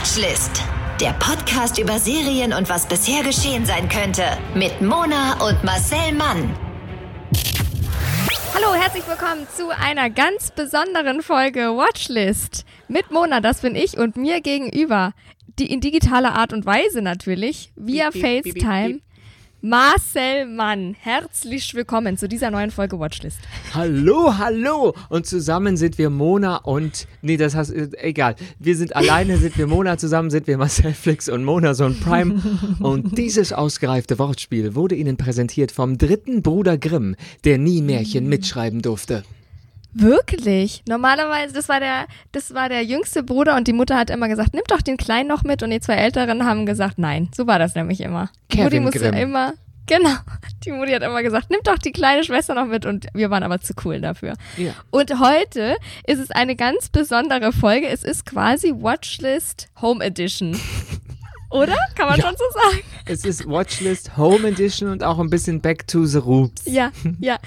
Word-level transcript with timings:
Watchlist. 0.00 0.62
Der 0.98 1.12
Podcast 1.12 1.78
über 1.78 1.98
Serien 1.98 2.54
und 2.54 2.70
was 2.70 2.88
bisher 2.88 3.22
geschehen 3.22 3.66
sein 3.66 3.86
könnte. 3.86 4.22
Mit 4.54 4.80
Mona 4.80 5.34
und 5.46 5.62
Marcel 5.62 6.14
Mann. 6.14 6.56
Hallo, 8.54 8.72
herzlich 8.80 9.06
willkommen 9.06 9.46
zu 9.54 9.68
einer 9.68 10.08
ganz 10.08 10.52
besonderen 10.52 11.20
Folge 11.20 11.76
Watchlist. 11.76 12.64
Mit 12.88 13.10
Mona, 13.10 13.42
das 13.42 13.60
bin 13.60 13.76
ich, 13.76 13.98
und 13.98 14.16
mir 14.16 14.40
gegenüber. 14.40 15.12
Die 15.58 15.70
in 15.70 15.82
digitaler 15.82 16.34
Art 16.34 16.54
und 16.54 16.64
Weise 16.64 17.02
natürlich, 17.02 17.70
via 17.76 18.08
Beep, 18.08 18.22
beep, 18.22 18.22
beep, 18.22 18.54
beep, 18.54 18.62
FaceTime. 18.62 18.88
beep. 18.94 19.02
Marcel 19.62 20.46
Mann, 20.46 20.96
herzlich 20.98 21.74
willkommen 21.74 22.16
zu 22.16 22.28
dieser 22.28 22.50
neuen 22.50 22.70
Folge 22.70 22.98
Watchlist. 22.98 23.40
Hallo, 23.74 24.38
hallo! 24.38 24.94
Und 25.10 25.26
zusammen 25.26 25.76
sind 25.76 25.98
wir 25.98 26.08
Mona 26.08 26.56
und. 26.56 27.06
Nee, 27.20 27.36
das 27.36 27.54
heißt, 27.54 27.74
egal. 27.98 28.36
Wir 28.58 28.74
sind 28.74 28.96
alleine, 28.96 29.36
sind 29.36 29.58
wir 29.58 29.66
Mona, 29.66 29.98
zusammen 29.98 30.30
sind 30.30 30.46
wir 30.46 30.56
Marcel 30.56 30.94
Flix 30.94 31.28
und 31.28 31.44
Mona 31.44 31.74
Sohn 31.74 32.00
Prime. 32.00 32.40
Und 32.80 33.18
dieses 33.18 33.52
ausgereifte 33.52 34.18
Wortspiel 34.18 34.74
wurde 34.74 34.94
Ihnen 34.94 35.18
präsentiert 35.18 35.72
vom 35.72 35.98
dritten 35.98 36.40
Bruder 36.40 36.78
Grimm, 36.78 37.14
der 37.44 37.58
nie 37.58 37.82
Märchen 37.82 38.30
mitschreiben 38.30 38.80
durfte. 38.80 39.24
Wirklich? 39.92 40.82
Normalerweise, 40.88 41.52
das 41.52 41.68
war 41.68 41.80
der, 41.80 42.06
das 42.32 42.54
war 42.54 42.68
der 42.68 42.84
jüngste 42.84 43.22
Bruder 43.22 43.56
und 43.56 43.66
die 43.68 43.72
Mutter 43.72 43.96
hat 43.96 44.10
immer 44.10 44.28
gesagt, 44.28 44.54
nimm 44.54 44.62
doch 44.68 44.82
den 44.82 44.96
Kleinen 44.96 45.28
noch 45.28 45.42
mit 45.42 45.62
und 45.62 45.70
die 45.70 45.80
zwei 45.80 45.94
Älteren 45.94 46.44
haben 46.44 46.66
gesagt, 46.66 46.98
nein. 46.98 47.28
So 47.34 47.46
war 47.46 47.58
das 47.58 47.74
nämlich 47.74 48.00
immer. 48.00 48.30
Die 48.52 48.58
Mutti 48.58 48.68
Kevin 48.70 48.82
musste 48.84 48.98
Grimm. 49.00 49.14
immer, 49.14 49.52
genau. 49.86 50.14
Die 50.64 50.72
Mutti 50.72 50.92
hat 50.92 51.02
immer 51.02 51.22
gesagt, 51.22 51.50
nimm 51.50 51.60
doch 51.64 51.78
die 51.78 51.92
kleine 51.92 52.22
Schwester 52.22 52.54
noch 52.54 52.66
mit 52.66 52.86
und 52.86 53.06
wir 53.14 53.30
waren 53.30 53.42
aber 53.42 53.60
zu 53.60 53.74
cool 53.84 54.00
dafür. 54.00 54.34
Ja. 54.56 54.72
Und 54.90 55.18
heute 55.18 55.76
ist 56.06 56.18
es 56.18 56.30
eine 56.30 56.54
ganz 56.54 56.88
besondere 56.88 57.52
Folge. 57.52 57.88
Es 57.88 58.04
ist 58.04 58.26
quasi 58.26 58.72
Watchlist 58.76 59.68
Home 59.80 60.04
Edition. 60.04 60.58
Oder? 61.50 61.76
Kann 61.96 62.08
man 62.08 62.18
Ja. 62.18 62.26
schon 62.26 62.36
so 62.36 62.44
sagen? 62.58 62.82
Es 63.06 63.24
ist 63.24 63.48
Watchlist 63.48 64.16
Home 64.16 64.46
Edition 64.48 64.88
und 64.90 65.02
auch 65.02 65.18
ein 65.18 65.30
bisschen 65.30 65.60
Back 65.60 65.86
to 65.88 66.04
the 66.06 66.18
Roots. 66.18 66.62
Ja, 66.66 66.92
ja. 67.20 67.38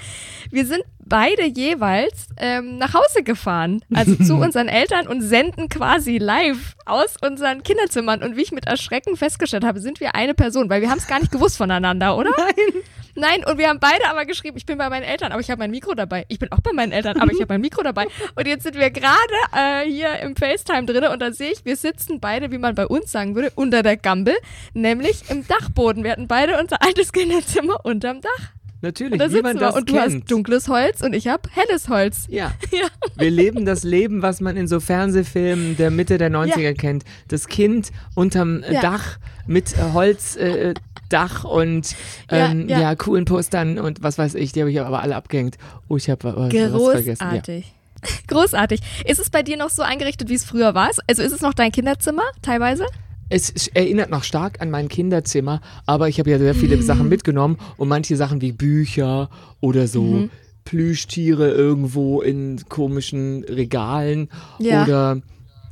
Wir 0.50 0.66
sind 0.66 0.82
beide 1.06 1.44
jeweils 1.46 2.26
ähm, 2.36 2.76
nach 2.78 2.92
Hause 2.92 3.22
gefahren, 3.22 3.82
also 3.94 4.14
zu 4.16 4.34
unseren 4.42 4.68
Eltern 4.68 5.06
und 5.06 5.22
senden 5.22 5.68
quasi 5.70 6.18
live 6.18 6.76
aus 6.84 7.14
unseren 7.22 7.62
Kinderzimmern. 7.62 8.22
Und 8.22 8.36
wie 8.36 8.42
ich 8.42 8.52
mit 8.52 8.66
Erschrecken 8.66 9.16
festgestellt 9.16 9.64
habe, 9.64 9.80
sind 9.80 10.00
wir 10.00 10.14
eine 10.14 10.34
Person, 10.34 10.68
weil 10.68 10.82
wir 10.82 10.90
haben 10.90 10.98
es 10.98 11.06
gar 11.06 11.20
nicht 11.20 11.32
gewusst 11.32 11.56
voneinander, 11.56 12.16
oder? 12.16 12.30
Nein. 12.36 12.82
Nein, 13.14 13.44
und 13.44 13.58
wir 13.58 13.68
haben 13.68 13.80
beide 13.80 14.08
aber 14.08 14.24
geschrieben, 14.24 14.56
ich 14.56 14.66
bin 14.66 14.78
bei 14.78 14.88
meinen 14.88 15.04
Eltern, 15.04 15.32
aber 15.32 15.40
ich 15.40 15.50
habe 15.50 15.60
mein 15.60 15.70
Mikro 15.70 15.94
dabei. 15.94 16.24
Ich 16.28 16.38
bin 16.38 16.50
auch 16.52 16.60
bei 16.60 16.72
meinen 16.72 16.92
Eltern, 16.92 17.16
aber 17.18 17.32
ich 17.32 17.40
habe 17.40 17.52
mein 17.54 17.60
Mikro 17.60 17.82
dabei. 17.82 18.06
Und 18.34 18.46
jetzt 18.46 18.64
sind 18.64 18.76
wir 18.76 18.90
gerade 18.90 19.16
äh, 19.54 19.88
hier 19.88 20.18
im 20.20 20.34
FaceTime 20.36 20.86
drin 20.86 21.04
und 21.04 21.20
da 21.20 21.32
sehe 21.32 21.52
ich, 21.52 21.64
wir 21.64 21.76
sitzen 21.76 22.20
beide, 22.20 22.50
wie 22.50 22.58
man 22.58 22.74
bei 22.74 22.86
uns 22.86 23.12
sagen 23.12 23.34
würde, 23.34 23.52
unter 23.54 23.82
der 23.82 23.96
Gampel, 23.96 24.34
nämlich 24.72 25.30
im 25.30 25.46
Dachboden. 25.46 26.02
Wir 26.04 26.12
hatten 26.12 26.28
beide 26.28 26.58
unser 26.58 26.82
altes 26.82 27.12
Kinderzimmer 27.12 27.84
unterm 27.84 28.20
Dach. 28.20 28.53
Natürlich, 28.84 29.20
Und 29.20 29.32
wie 29.32 29.40
man 29.42 29.56
das 29.56 29.74
und 29.74 29.88
du 29.88 29.94
kennt. 29.94 30.14
hast 30.22 30.30
dunkles 30.30 30.68
Holz 30.68 31.00
und 31.00 31.14
ich 31.14 31.26
habe 31.26 31.48
helles 31.52 31.88
Holz. 31.88 32.26
Ja. 32.28 32.52
Ja. 32.70 32.86
Wir 33.16 33.30
leben 33.30 33.64
das 33.64 33.82
Leben, 33.84 34.20
was 34.22 34.40
man 34.40 34.56
in 34.56 34.66
so 34.68 34.78
Fernsehfilmen 34.80 35.76
der 35.76 35.90
Mitte 35.90 36.18
der 36.18 36.30
90er 36.30 36.58
Ja. 36.60 36.72
kennt. 36.74 37.04
Das 37.28 37.46
Kind 37.48 37.90
unterm 38.14 38.62
äh, 38.62 38.74
Ja. 38.74 38.80
Dach 38.80 39.18
mit 39.46 39.72
äh, 39.76 39.92
Holzdach 39.92 40.40
äh, 40.40 40.74
Dach 41.08 41.44
und 41.44 41.94
Ja, 42.30 42.50
ähm, 42.50 42.68
ja, 42.68 42.94
coolen 42.96 43.24
Postern 43.24 43.78
und 43.78 44.02
was 44.02 44.18
weiß 44.18 44.34
ich. 44.34 44.52
Die 44.52 44.60
habe 44.60 44.70
ich 44.70 44.80
aber 44.80 45.02
alle 45.02 45.16
abgehängt. 45.16 45.56
Oh, 45.88 45.96
ich 45.96 46.10
habe 46.10 46.24
was 46.24 46.50
vergessen. 46.52 47.26
Großartig. 47.28 47.72
Großartig. 48.28 48.80
Ist 49.06 49.18
es 49.20 49.30
bei 49.30 49.42
dir 49.42 49.56
noch 49.56 49.70
so 49.70 49.82
eingerichtet, 49.82 50.28
wie 50.28 50.34
es 50.34 50.44
früher 50.44 50.74
war? 50.74 50.90
Also 51.06 51.22
ist 51.22 51.32
es 51.32 51.40
noch 51.40 51.54
dein 51.54 51.72
Kinderzimmer 51.72 52.24
teilweise? 52.42 52.86
Es 53.30 53.68
erinnert 53.68 54.10
noch 54.10 54.22
stark 54.24 54.60
an 54.60 54.70
mein 54.70 54.88
Kinderzimmer, 54.88 55.60
aber 55.86 56.08
ich 56.08 56.18
habe 56.18 56.30
ja 56.30 56.38
sehr 56.38 56.54
viele 56.54 56.76
Mhm. 56.76 56.82
Sachen 56.82 57.08
mitgenommen 57.08 57.58
und 57.76 57.88
manche 57.88 58.16
Sachen 58.16 58.40
wie 58.40 58.52
Bücher 58.52 59.30
oder 59.60 59.86
so 59.88 60.02
Mhm. 60.02 60.30
Plüschtiere 60.64 61.50
irgendwo 61.50 62.20
in 62.22 62.60
komischen 62.68 63.44
Regalen 63.44 64.28
Ja. 64.58 64.82
oder 64.84 65.20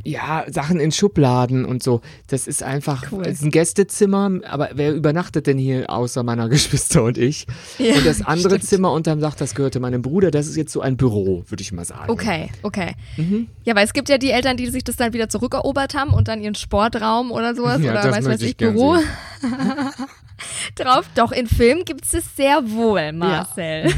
ja, 0.05 0.45
Sachen 0.49 0.81
in 0.81 0.91
Schubladen 0.93 1.65
und 1.65 1.83
so. 1.83 2.01
Das 2.27 2.47
ist 2.47 2.63
einfach 2.63 3.11
Cool. 3.13 3.23
es 3.27 3.35
ist 3.35 3.43
ein 3.45 3.51
Gästezimmer, 3.51 4.31
aber 4.49 4.71
wer 4.75 4.93
übernachtet 4.95 5.47
denn 5.47 5.59
hier 5.59 5.89
außer 5.91 6.23
meiner 6.23 6.49
Geschwister 6.51 7.05
und 7.05 7.19
ich? 7.19 7.47
Ja, 7.79 7.95
und 7.95 8.07
das 8.07 8.21
andere 8.23 8.55
stimmt. 8.57 8.65
Zimmer 8.65 8.93
unterm 8.93 9.21
Dach, 9.21 9.35
das 9.35 9.55
gehörte 9.55 9.79
meinem 9.81 10.03
Bruder, 10.03 10.31
das 10.31 10.47
ist 10.49 10.57
jetzt 10.57 10.73
so 10.73 10.81
ein 10.81 10.97
Büro, 10.97 11.45
würde 11.49 11.63
ich 11.63 11.73
mal 11.73 11.85
sagen. 11.85 12.11
Okay, 12.11 12.51
okay. 12.63 12.95
Mhm. 13.17 13.49
Ja, 13.65 13.75
weil 13.77 13.85
es 13.85 13.93
gibt 13.93 14.09
ja 14.09 14.19
die 14.19 14.31
Eltern, 14.31 14.57
die 14.57 14.69
sich 14.69 14.85
das 14.85 14.97
dann 14.97 15.13
wieder 15.13 15.29
zurückerobert 15.29 15.95
haben 15.95 16.13
und 16.13 16.29
dann 16.29 16.41
ihren 16.43 16.55
Sportraum 16.55 17.31
oder 17.31 17.55
sowas 17.55 17.81
Ja, 17.81 17.93
oder 17.93 18.03
das 18.03 18.17
weiß 18.17 18.25
weiß 18.27 18.43
ich, 18.43 18.57
Büro 18.57 18.97
drauf. 20.77 21.07
Doch, 21.15 21.33
in 21.33 21.47
Filmen 21.47 21.85
gibt 21.85 22.05
es 22.05 22.15
es 22.15 22.37
sehr 22.37 22.63
wohl, 22.71 23.13
Marcel. 23.13 23.93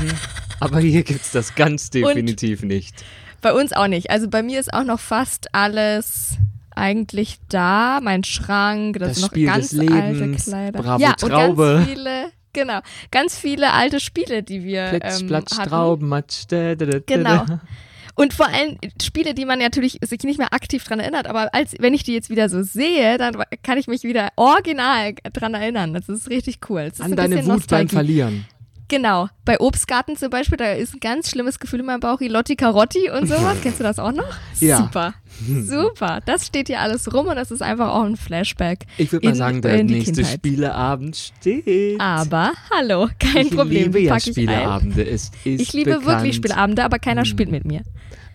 Aber 0.60 0.80
hier 0.80 1.02
gibt's 1.02 1.32
das 1.32 1.54
ganz 1.54 1.90
definitiv 1.90 2.62
nicht. 2.62 3.04
Bei 3.44 3.52
uns 3.52 3.74
auch 3.74 3.88
nicht. 3.88 4.10
Also 4.10 4.26
bei 4.30 4.42
mir 4.42 4.58
ist 4.58 4.72
auch 4.72 4.84
noch 4.84 4.98
fast 4.98 5.54
alles 5.54 6.38
eigentlich 6.74 7.36
da. 7.50 8.00
Mein 8.02 8.24
Schrank, 8.24 8.98
das, 8.98 9.08
Das 9.08 9.16
sind 9.16 9.22
noch 9.22 9.30
Spiel 9.32 9.46
ganz 9.46 9.74
alte 9.78 10.30
Kleider. 10.32 10.82
Bravo 10.82 11.02
ja, 11.02 11.12
Traube. 11.12 11.76
Und 11.76 11.76
ganz 11.76 11.88
viele, 11.90 12.32
genau, 12.54 12.80
ganz 13.10 13.38
viele 13.38 13.72
alte 13.74 14.00
Spiele, 14.00 14.42
die 14.42 14.64
wir 14.64 14.86
Plitsch, 14.86 15.20
ähm, 15.20 15.26
Platsch, 15.26 15.58
hatten. 15.58 15.68
Trauben, 15.68 16.08
Matsch, 16.08 16.44
da, 16.48 16.74
da, 16.74 16.86
da, 16.86 16.98
Genau. 17.06 17.44
Und 18.16 18.32
vor 18.32 18.46
allem 18.46 18.78
Spiele, 19.02 19.34
die 19.34 19.44
man 19.44 19.58
natürlich 19.58 19.98
sich 20.02 20.22
nicht 20.22 20.38
mehr 20.38 20.54
aktiv 20.54 20.82
dran 20.84 21.00
erinnert, 21.00 21.26
aber 21.26 21.52
als 21.52 21.74
wenn 21.80 21.92
ich 21.92 22.04
die 22.04 22.14
jetzt 22.14 22.30
wieder 22.30 22.48
so 22.48 22.62
sehe, 22.62 23.18
dann 23.18 23.36
kann 23.62 23.76
ich 23.76 23.88
mich 23.88 24.04
wieder 24.04 24.28
original 24.36 25.14
dran 25.34 25.52
erinnern. 25.52 25.92
Das 25.92 26.08
ist 26.08 26.30
richtig 26.30 26.60
cool. 26.70 26.84
Das 26.84 26.94
ist 26.94 27.00
An 27.04 27.12
ein 27.12 27.16
deine 27.16 27.44
Wut 27.44 27.66
beim. 27.66 27.88
Verlieren. 27.88 28.46
Genau. 28.94 29.28
Bei 29.44 29.58
Obstgarten 29.60 30.16
zum 30.16 30.30
Beispiel, 30.30 30.56
da 30.56 30.72
ist 30.72 30.94
ein 30.94 31.00
ganz 31.00 31.28
schlimmes 31.30 31.58
Gefühl 31.58 31.80
in 31.80 31.86
meinem 31.86 32.00
Bauch, 32.00 32.20
Lotti 32.20 32.54
Carotti 32.54 33.10
und 33.10 33.26
sowas. 33.26 33.56
Kennst 33.62 33.80
du 33.80 33.82
das 33.84 33.98
auch 33.98 34.12
noch? 34.12 34.24
Ja. 34.60 34.78
Super. 34.78 35.14
Super. 35.64 36.20
Das 36.24 36.46
steht 36.46 36.68
hier 36.68 36.80
alles 36.80 37.12
rum 37.12 37.26
und 37.26 37.34
das 37.36 37.50
ist 37.50 37.60
einfach 37.60 37.88
auch 37.92 38.04
ein 38.04 38.16
Flashback. 38.16 38.86
Ich 38.98 39.10
würde 39.10 39.28
mal 39.28 39.34
sagen, 39.34 39.62
der 39.62 39.82
nächste 39.82 40.12
Kindheit. 40.12 40.34
Spieleabend 40.34 41.16
steht. 41.16 42.00
Aber, 42.00 42.52
hallo, 42.72 43.08
kein 43.18 43.46
ich 43.48 43.56
Problem. 43.56 43.82
liebe 43.84 44.00
ja 44.00 44.16
ich 44.16 44.26
ein. 44.28 44.32
Spieleabende. 44.32 45.04
Es 45.04 45.32
ist 45.44 45.60
Ich 45.60 45.72
liebe 45.72 45.90
bekannt. 45.90 46.06
wirklich 46.06 46.36
Spieleabende, 46.36 46.84
aber 46.84 46.98
keiner 47.00 47.24
spielt 47.24 47.50
mit 47.50 47.64
mir. 47.64 47.82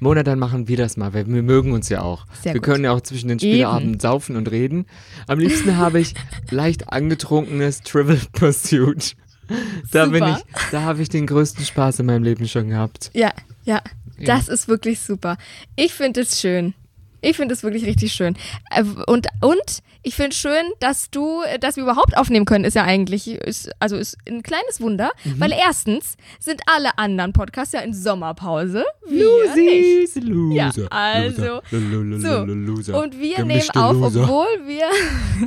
Mona, 0.01 0.23
dann 0.23 0.39
machen 0.39 0.67
wir 0.67 0.77
das 0.77 0.97
mal, 0.97 1.13
weil 1.13 1.27
wir 1.27 1.41
mögen 1.43 1.71
uns 1.73 1.89
ja 1.89 2.01
auch. 2.01 2.25
Sehr 2.41 2.53
wir 2.53 2.61
gut. 2.61 2.65
können 2.69 2.83
ja 2.85 2.91
auch 2.91 3.01
zwischen 3.01 3.27
den 3.29 3.39
Spieleabenden 3.39 3.99
saufen 3.99 4.35
und 4.35 4.49
reden. 4.51 4.85
Am 5.27 5.39
liebsten 5.39 5.77
habe 5.77 5.99
ich 5.99 6.15
leicht 6.49 6.89
angetrunkenes 6.91 7.81
Trivial 7.81 8.19
Pursuit. 8.33 9.15
Da 9.91 10.05
bin 10.05 10.23
Super. 10.23 10.41
ich, 10.45 10.69
da 10.71 10.81
habe 10.81 11.01
ich 11.01 11.09
den 11.09 11.25
größten 11.25 11.65
Spaß 11.65 11.99
in 11.99 12.05
meinem 12.05 12.23
Leben 12.23 12.47
schon 12.47 12.69
gehabt. 12.69 13.09
Ja, 13.13 13.33
ja. 13.63 13.81
Das 14.25 14.47
ist 14.49 14.67
wirklich 14.67 14.99
super. 14.99 15.37
Ich 15.75 15.93
finde 15.93 16.21
es 16.21 16.39
schön. 16.41 16.73
Ich 17.21 17.35
finde 17.37 17.53
es 17.53 17.63
wirklich 17.63 17.85
richtig 17.85 18.13
schön. 18.13 18.35
Äh, 18.71 18.83
Und, 19.07 19.27
und 19.41 19.79
ich 20.03 20.15
finde 20.15 20.35
schön, 20.35 20.63
dass 20.79 21.09
du, 21.11 21.41
dass 21.59 21.75
wir 21.75 21.83
überhaupt 21.83 22.15
aufnehmen 22.17 22.45
können, 22.45 22.63
ist 22.63 22.75
ja 22.75 22.83
eigentlich, 22.83 23.27
ist, 23.29 23.69
also 23.79 23.97
ist 23.97 24.17
ein 24.27 24.43
kleines 24.43 24.79
Wunder, 24.79 25.11
Mhm. 25.25 25.39
weil 25.39 25.51
erstens 25.51 26.15
sind 26.39 26.61
alle 26.67 26.97
anderen 26.97 27.33
Podcasts 27.33 27.73
ja 27.73 27.81
in 27.81 27.93
Sommerpause. 27.93 28.85
Lusis, 29.09 30.15
Loser. 30.15 30.55
Ja, 30.55 30.71
also, 30.89 31.59
Loser. 31.71 32.45
So, 32.45 32.53
Loser. 32.53 33.03
und 33.03 33.19
wir 33.19 33.35
Gemischte 33.37 33.77
nehmen 33.77 33.85
auf, 33.87 33.93
Loser. 34.13 34.23
obwohl 34.23 34.67
wir, 34.67 34.85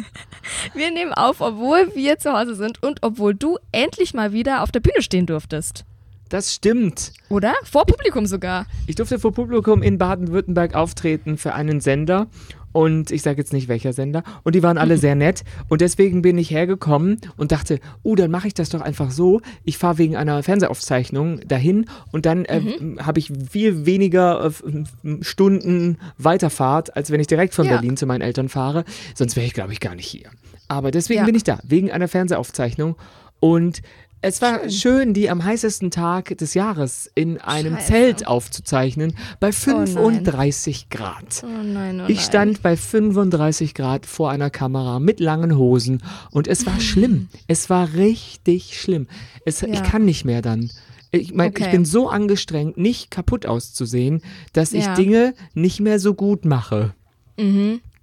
wir 0.75 0.91
nehmen 0.91 1.13
auf, 1.15 1.41
obwohl 1.41 1.91
wir 1.95 2.19
zu 2.19 2.33
Hause 2.33 2.55
sind 2.55 2.83
und 2.83 2.99
obwohl 3.03 3.35
du 3.35 3.59
endlich 3.73 4.15
mal 4.15 4.33
wieder 4.33 4.63
auf 4.63 4.71
der 4.73 4.81
Bühne 4.81 5.01
stehen 5.03 5.27
durftest. 5.27 5.85
Das 6.33 6.55
stimmt. 6.55 7.13
Oder? 7.29 7.53
Vor 7.63 7.85
Publikum 7.85 8.25
sogar. 8.25 8.65
Ich 8.87 8.95
durfte 8.97 9.19
vor 9.19 9.33
Publikum 9.33 9.83
in 9.83 9.99
Baden-Württemberg 9.99 10.75
auftreten 10.75 11.37
für 11.37 11.53
einen 11.53 11.83
Sender. 11.83 12.27
Und 12.73 13.11
ich 13.11 13.21
sage 13.21 13.37
jetzt 13.37 13.53
nicht 13.53 13.69
welcher 13.69 13.93
Sender. 13.93 14.23
Und 14.43 14.55
die 14.55 14.63
waren 14.63 14.79
alle 14.79 14.97
sehr 15.05 15.15
nett. 15.15 15.43
Und 15.69 15.83
deswegen 15.83 16.23
bin 16.23 16.39
ich 16.39 16.51
hergekommen 16.51 17.21
und 17.37 17.53
dachte, 17.53 17.81
uh, 18.03 18.15
dann 18.15 18.31
mache 18.31 18.47
ich 18.47 18.55
das 18.55 18.71
doch 18.71 18.81
einfach 18.81 19.11
so. 19.11 19.43
Ich 19.65 19.77
fahre 19.77 19.99
wegen 19.99 20.17
einer 20.17 20.43
Fernsehaufzeichnung 20.43 21.41
dahin 21.47 21.85
und 22.13 22.25
dann 22.25 22.47
äh, 22.47 22.63
habe 23.01 23.19
ich 23.19 23.31
viel 23.51 23.85
weniger 23.85 24.47
äh, 24.47 25.23
Stunden 25.23 25.99
Weiterfahrt, 26.17 26.97
als 26.97 27.11
wenn 27.11 27.21
ich 27.21 27.27
direkt 27.27 27.53
von 27.53 27.67
Ja. 27.67 27.73
Berlin 27.73 27.99
zu 27.99 28.07
meinen 28.07 28.23
Eltern 28.23 28.49
fahre. 28.49 28.87
Sonst 29.15 29.37
wäre 29.37 29.45
ich, 29.45 29.53
glaube 29.53 29.75
ich, 29.75 29.81
gar 29.81 29.95
nicht 29.95 30.07
hier. 30.09 30.31
Aber 30.69 30.93
deswegen 30.93 31.21
Ja. 31.21 31.27
bin 31.27 31.35
ich 31.35 31.45
da, 31.45 31.59
wegen 31.63 31.91
einer 31.93 32.09
Fernsehaufzeichnung. 32.09 32.97
Und 33.39 33.83
es 34.23 34.41
war 34.41 34.69
schön. 34.71 35.13
die 35.15 35.29
am 35.29 35.45
heißesten 35.45 35.91
Tag 35.91 36.37
des 36.39 36.55
Jahres 36.55 37.11
in 37.15 37.39
einem 37.39 37.75
Scheiße. 37.75 37.87
Zelt 37.87 38.27
aufzuzeichnen, 38.27 39.15
bei 39.41 39.49
nein. 39.49 39.53
35 39.53 40.89
Grad. 40.89 41.43
Oh 41.45 41.63
nein, 41.63 42.01
oh 42.01 42.05
Ich 42.09 42.21
stand 42.23 42.63
bei 42.63 42.77
35 42.77 43.75
Grad 43.75 44.07
vor 44.07 44.31
einer 44.31 44.49
Kamera 44.51 44.99
mit 45.01 45.21
langen 45.21 45.57
Hosen 45.59 46.03
und 46.31 46.49
es 46.49 46.65
war 46.67 46.81
schlimm. 46.81 47.29
Es 47.49 47.69
war 47.69 47.93
richtig 47.95 48.81
schlimm. 48.81 49.07
Es, 49.45 49.63
Ich 49.63 49.75
Ja. 49.75 49.81
kann 49.83 50.05
nicht 50.05 50.25
mehr 50.25 50.41
dann. 50.43 50.71
Ich 51.11 51.35
meine, 51.35 51.51
Okay. 51.51 51.65
ich 51.65 51.71
bin 51.71 51.85
so 51.85 52.09
angestrengt, 52.09 52.79
nicht 52.79 53.11
kaputt 53.11 53.45
auszusehen, 53.45 54.23
dass 54.55 54.73
ich 54.73 54.85
Ja. 54.87 54.95
Dinge 54.95 55.35
nicht 55.55 55.81
mehr 55.81 55.99
so 55.99 56.15
gut 56.15 56.45
mache. 56.47 56.95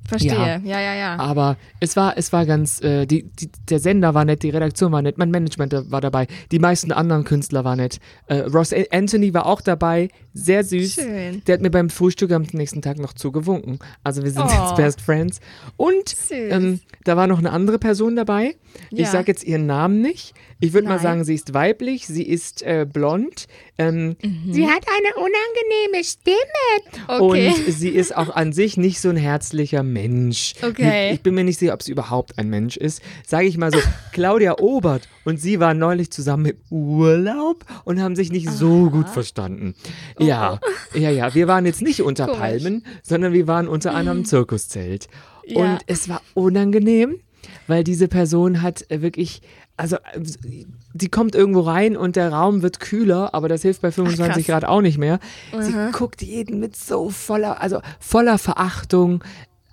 Verstehe. 0.07 0.31
Ja. 0.31 0.57
Ja, 0.63 0.80
ja, 0.80 0.96
ja. 0.96 1.19
Aber 1.19 1.57
es 1.80 1.96
war, 1.96 2.18
es 2.18 2.34
war 2.34 2.46
ganz, 2.46 2.81
äh, 2.81 3.06
die, 3.06 3.24
die, 3.24 3.50
der 3.69 3.80
Sender 3.80 4.13
war 4.13 4.25
nett, 4.25 4.42
die 4.42 4.50
Redaktion 4.50 4.92
war 4.92 5.01
nett, 5.01 5.18
mein 5.18 5.30
Management 5.30 5.92
war 5.92 6.01
dabei, 6.01 6.28
die 6.51 6.60
meisten 6.60 6.92
anderen 6.92 7.25
Künstler 7.25 7.63
waren 7.63 7.78
nett. 7.78 8.00
Äh, 8.28 8.40
Ross 8.40 8.74
Anthony 8.92 9.34
war 9.34 9.46
auch 9.46 9.62
dabei, 9.62 10.10
sehr 10.45 10.63
süß. 10.63 10.94
Schön. 10.95 11.41
Der 11.47 11.53
hat 11.53 11.62
mir 11.62 11.69
beim 11.69 11.89
Frühstück 11.89 12.31
am 12.31 12.44
nächsten 12.53 12.81
Tag 12.81 12.97
noch 13.00 13.13
zugewunken. 13.13 13.80
Also 14.03 14.24
wir 14.24 14.31
sind 14.31 14.44
Oh. 14.44 14.50
jetzt 14.50 14.75
Best 14.75 15.01
Friends. 15.01 15.39
Und 15.77 16.15
ähm, 16.31 16.80
da 17.03 17.15
war 17.18 17.27
noch 17.27 17.39
eine 17.39 17.51
andere 17.51 17.80
Person 17.80 18.15
dabei. 18.15 18.56
Ich 18.91 19.00
Ja. 19.00 19.06
sage 19.12 19.27
jetzt 19.27 19.44
ihren 19.44 19.65
Namen 19.65 20.01
nicht. 20.01 20.33
Ich 20.59 20.74
würde 20.74 20.88
mal 20.88 21.00
sagen, 21.00 21.24
sie 21.24 21.36
ist 21.36 21.53
weiblich, 21.53 22.06
sie 22.06 22.24
ist 22.24 22.62
äh, 22.63 22.86
blond. 22.91 23.45
Ähm, 23.77 24.18
Mhm. 24.21 24.53
Sie 24.53 24.68
hat 24.68 24.83
eine 24.88 25.15
unangenehme 25.15 26.03
Stimme. 26.03 27.07
Okay. 27.07 27.53
Und 27.68 27.74
sie 27.74 27.89
ist 27.89 28.15
auch 28.15 28.36
an 28.36 28.51
sich 28.53 28.75
nicht 28.77 29.00
so 29.00 29.09
ein 29.09 29.15
herzlicher 29.15 29.83
Mensch. 29.83 30.53
Okay. 30.62 31.07
Ich, 31.09 31.15
ich 31.15 31.21
bin 31.21 31.33
mir 31.36 31.44
nicht 31.45 31.59
sicher, 31.59 31.74
ob 31.74 31.81
sie 31.83 31.91
überhaupt 31.91 32.38
ein 32.38 32.50
Mensch 32.50 32.75
ist. 32.77 33.01
Sage 33.25 33.45
ich 33.47 33.57
mal 33.57 33.71
so, 33.71 33.80
Claudia 34.12 34.59
Obert 34.59 35.07
und 35.29 35.39
sie 35.39 35.59
waren 35.59 35.77
neulich 35.77 36.11
zusammen 36.11 36.45
im 36.47 36.57
Urlaub 36.69 37.63
und 37.85 38.01
haben 38.01 38.15
sich 38.15 38.31
nicht 38.31 38.49
so 38.51 38.89
gut 38.89 39.07
verstanden. 39.09 39.75
Ja, 40.19 40.59
ja, 40.93 41.09
ja. 41.09 41.33
Wir 41.33 41.47
waren 41.47 41.65
jetzt 41.65 41.81
nicht 41.81 42.01
unter 42.01 42.25
Oh. 42.25 42.33
Komisch. 42.33 42.39
Palmen, 42.39 42.83
sondern 43.03 43.31
wir 43.33 43.47
waren 43.47 43.67
unter 43.67 43.93
einem 43.95 44.25
Zirkuszelt. 44.25 45.07
Ja. 45.45 45.59
Und 45.61 45.79
es 45.87 46.09
war 46.09 46.21
unangenehm, 46.33 47.19
weil 47.67 47.83
diese 47.83 48.07
Person 48.07 48.61
hat 48.61 48.85
äh, 48.91 49.01
wirklich, 49.01 49.41
also 49.77 49.97
die 50.93 51.07
kommt 51.09 51.35
irgendwo 51.35 51.61
rein 51.61 51.95
und 51.95 52.15
der 52.15 52.31
Raum 52.33 52.61
wird 52.61 52.79
kühler, 52.79 53.33
aber 53.33 53.47
das 53.47 53.61
hilft 53.61 53.81
bei 53.81 53.91
25 53.91 54.45
krass. 54.45 54.61
Grad 54.61 54.65
auch 54.65 54.81
nicht 54.81 54.97
mehr. 54.97 55.19
Sie 55.59 55.73
guckt 55.93 56.21
jeden 56.21 56.59
mit 56.59 56.75
so 56.75 57.09
voller, 57.09 57.61
also 57.61 57.79
voller 57.99 58.37
Verachtung. 58.37 59.23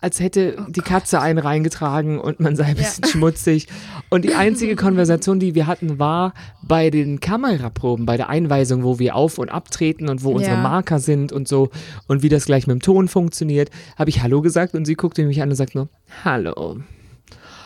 Als 0.06 0.20
hätte 0.20 0.64
die 0.68 0.82
Katze 0.82 1.20
einen 1.20 1.40
reingetragen 1.40 2.20
und 2.20 2.38
man 2.38 2.54
sei 2.54 2.66
ein 2.66 2.76
bisschen 2.76 3.02
schmutzig. 3.06 3.66
Und 4.08 4.24
die 4.24 4.36
einzige 4.36 4.76
Konversation, 4.86 5.40
die 5.40 5.56
wir 5.56 5.66
hatten, 5.66 5.98
war 5.98 6.32
bei 6.62 6.90
den 6.90 7.18
Kameraproben, 7.18 8.06
bei 8.06 8.16
der 8.16 8.28
Einweisung, 8.28 8.84
wo 8.84 9.00
wir 9.00 9.16
auf- 9.16 9.38
und 9.38 9.48
abtreten 9.48 10.08
und 10.08 10.22
wo 10.22 10.30
unsere 10.30 10.54
Ja. 10.54 10.62
Marker 10.62 11.00
sind 11.00 11.32
und 11.32 11.48
so 11.48 11.70
und 12.06 12.22
wie 12.22 12.28
das 12.28 12.44
gleich 12.44 12.68
mit 12.68 12.74
dem 12.74 12.82
Ton 12.82 13.08
funktioniert, 13.08 13.70
habe 13.98 14.08
ich 14.10 14.22
Hallo 14.22 14.42
gesagt 14.42 14.76
und 14.76 14.84
sie 14.84 14.94
guckte 14.94 15.24
mich 15.26 15.42
an 15.42 15.48
und 15.50 15.56
sagt 15.56 15.74
nur 15.74 15.88
Hallo. 16.24 16.76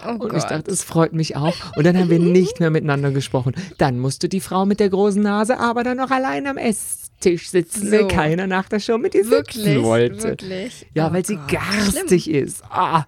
Oh 0.07 0.11
Und 0.13 0.19
Gott. 0.21 0.37
ich 0.37 0.45
dachte, 0.45 0.71
es 0.71 0.83
freut 0.83 1.13
mich 1.13 1.37
auch. 1.37 1.55
Und 1.77 1.85
dann 1.85 1.97
haben 1.99 2.11
wir 2.11 2.19
nicht 2.19 2.61
mehr 2.61 2.71
miteinander 2.71 3.11
gesprochen. 3.11 3.55
Dann 3.79 3.99
musste 3.99 4.29
die 4.29 4.41
Frau 4.41 4.67
mit 4.67 4.81
der 4.81 4.89
großen 4.91 5.23
Nase 5.23 5.59
aber 5.59 5.83
dann 5.85 5.97
noch 5.97 6.11
allein 6.11 6.47
am 6.47 6.57
Esstisch 6.57 7.51
sitzen, 7.51 7.91
weil 7.93 8.03
So. 8.03 8.09
keiner 8.09 8.47
nach 8.47 8.69
der 8.69 8.81
Show 8.81 8.99
mit 8.99 9.15
ihr 9.15 9.29
wirklich, 9.31 9.65
sitzen 9.65 9.83
wollte. 9.83 10.23
wirklich. 10.23 10.87
Ja, 10.95 11.09
Oh 11.09 11.13
weil 11.13 11.25
sie 11.25 11.37
Gott. 11.37 11.49
garstig 11.49 12.31
ist. 12.31 12.63
Ah, 12.71 13.05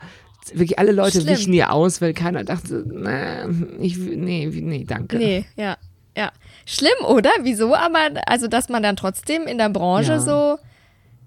wirklich 0.52 0.78
alle 0.78 0.92
Leute 0.92 1.20
Schlimm. 1.20 1.36
wichen 1.36 1.52
ihr 1.52 1.72
aus, 1.72 2.00
weil 2.00 2.12
keiner 2.14 2.44
dachte, 2.44 2.84
na, 2.86 3.48
ich, 3.80 3.96
nee, 3.96 4.46
nee, 4.46 4.84
danke. 4.86 5.16
Nee, 5.16 5.44
ja, 5.56 5.76
ja. 6.16 6.30
Schlimm, 6.66 7.04
oder? 7.06 7.30
Wieso? 7.42 7.74
Aber, 7.74 7.98
also, 8.26 8.46
dass 8.48 8.68
man 8.68 8.82
dann 8.82 8.96
trotzdem 8.96 9.42
in 9.46 9.58
der 9.58 9.68
Branche 9.70 10.12
Ja. 10.12 10.20
so. 10.20 10.58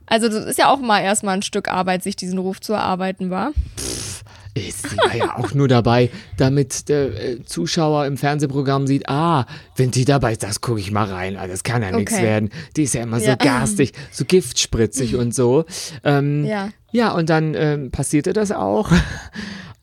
Also, 0.07 0.29
das 0.29 0.45
ist 0.45 0.59
ja 0.59 0.69
auch 0.69 0.79
mal 0.79 1.01
erstmal 1.01 1.33
ein 1.35 1.41
Stück 1.41 1.67
Arbeit, 1.67 2.03
sich 2.03 2.15
diesen 2.15 2.37
Ruf 2.37 2.61
zu 2.61 2.73
erarbeiten, 2.73 3.31
war. 3.31 3.51
Ist, 3.75 4.14
sie 4.55 4.97
war 4.97 5.15
ja 5.15 5.35
auch 5.37 5.53
nur 5.53 5.67
dabei, 5.67 6.09
damit 6.37 6.87
der 6.89 7.07
äh, 7.21 7.43
Zuschauer 7.43 8.05
im 8.05 8.17
Fernsehprogramm 8.17 8.87
sieht, 8.87 9.09
ah, 9.09 9.45
wenn 9.75 9.91
die 9.91 10.05
dabei 10.05 10.31
ist, 10.31 10.43
das 10.43 10.61
gucke 10.61 10.79
ich 10.79 10.91
mal 10.91 11.05
rein. 11.11 11.35
Ah, 11.37 11.47
das 11.47 11.63
kann 11.63 11.81
ja 11.81 11.91
nichts 11.91 12.13
Okay. 12.13 12.23
werden. 12.23 12.49
Die 12.77 12.83
ist 12.83 12.93
ja 12.93 13.03
immer 13.03 13.19
so 13.19 13.27
Ja. 13.27 13.35
garstig, 13.35 13.91
so 14.11 14.23
giftspritzig 14.25 15.15
und 15.15 15.35
so. 15.35 15.65
Ähm, 16.03 16.45
Ja. 16.45 16.69
Ja, 16.91 17.11
und 17.11 17.29
dann 17.29 17.55
ähm, 17.55 17.91
passierte 17.91 18.31
das 18.31 18.51
auch. 18.53 18.89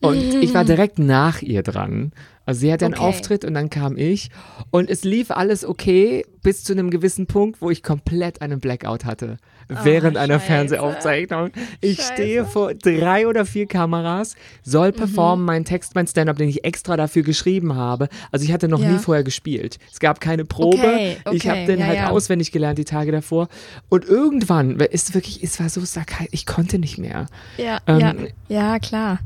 Und 0.01 0.17
ich 0.41 0.53
war 0.55 0.65
direkt 0.65 0.97
nach 0.97 1.43
ihr 1.43 1.61
dran. 1.61 2.11
Also 2.45 2.59
sie 2.61 2.73
hatte 2.73 2.85
einen 2.85 2.93
Okay. 2.95 3.03
Auftritt 3.03 3.45
und 3.45 3.53
dann 3.53 3.69
kam 3.69 3.97
ich. 3.97 4.29
Und 4.71 4.89
es 4.89 5.03
lief 5.03 5.31
alles 5.31 5.63
okay 5.65 6.25
bis 6.41 6.63
zu 6.65 6.73
einem 6.73 6.89
gewissen 6.89 7.25
Punkt, 7.25 7.61
wo 7.61 7.69
ich 7.69 7.83
komplett 7.83 8.41
einen 8.41 8.59
Blackout 8.59 9.05
hatte. 9.05 9.37
während 9.83 10.17
einer 10.17 10.35
Oh, 10.35 10.39
Scheiße. 10.39 10.45
Fernseheraufzeichnung. 10.47 11.51
Ich 11.79 11.95
Scheiße. 11.97 12.13
stehe 12.13 12.45
vor 12.45 12.73
drei 12.73 13.27
oder 13.27 13.45
vier 13.45 13.65
Kameras, 13.65 14.35
soll 14.61 14.89
Mhm. 14.91 14.95
performen, 14.95 15.45
meinen 15.45 15.63
Text, 15.63 15.95
mein 15.95 16.05
Stand-up, 16.05 16.35
den 16.37 16.49
ich 16.49 16.65
extra 16.65 16.97
dafür 16.97 17.23
geschrieben 17.23 17.75
habe. 17.75 18.09
Also 18.31 18.43
ich 18.45 18.51
hatte 18.51 18.67
noch 18.67 18.81
Ja. 18.81 18.91
nie 18.91 18.97
vorher 18.99 19.23
gespielt. 19.23 19.79
Es 19.91 19.99
gab 20.01 20.19
keine 20.19 20.43
Probe. 20.43 20.77
Okay, 20.77 21.17
Ich 21.31 21.41
okay, 21.43 21.49
habe 21.49 21.65
den 21.65 21.79
ja, 21.79 21.85
halt 21.85 21.97
ja. 21.97 22.09
auswendig 22.09 22.51
gelernt 22.51 22.77
die 22.77 22.83
Tage 22.83 23.13
davor. 23.13 23.47
Und 23.87 24.03
irgendwann, 24.03 24.77
es 24.91 25.13
wirklich, 25.13 25.41
es 25.41 25.59
war 25.61 25.69
so 25.69 25.81
ich 26.31 26.45
konnte 26.45 26.77
nicht 26.77 26.97
mehr. 26.97 27.27
Ja, 27.57 27.79
Ähm, 27.87 27.99
ja. 27.99 28.13
Ja, 28.49 28.79
klar. 28.79 29.19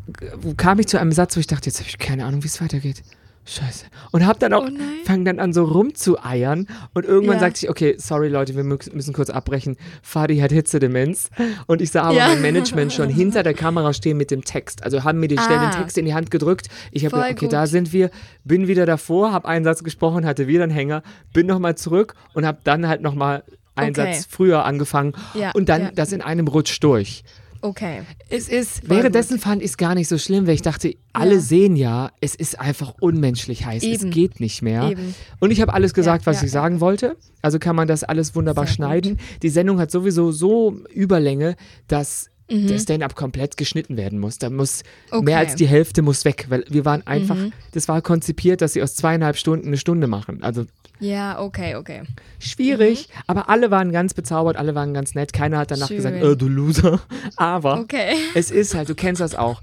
Kam 0.57 0.79
ich 0.79 0.87
zu 0.87 0.99
einem 0.99 1.11
Satz, 1.11 1.35
wo 1.35 1.39
ich 1.39 1.47
dachte, 1.47 1.65
jetzt 1.65 1.79
habe 1.79 1.89
ich 1.89 1.97
keine 1.97 2.25
Ahnung, 2.25 2.43
wie 2.43 2.47
es 2.47 2.61
weitergeht. 2.61 3.01
Scheiße. 3.49 3.85
Und 4.11 4.27
hab 4.27 4.39
dann 4.39 4.53
auch, 4.53 4.65
Oh 4.67 5.05
fang 5.05 5.23
dann 5.23 5.39
an 5.39 5.53
so 5.53 5.63
rumzueiern 5.63 6.67
und 6.93 7.05
irgendwann 7.05 7.35
Ja. 7.37 7.39
sagte 7.41 7.63
ich, 7.65 7.69
okay, 7.69 7.95
sorry 7.97 8.27
Leute, 8.27 8.55
wir 8.55 8.63
mü- 8.63 8.93
müssen 8.93 9.13
kurz 9.13 9.29
abbrechen. 9.29 9.77
Fadi 10.01 10.39
hat 10.39 10.51
Hitzedemenz 10.51 11.29
und 11.65 11.81
ich 11.81 11.91
sah 11.91 12.03
aber 12.03 12.13
Ja. 12.15 12.27
mein 12.27 12.41
Management 12.41 12.91
schon 12.91 13.07
hinter 13.09 13.43
der 13.43 13.53
Kamera 13.53 13.93
stehen 13.93 14.17
mit 14.17 14.31
dem 14.31 14.43
Text. 14.43 14.83
Also 14.83 15.03
haben 15.05 15.19
mir 15.21 15.29
die 15.29 15.37
schnell 15.37 15.59
den 15.59 15.69
Ah. 15.69 15.71
Text 15.81 15.97
in 15.97 16.03
die 16.05 16.13
Hand 16.13 16.29
gedrückt. 16.29 16.67
Ich 16.91 17.05
habe 17.05 17.15
gedacht, 17.15 17.31
okay, 17.31 17.45
gut. 17.45 17.53
da 17.53 17.67
sind 17.67 17.93
wir. 17.93 18.09
Bin 18.43 18.67
wieder 18.67 18.85
davor, 18.85 19.31
habe 19.31 19.47
einen 19.47 19.63
Satz 19.63 19.83
gesprochen, 19.83 20.25
hatte 20.25 20.47
wieder 20.47 20.63
einen 20.63 20.71
Hänger, 20.73 21.01
bin 21.31 21.47
nochmal 21.47 21.75
zurück 21.75 22.15
und 22.33 22.45
habe 22.45 22.57
dann 22.65 22.87
halt 22.87 23.01
nochmal 23.01 23.43
einen 23.75 23.91
Okay. 23.97 24.13
Satz 24.13 24.27
früher 24.29 24.65
angefangen 24.65 25.13
Ja, 25.35 25.51
und 25.51 25.69
dann 25.69 25.91
das 25.95 26.11
in 26.11 26.21
einem 26.21 26.47
Rutsch 26.47 26.79
durch. 26.81 27.23
Okay. 27.67 28.01
Es 28.29 28.47
ist, 28.47 28.79
Voll 28.85 28.97
währenddessen 28.97 29.39
fand 29.39 29.61
ich 29.61 29.71
es 29.71 29.77
gar 29.77 29.93
nicht 29.93 30.07
so 30.07 30.17
schlimm, 30.17 30.47
weil 30.47 30.53
ich 30.53 30.61
dachte, 30.61 30.95
alle 31.13 31.35
Ja. 31.35 31.39
sehen 31.41 31.75
ja, 31.75 32.11
es 32.21 32.33
ist 32.35 32.59
einfach 32.59 32.93
unmenschlich 33.01 33.65
heiß. 33.65 33.83
Eben. 33.83 34.07
Es 34.07 34.13
geht 34.13 34.39
nicht 34.39 34.61
mehr. 34.61 34.89
Eben. 34.91 35.13
Und 35.39 35.51
ich 35.51 35.59
habe 35.61 35.73
alles 35.73 35.93
gesagt, 35.93 36.25
was 36.25 36.37
ja, 36.37 36.47
ich 36.47 36.53
ja. 36.53 36.61
sagen 36.61 36.79
wollte. 36.79 37.17
Also 37.41 37.59
kann 37.59 37.75
man 37.75 37.87
das 37.87 38.03
alles 38.03 38.35
wunderbar 38.35 38.65
Sehr 38.65 38.69
gut. 38.69 38.75
schneiden. 38.75 39.19
Die 39.41 39.49
Sendung 39.49 39.79
hat 39.79 39.91
sowieso 39.91 40.31
so 40.31 40.75
Überlänge, 40.93 41.55
dass 41.87 42.29
Mhm. 42.49 42.67
der 42.67 42.79
Stand-up 42.79 43.15
komplett 43.15 43.57
geschnitten 43.57 43.97
werden 43.97 44.19
muss. 44.19 44.37
Da 44.37 44.49
muss 44.49 44.83
Okay. 45.09 45.19
Mhm. 45.19 45.25
mehr 45.25 45.37
als 45.39 45.55
die 45.55 45.67
Hälfte 45.67 46.01
muss 46.01 46.23
weg, 46.25 46.45
weil 46.49 46.63
wir 46.69 46.85
waren 46.85 47.05
einfach, 47.05 47.37
das 47.73 47.87
war 47.87 48.01
konzipiert, 48.01 48.61
dass 48.61 48.73
sie 48.73 48.81
aus 48.81 48.95
zweieinhalb 48.95 49.35
Stunden 49.37 49.67
eine 49.67 49.77
Stunde 49.77 50.07
machen. 50.07 50.43
Also 50.43 50.65
Ja, 50.99 51.39
okay, 51.41 51.75
okay. 51.75 52.03
schwierig, 52.39 53.09
aber 53.27 53.49
alle 53.49 53.69
waren 53.71 53.91
ganz 53.91 54.13
bezaubert, 54.13 54.55
alle 54.57 54.75
waren 54.75 54.93
ganz 54.93 55.13
nett. 55.15 55.33
Keiner 55.33 55.57
hat 55.59 55.71
danach 55.71 55.87
Schön. 55.89 55.97
gesagt, 55.97 56.15
äh, 56.23 56.35
du 56.37 56.47
Loser. 56.47 56.99
Aber 57.35 57.79
Okay. 57.81 58.13
es 58.33 58.49
ist 58.51 58.73
halt, 58.73 58.89
du 58.89 58.95
kennst 58.95 59.21
das 59.21 59.35
auch. 59.35 59.61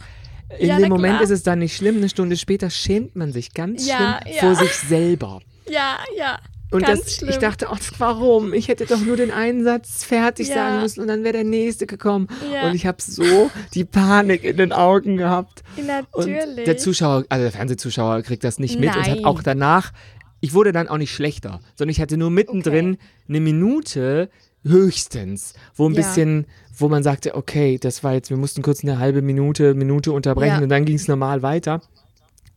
In 0.58 0.68
Ja, 0.68 0.78
dem 0.78 0.90
Moment 0.90 1.14
klar. 1.14 1.22
ist 1.24 1.30
es 1.30 1.42
dann 1.42 1.58
nicht 1.60 1.74
schlimm, 1.76 1.96
eine 1.96 2.08
Stunde 2.08 2.36
später 2.36 2.70
schämt 2.70 3.16
man 3.16 3.32
sich 3.32 3.54
ganz 3.54 3.86
Ja, 3.86 4.20
schlimm 4.22 4.34
ja. 4.36 4.40
vor 4.40 4.54
sich 4.56 4.72
selber. 4.74 5.40
Ja, 5.68 5.96
ja. 6.18 6.38
Und 6.74 6.88
das, 6.88 7.22
ich 7.22 7.38
dachte, 7.38 7.68
oh, 7.70 7.76
warum? 7.98 8.52
Ich 8.52 8.68
hätte 8.68 8.84
doch 8.86 9.00
nur 9.00 9.16
den 9.16 9.30
einen 9.30 9.62
Satz 9.64 10.04
fertig 10.04 10.48
Ja. 10.48 10.54
sagen 10.54 10.82
müssen 10.82 11.00
und 11.00 11.08
dann 11.08 11.22
wäre 11.22 11.32
der 11.34 11.44
nächste 11.44 11.86
gekommen. 11.86 12.26
Ja. 12.52 12.68
Und 12.68 12.74
ich 12.74 12.84
habe 12.86 12.98
so 13.00 13.50
die 13.74 13.84
Panik 13.84 14.42
in 14.44 14.56
den 14.56 14.72
Augen 14.72 15.16
gehabt. 15.16 15.62
Und 15.76 15.86
Natürlich. 15.86 16.64
der 16.64 16.76
Zuschauer, 16.76 17.24
also 17.28 17.42
der 17.44 17.52
Fernsehzuschauer 17.52 18.22
kriegt 18.22 18.42
das 18.44 18.58
nicht 18.58 18.78
mit 18.80 18.94
und 18.96 19.08
hat 19.08 19.24
auch 19.24 19.42
danach, 19.42 19.92
ich 20.40 20.52
wurde 20.52 20.72
dann 20.72 20.88
auch 20.88 20.98
nicht 20.98 21.12
schlechter, 21.14 21.60
sondern 21.76 21.90
ich 21.92 22.00
hatte 22.00 22.16
nur 22.16 22.30
mittendrin 22.30 22.98
eine 23.28 23.40
Minute 23.40 24.28
höchstens, 24.64 25.54
wo 25.74 25.86
ein 25.88 25.92
Ja. 25.94 25.98
bisschen, 25.98 26.46
wo 26.76 26.88
man 26.88 27.02
sagte, 27.02 27.34
okay, 27.34 27.78
das 27.78 28.02
war 28.02 28.14
jetzt, 28.14 28.30
wir 28.30 28.36
mussten 28.36 28.62
kurz 28.62 28.82
eine 28.82 28.98
halbe 28.98 29.22
Minute, 29.22 29.74
Minute 29.74 30.12
unterbrechen 30.12 30.62
und 30.62 30.68
dann 30.68 30.84
ging 30.84 30.96
es 30.96 31.06
normal 31.06 31.42
weiter. 31.42 31.80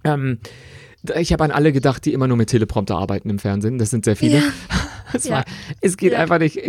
Ähm, 0.03 0.39
ich 1.17 1.31
habe 1.33 1.43
an 1.43 1.51
alle 1.51 1.71
gedacht, 1.71 2.05
die 2.05 2.13
immer 2.13 2.27
nur 2.27 2.37
mit 2.37 2.49
Teleprompter 2.49 2.97
arbeiten 2.97 3.29
im 3.29 3.39
Fernsehen. 3.39 3.77
Das 3.77 3.89
sind 3.89 4.05
sehr 4.05 4.15
viele. 4.15 4.37
Ja. 4.37 4.43
Es, 5.13 5.23
Ja. 5.23 5.35
war, 5.35 5.45
es 5.79 5.95
geht 5.95 6.11
Ja. 6.11 6.19
einfach 6.19 6.37
nicht. 6.37 6.59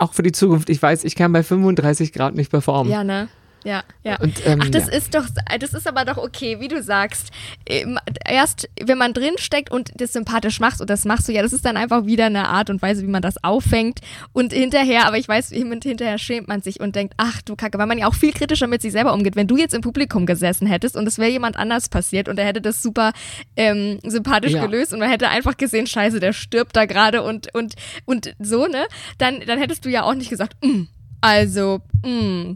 Auch 0.00 0.12
für 0.12 0.24
die 0.24 0.32
Zukunft. 0.32 0.68
Ich 0.70 0.82
weiß, 0.82 1.04
ich 1.04 1.14
kann 1.14 1.32
bei 1.32 1.44
35 1.44 2.12
Grad 2.12 2.34
nicht 2.34 2.50
performen. 2.50 2.92
Ja, 2.92 3.04
ne? 3.04 3.28
Ja, 3.66 3.82
ja. 4.04 4.16
Und, 4.20 4.46
ähm, 4.46 4.60
Ach, 4.62 4.68
das 4.68 4.86
ja. 4.86 4.92
ist 4.92 5.12
doch, 5.12 5.24
das 5.58 5.74
ist 5.74 5.88
aber 5.88 6.04
doch 6.04 6.18
okay, 6.18 6.60
wie 6.60 6.68
du 6.68 6.80
sagst. 6.84 7.30
Ähm, 7.68 7.98
Erst, 8.24 8.68
wenn 8.80 8.96
man 8.96 9.12
drin 9.12 9.34
steckt 9.38 9.72
und 9.72 9.90
das 9.96 10.12
sympathisch 10.12 10.60
machst, 10.60 10.80
und 10.80 10.88
das 10.88 11.04
machst 11.04 11.26
du 11.26 11.32
ja, 11.32 11.42
das 11.42 11.52
ist 11.52 11.64
dann 11.64 11.76
einfach 11.76 12.06
wieder 12.06 12.26
eine 12.26 12.48
Art 12.48 12.70
und 12.70 12.80
Weise, 12.80 13.02
wie 13.02 13.10
man 13.10 13.22
das 13.22 13.42
auffängt. 13.42 13.98
Und 14.32 14.52
hinterher, 14.52 15.06
aber 15.08 15.18
ich 15.18 15.26
weiß, 15.26 15.50
hinterher 15.50 16.16
schämt 16.18 16.46
man 16.46 16.62
sich 16.62 16.78
und 16.78 16.94
denkt, 16.94 17.14
ach 17.16 17.42
du 17.42 17.56
Kacke, 17.56 17.76
weil 17.78 17.86
man 17.88 17.98
ja 17.98 18.06
auch 18.06 18.14
viel 18.14 18.32
kritischer 18.32 18.68
mit 18.68 18.82
sich 18.82 18.92
selber 18.92 19.12
umgeht. 19.12 19.34
Wenn 19.34 19.48
du 19.48 19.56
jetzt 19.56 19.74
im 19.74 19.80
Publikum 19.80 20.26
gesessen 20.26 20.68
hättest 20.68 20.96
und 20.96 21.04
es 21.08 21.18
wäre 21.18 21.30
jemand 21.30 21.56
anders 21.56 21.88
passiert 21.88 22.28
und 22.28 22.38
er 22.38 22.46
hätte 22.46 22.60
das 22.60 22.82
super 22.82 23.12
ähm, 23.56 23.98
sympathisch 24.04 24.52
Ja. 24.52 24.64
gelöst 24.64 24.92
und 24.92 25.00
man 25.00 25.10
hätte 25.10 25.28
einfach 25.28 25.56
gesehen, 25.56 25.88
scheiße, 25.88 26.20
der 26.20 26.32
stirbt 26.32 26.76
da 26.76 26.84
gerade 26.84 27.24
und, 27.24 27.52
und, 27.52 27.74
und 28.04 28.32
so, 28.38 28.68
ne? 28.68 28.86
Dann, 29.18 29.40
dann 29.44 29.58
hättest 29.58 29.84
du 29.84 29.88
ja 29.90 30.04
auch 30.04 30.14
nicht 30.14 30.30
gesagt, 30.30 30.54
mm, 30.64 30.82
also, 31.20 31.80
mm, 32.04 32.52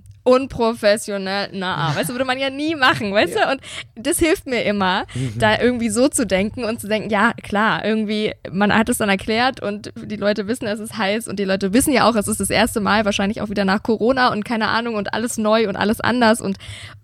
unprofessionell 0.64 1.50
nah. 1.52 1.94
Weißt 1.94 2.08
du, 2.10 2.14
würde 2.14 2.24
man 2.24 2.38
ja 2.38 2.50
nie 2.50 2.74
machen, 2.74 3.12
weißt 3.12 3.34
du? 3.34 3.50
Und 3.50 3.60
das 3.96 4.18
hilft 4.18 4.46
mir 4.46 4.62
immer, 4.64 5.04
Mhm. 5.14 5.38
da 5.38 5.60
irgendwie 5.60 5.88
so 5.90 6.08
zu 6.08 6.26
denken 6.26 6.64
und 6.64 6.80
zu 6.80 6.88
denken, 6.88 7.10
ja, 7.10 7.32
klar, 7.42 7.84
irgendwie, 7.84 8.32
man 8.50 8.74
hat 8.74 8.88
es 8.88 8.98
dann 8.98 9.08
erklärt 9.08 9.62
und 9.62 9.92
die 9.96 10.16
Leute 10.16 10.46
wissen, 10.48 10.66
es 10.66 10.80
ist 10.80 10.96
heiß 10.96 11.28
und 11.28 11.38
die 11.38 11.44
Leute 11.44 11.72
wissen 11.72 11.92
ja 11.92 12.08
auch, 12.08 12.14
es 12.16 12.28
ist 12.28 12.40
das 12.40 12.50
erste 12.50 12.80
Mal, 12.80 13.04
wahrscheinlich 13.04 13.40
auch 13.40 13.48
wieder 13.50 13.64
nach 13.64 13.82
Corona 13.82 14.32
und 14.32 14.44
keine 14.44 14.68
Ahnung 14.68 14.94
und 14.94 15.14
alles 15.14 15.38
neu 15.38 15.68
und 15.68 15.76
alles 15.76 16.00
anders 16.00 16.40
und, 16.40 16.56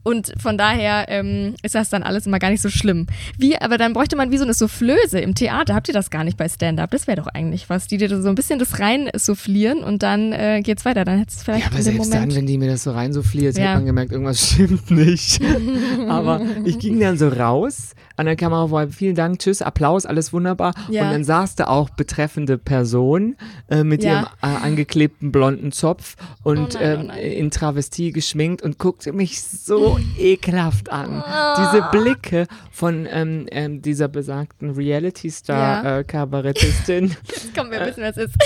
und 0.02 0.33
von 0.40 0.56
daher 0.56 1.06
ähm, 1.09 1.54
ist 1.62 1.75
das 1.75 1.88
dann 1.88 2.02
alles 2.02 2.26
immer 2.26 2.38
gar 2.38 2.50
nicht 2.50 2.62
so 2.62 2.68
schlimm. 2.68 3.06
Wie, 3.38 3.56
aber 3.61 3.76
dann 3.78 3.92
bräuchte 3.92 4.16
man 4.16 4.30
wie 4.30 4.38
so 4.38 4.45
eine 4.45 4.54
Soufflöse 4.54 5.18
im 5.18 5.35
Theater. 5.35 5.75
Habt 5.75 5.88
ihr 5.88 5.95
das 5.95 6.11
gar 6.11 6.23
nicht 6.25 6.37
bei 6.37 6.49
Stand-Up? 6.49 6.90
Das 6.92 7.06
wäre 7.09 7.16
doch 7.16 7.26
eigentlich 7.26 7.68
was, 7.68 7.88
die 7.88 7.97
dir 7.97 8.09
so 8.23 8.28
ein 8.28 8.35
bisschen 8.37 8.59
das 8.61 8.78
rein 8.78 9.11
soufflieren 9.16 9.83
und 9.83 10.02
dann 10.04 10.33
äh, 10.33 10.61
geht's 10.62 10.85
weiter. 10.85 11.04
Dann 11.04 11.18
hättest 11.18 11.40
du 11.40 11.45
vielleicht 11.47 11.66
Ja, 11.66 11.73
aber 11.73 11.83
selbst 11.83 11.99
Moment. 11.99 12.14
dann, 12.33 12.37
wenn 12.37 12.47
die 12.47 12.56
mir 12.59 12.68
das 12.71 12.85
so 12.85 12.92
reinsouffliert, 13.16 13.56
Ja. 13.58 13.68
hat 13.70 13.75
man 13.76 13.87
gemerkt, 13.87 14.12
irgendwas 14.12 14.40
stimmt 14.52 14.90
nicht. 14.90 15.40
aber 16.08 16.40
ich 16.64 16.78
ging 16.78 17.00
dann 17.00 17.16
so 17.18 17.28
raus 17.28 17.92
an 18.18 18.25
der 18.26 18.37
Kamera, 18.37 18.70
war 18.70 18.88
vielen 18.88 19.14
Dank, 19.14 19.40
tschüss, 19.40 19.61
Applaus, 19.61 20.06
alles 20.06 20.32
wunderbar. 20.32 20.73
Ja. 20.88 21.02
Und 21.04 21.11
dann 21.12 21.23
saß 21.25 21.54
da 21.56 21.66
auch 21.66 21.90
betreffende 21.90 22.56
Person 22.56 23.37
äh, 23.68 23.85
mit 23.85 24.02
Ja. 24.04 24.12
ihrem 24.12 24.25
äh, 24.42 24.46
angeklebten 24.64 25.32
blonden 25.32 25.70
Zopf 25.70 26.16
und 26.42 26.76
Oh 26.76 26.78
nein, 26.80 26.96
oh 26.96 27.00
ähm, 27.00 27.06
nein. 27.08 27.18
in 27.18 27.50
Travestie 27.50 28.12
geschminkt 28.12 28.62
und 28.62 28.78
guckte 28.78 29.12
mich 29.12 29.42
so 29.42 29.99
ekelhaft 30.18 30.90
an. 30.90 31.23
Diese 31.58 31.82
Ah. 31.85 31.90
Blicke 31.92 32.46
von 32.70 33.06
ähm, 33.11 33.46
ähm, 33.50 33.82
dieser 33.82 34.08
besagten 34.08 34.70
Reality-Star-Kabarettistin. 34.70 37.14
Komm, 37.56 37.70
wir 37.70 37.80
wissen, 37.80 38.02
was 38.02 38.16
es 38.16 38.30
ist. 38.30 38.37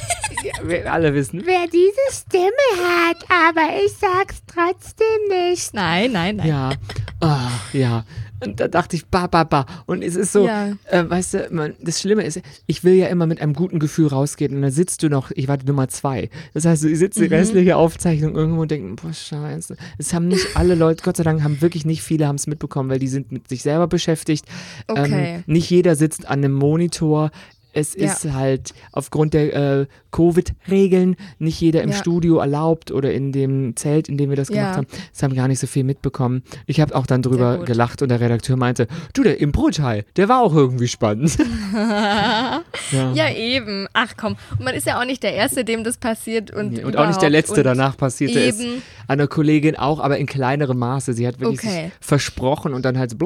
Ja, 0.45 0.53
wir 0.69 0.93
alle 0.93 1.12
wissen, 1.15 1.43
wer 1.45 1.67
diese 1.67 2.00
Stimme 2.12 2.50
hat, 3.09 3.25
aber 3.29 3.62
ich 3.85 3.93
sag's 3.93 4.43
trotzdem 4.52 5.07
nicht. 5.49 5.73
Nein, 5.75 6.12
nein, 6.12 6.37
nein. 6.37 6.47
Ja, 6.49 6.71
ah, 7.21 7.50
ja. 7.73 8.04
Und 8.42 8.59
da 8.59 8.69
dachte 8.69 8.97
ich, 8.97 9.04
ba, 9.07 9.26
ba, 9.26 9.45
ba. 9.45 9.66
Und 9.85 10.02
es 10.02 10.16
ist 10.16 10.33
so, 10.33 10.47
Ja. 10.47 10.69
äh, 10.90 11.04
weißt 11.07 11.35
du, 11.35 11.49
man, 11.50 11.75
das 11.83 12.00
Schlimme 12.00 12.23
ist, 12.25 12.40
ich 12.66 12.83
will 12.85 12.95
ja 12.95 13.09
immer 13.09 13.26
mit 13.26 13.40
einem 13.42 13.52
guten 13.52 13.78
Gefühl 13.78 14.07
rausgehen 14.07 14.54
und 14.57 14.62
dann 14.62 14.71
sitzt 14.71 15.02
du 15.02 15.11
noch, 15.11 15.30
ich 15.35 15.47
war 15.47 15.59
die 15.59 15.66
Nummer 15.66 15.88
zwei. 15.88 16.30
Das 16.54 16.64
heißt, 16.64 16.85
ich 16.87 16.99
sitze 16.99 17.21
die 17.21 17.26
Mhm. 17.28 17.35
restliche 17.35 17.76
Aufzeichnung 17.76 18.35
irgendwo 18.35 18.62
und 18.62 18.71
denke, 18.71 18.95
boah, 19.02 19.12
scheiße. 19.12 19.76
Es 19.99 20.14
haben 20.14 20.28
nicht 20.28 20.57
alle 20.57 20.75
Leute, 20.75 21.02
Gott 21.04 21.19
sei 21.19 21.23
Dank, 21.25 21.42
haben 21.42 21.61
wirklich 21.61 21.85
nicht 21.85 22.02
viele 22.02 22.26
haben 22.26 22.37
es 22.37 22.47
mitbekommen, 22.47 22.88
weil 22.88 22.99
die 22.99 23.09
sind 23.09 23.30
mit 23.30 23.47
sich 23.49 23.61
selber 23.62 23.88
beschäftigt. 23.88 24.47
Okay. 24.88 25.35
Ähm, 25.37 25.45
nicht 25.47 25.69
jeder 25.69 25.95
sitzt 25.95 26.26
an 26.26 26.38
einem 26.42 26.52
Monitor. 26.52 27.30
Es 27.73 27.95
Ja. 27.95 28.07
ist 28.07 28.33
halt 28.33 28.73
aufgrund 28.93 29.35
der 29.35 29.55
äh, 29.81 29.87
Covid-Regeln 30.12 31.17
nicht 31.39 31.61
jeder 31.61 31.83
im 31.83 31.91
Ja. 31.91 31.97
Studio 31.97 32.39
erlaubt 32.39 32.91
oder 32.91 33.12
in 33.12 33.33
dem 33.33 33.77
Zelt, 33.77 34.09
in 34.09 34.17
dem 34.19 34.31
wir 34.31 34.37
das 34.37 34.49
Ja. 34.49 34.55
gemacht 34.55 34.77
haben. 34.77 34.87
Das 35.12 35.23
haben 35.23 35.35
gar 35.35 35.49
nicht 35.49 35.59
so 35.61 35.67
viel 35.67 35.85
mitbekommen. 35.85 36.43
Ich 36.67 36.81
habe 36.81 36.95
auch 36.95 37.07
dann 37.07 37.23
drüber 37.23 37.59
gelacht 37.65 38.03
und 38.03 38.09
der 38.09 38.21
Redakteur 38.21 38.57
meinte, 38.57 38.87
du, 39.15 39.23
der 39.23 39.41
Impro-Teil, 39.41 40.05
der 40.17 40.29
war 40.29 40.41
auch 40.43 40.55
irgendwie 40.55 40.89
spannend. 40.89 41.37
ja. 42.93 43.31
Eben. 43.35 43.87
Ach 43.93 44.15
komm. 44.17 44.37
Und 44.59 44.65
man 44.65 44.75
ist 44.75 44.87
ja 44.87 45.00
auch 45.00 45.05
nicht 45.05 45.23
der 45.23 45.35
Erste, 45.35 45.65
dem 45.65 45.85
das 45.85 45.97
passiert. 45.99 46.50
Und, 46.50 46.73
Nee, 46.73 46.85
und 46.85 46.97
auch 46.97 47.07
nicht 47.07 47.23
der 47.23 47.31
letzte 47.31 47.61
und 47.61 47.65
danach 47.65 47.97
passierte 47.97 48.41
es 48.41 48.61
eben. 48.61 48.83
einer 49.09 49.27
Kollegin 49.27 49.77
auch, 49.77 50.00
aber 50.00 50.19
in 50.19 50.27
kleinerem 50.27 50.79
Maße. 50.79 51.12
Sie 51.12 51.27
hat 51.27 51.41
wirklich 51.41 51.61
Okay. 51.71 51.93
versprochen 52.00 52.75
und 52.75 52.85
dann 52.85 52.99
halt 52.99 53.11
so 53.11 53.17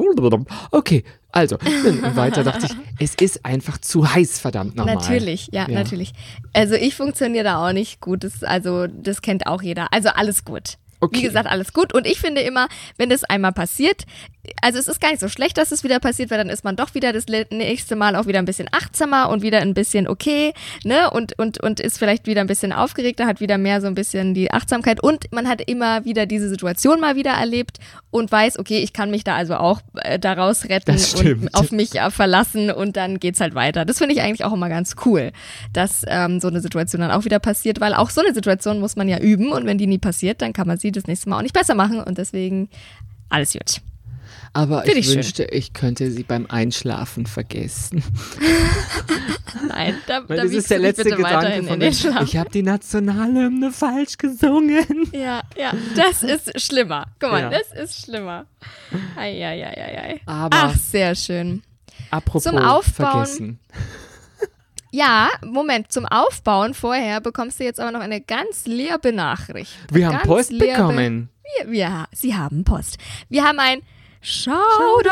okay, 0.71 1.03
also 1.35 1.57
und 1.85 2.15
weiter 2.15 2.43
dachte 2.43 2.65
ich, 2.67 2.75
es 2.99 3.15
ist 3.15 3.45
einfach 3.45 3.77
zu 3.77 4.11
heiß, 4.13 4.39
verdammt 4.39 4.75
nochmal. 4.75 4.95
Natürlich, 4.95 5.49
ja, 5.51 5.67
Ja. 5.69 5.75
natürlich. 5.79 6.13
Also 6.53 6.75
ich 6.75 6.95
funktioniere 6.95 7.43
da 7.43 7.67
auch 7.67 7.73
nicht 7.73 7.99
gut. 8.01 8.23
Das, 8.23 8.43
also 8.43 8.87
das 8.87 9.21
kennt 9.21 9.45
auch 9.45 9.61
jeder. 9.61 9.91
Also 9.93 10.09
alles 10.09 10.45
gut. 10.45 10.77
Okay. 10.99 11.17
Wie 11.17 11.21
gesagt, 11.23 11.47
alles 11.47 11.73
gut. 11.73 11.93
Und 11.93 12.07
ich 12.07 12.19
finde 12.19 12.41
immer, 12.41 12.67
wenn 12.97 13.09
das 13.09 13.23
einmal 13.23 13.51
passiert, 13.51 14.05
also 14.61 14.79
es 14.79 14.87
ist 14.87 15.01
gar 15.01 15.09
nicht 15.09 15.19
so 15.19 15.29
schlecht, 15.29 15.57
dass 15.57 15.71
es 15.71 15.83
wieder 15.83 15.99
passiert, 15.99 16.31
weil 16.31 16.37
dann 16.37 16.49
ist 16.49 16.63
man 16.63 16.75
doch 16.75 16.93
wieder 16.93 17.13
das 17.13 17.25
nächste 17.27 17.95
Mal 17.95 18.15
auch 18.15 18.27
wieder 18.27 18.39
ein 18.39 18.45
bisschen 18.45 18.67
achtsamer 18.71 19.29
und 19.29 19.41
wieder 19.41 19.59
ein 19.59 19.73
bisschen 19.73 20.07
okay, 20.07 20.53
ne? 20.83 21.09
Und, 21.11 21.37
und, 21.39 21.61
und 21.61 21.79
ist 21.79 21.97
vielleicht 21.97 22.27
wieder 22.27 22.41
ein 22.41 22.47
bisschen 22.47 22.71
aufgeregter, 22.71 23.25
hat 23.25 23.39
wieder 23.39 23.57
mehr 23.57 23.81
so 23.81 23.87
ein 23.87 23.95
bisschen 23.95 24.33
die 24.33 24.51
Achtsamkeit 24.51 25.01
und 25.01 25.31
man 25.31 25.47
hat 25.47 25.61
immer 25.61 26.05
wieder 26.05 26.25
diese 26.25 26.49
Situation 26.49 26.99
mal 26.99 27.15
wieder 27.15 27.31
erlebt 27.31 27.79
und 28.11 28.31
weiß, 28.31 28.59
okay, 28.59 28.79
ich 28.79 28.93
kann 28.93 29.11
mich 29.11 29.23
da 29.23 29.35
also 29.35 29.55
auch 29.55 29.81
äh, 29.95 30.19
daraus 30.19 30.65
retten 30.65 30.97
und 31.19 31.53
auf 31.53 31.71
mich 31.71 31.95
äh, 31.95 32.11
verlassen 32.11 32.71
und 32.71 32.95
dann 32.97 33.19
geht's 33.19 33.41
halt 33.41 33.55
weiter. 33.55 33.85
Das 33.85 33.97
finde 33.97 34.13
ich 34.13 34.21
eigentlich 34.21 34.45
auch 34.45 34.53
immer 34.53 34.69
ganz 34.69 34.95
cool, 35.05 35.31
dass 35.73 36.03
ähm, 36.07 36.39
so 36.39 36.47
eine 36.47 36.61
Situation 36.61 37.01
dann 37.01 37.11
auch 37.11 37.25
wieder 37.25 37.39
passiert, 37.39 37.81
weil 37.81 37.93
auch 37.93 38.09
so 38.09 38.21
eine 38.21 38.33
Situation 38.33 38.79
muss 38.79 38.95
man 38.95 39.09
ja 39.09 39.19
üben 39.19 39.51
und 39.51 39.65
wenn 39.65 39.77
die 39.77 39.87
nie 39.87 39.97
passiert, 39.97 40.41
dann 40.41 40.53
kann 40.53 40.67
man 40.67 40.77
sie 40.77 40.84
das 40.91 41.05
nächste 41.07 41.29
Mal 41.29 41.37
auch 41.37 41.41
nicht 41.43 41.53
besser 41.53 41.75
machen 41.75 41.99
und 42.01 42.17
deswegen 42.17 42.69
alles 43.29 43.53
gut. 43.53 43.81
Aber 44.53 44.83
Find 44.83 44.95
ich 44.97 45.09
ich 45.09 45.15
wünschte, 45.15 45.43
ich 45.45 45.73
könnte 45.73 46.09
sie 46.11 46.23
beim 46.23 46.45
Einschlafen 46.47 47.25
vergessen. 47.25 48.01
Nein, 49.67 49.95
da, 50.07 50.21
da 50.21 50.35
das 50.35 50.51
ist 50.51 50.69
der 50.71 50.79
letzte 50.79 51.03
Gedanke 51.09 51.63
von 51.63 51.77
mir. 51.79 51.89
Ich 51.89 52.37
habe 52.37 52.49
die 52.49 52.63
Nationalhymne 52.63 53.71
falsch 53.71 54.17
gesungen. 54.17 54.85
Ja, 55.11 55.41
ja, 55.57 55.73
das 55.95 56.23
ist 56.53 56.61
schlimmer. 56.61 57.07
Guck 57.19 57.31
mal, 57.31 57.41
Ja. 57.41 57.49
das 57.49 57.71
ist 57.83 58.05
schlimmer. 58.05 58.45
Eieieiei. 59.17 60.21
Aber 60.25 60.57
Ach, 60.57 60.75
sehr 60.75 61.15
schön. 61.15 61.61
apropos 62.11 62.43
Zum 62.43 62.57
Aufbauen- 62.57 63.11
vergessen. 63.25 63.59
Ja, 64.95 65.29
Moment, 65.43 65.91
zum 65.91 66.05
Aufbauen 66.05 66.73
vorher 66.73 67.19
bekommst 67.19 67.59
du 67.59 67.65
jetzt 67.65 67.81
aber 67.81 67.91
noch 67.91 67.99
eine 67.99 68.21
ganz 68.21 68.65
liebe 68.65 69.11
Nachricht. 69.11 69.73
Wir 69.91 70.05
haben 70.05 70.13
Ganz 70.13 70.25
Post 70.25 70.57
bekommen. 70.57 71.29
Wir, 71.57 71.69
wir, 71.69 72.05
Sie 72.13 72.33
haben 72.33 72.63
Post. 72.63 72.97
Wir 73.27 73.43
haben 73.43 73.59
ein 73.59 73.81
Shoutout. 74.21 75.11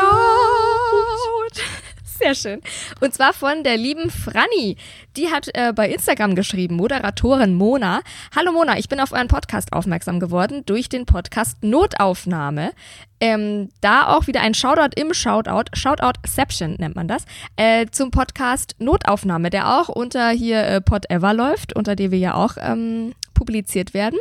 Sehr 2.24 2.34
schön. 2.34 2.62
Und 3.00 3.12
zwar 3.12 3.34
von 3.34 3.64
der 3.64 3.76
lieben 3.76 4.08
Franny. 4.08 4.78
Die 5.14 5.30
hat 5.30 5.50
äh, 5.52 5.74
bei 5.74 5.90
Instagram 5.90 6.34
geschrieben, 6.34 6.76
Moderatorin 6.76 7.54
Mona. 7.54 8.00
Hallo 8.34 8.50
Mona, 8.50 8.78
ich 8.78 8.88
bin 8.88 8.98
auf 8.98 9.12
euren 9.12 9.28
Podcast 9.28 9.74
aufmerksam 9.74 10.20
geworden 10.20 10.62
durch 10.64 10.88
den 10.88 11.04
Podcast 11.04 11.62
Notaufnahme. 11.62 12.72
Ähm, 13.20 13.68
da 13.82 14.08
auch 14.08 14.26
wieder 14.26 14.40
ein 14.40 14.54
Shoutout 14.54 14.98
im 14.98 15.12
Shoutout, 15.12 15.70
Shoutoutception 15.74 16.76
nennt 16.78 16.96
man 16.96 17.08
das, 17.08 17.26
äh, 17.56 17.88
zum 17.90 18.10
Podcast 18.10 18.74
Notaufnahme, 18.78 19.50
der 19.50 19.78
auch 19.78 19.90
unter 19.90 20.30
hier 20.30 20.64
äh, 20.64 20.80
Podever 20.80 21.34
läuft, 21.34 21.76
unter 21.76 21.94
dem 21.94 22.10
wir 22.10 22.18
ja 22.18 22.34
auch 22.34 22.56
ähm, 22.58 23.12
publiziert 23.34 23.94
werden. 23.94 24.18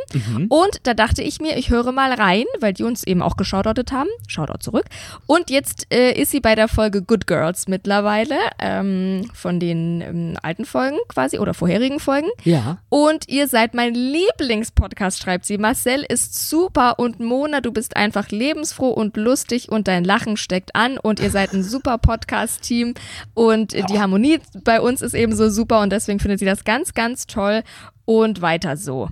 Und 0.49 0.79
da 0.83 0.93
dachte 0.93 1.21
ich 1.21 1.39
mir, 1.39 1.57
ich 1.57 1.69
höre 1.69 1.91
mal 1.91 2.11
rein, 2.13 2.45
weil 2.59 2.73
die 2.73 2.83
uns 2.83 3.03
eben 3.03 3.21
auch 3.21 3.37
geschautoutet 3.37 3.91
haben. 3.91 4.09
Shoutout 4.27 4.59
zurück. 4.59 4.85
Und 5.27 5.49
jetzt 5.49 5.87
äh, 5.93 6.11
ist 6.13 6.31
sie 6.31 6.39
bei 6.39 6.55
der 6.55 6.67
Folge 6.67 7.01
Good 7.01 7.27
Girls 7.27 7.67
mittlerweile, 7.67 8.35
ähm, 8.59 9.29
von 9.33 9.59
den 9.59 10.01
ähm, 10.01 10.37
alten 10.41 10.65
Folgen 10.65 10.97
quasi 11.07 11.39
oder 11.39 11.53
vorherigen 11.53 11.99
Folgen. 11.99 12.27
Ja. 12.43 12.79
Und 12.89 13.29
ihr 13.29 13.47
seid 13.47 13.73
mein 13.73 13.93
Lieblingspodcast, 13.93 15.21
schreibt 15.21 15.45
sie. 15.45 15.57
Marcel 15.57 16.03
ist 16.07 16.49
super 16.49 16.99
und 16.99 17.19
Mona, 17.19 17.61
du 17.61 17.71
bist 17.71 17.95
einfach 17.95 18.29
lebensfroh 18.29 18.89
und 18.89 19.17
lustig 19.17 19.69
und 19.69 19.87
dein 19.87 20.03
Lachen 20.03 20.37
steckt 20.37 20.75
an 20.75 20.97
und 20.97 21.19
ihr 21.19 21.29
seid 21.29 21.53
ein 21.53 21.63
super 21.63 21.97
Podcast-Team 21.97 22.95
und 23.33 23.73
die 23.73 23.99
Harmonie 23.99 24.39
bei 24.63 24.81
uns 24.81 25.01
ist 25.01 25.13
ebenso 25.13 25.49
super 25.49 25.81
und 25.81 25.91
deswegen 25.91 26.19
findet 26.19 26.39
sie 26.39 26.45
das 26.45 26.63
ganz, 26.63 26.93
ganz 26.93 27.27
toll 27.27 27.63
und 28.05 28.41
weiter 28.41 28.77
so. 28.77 29.09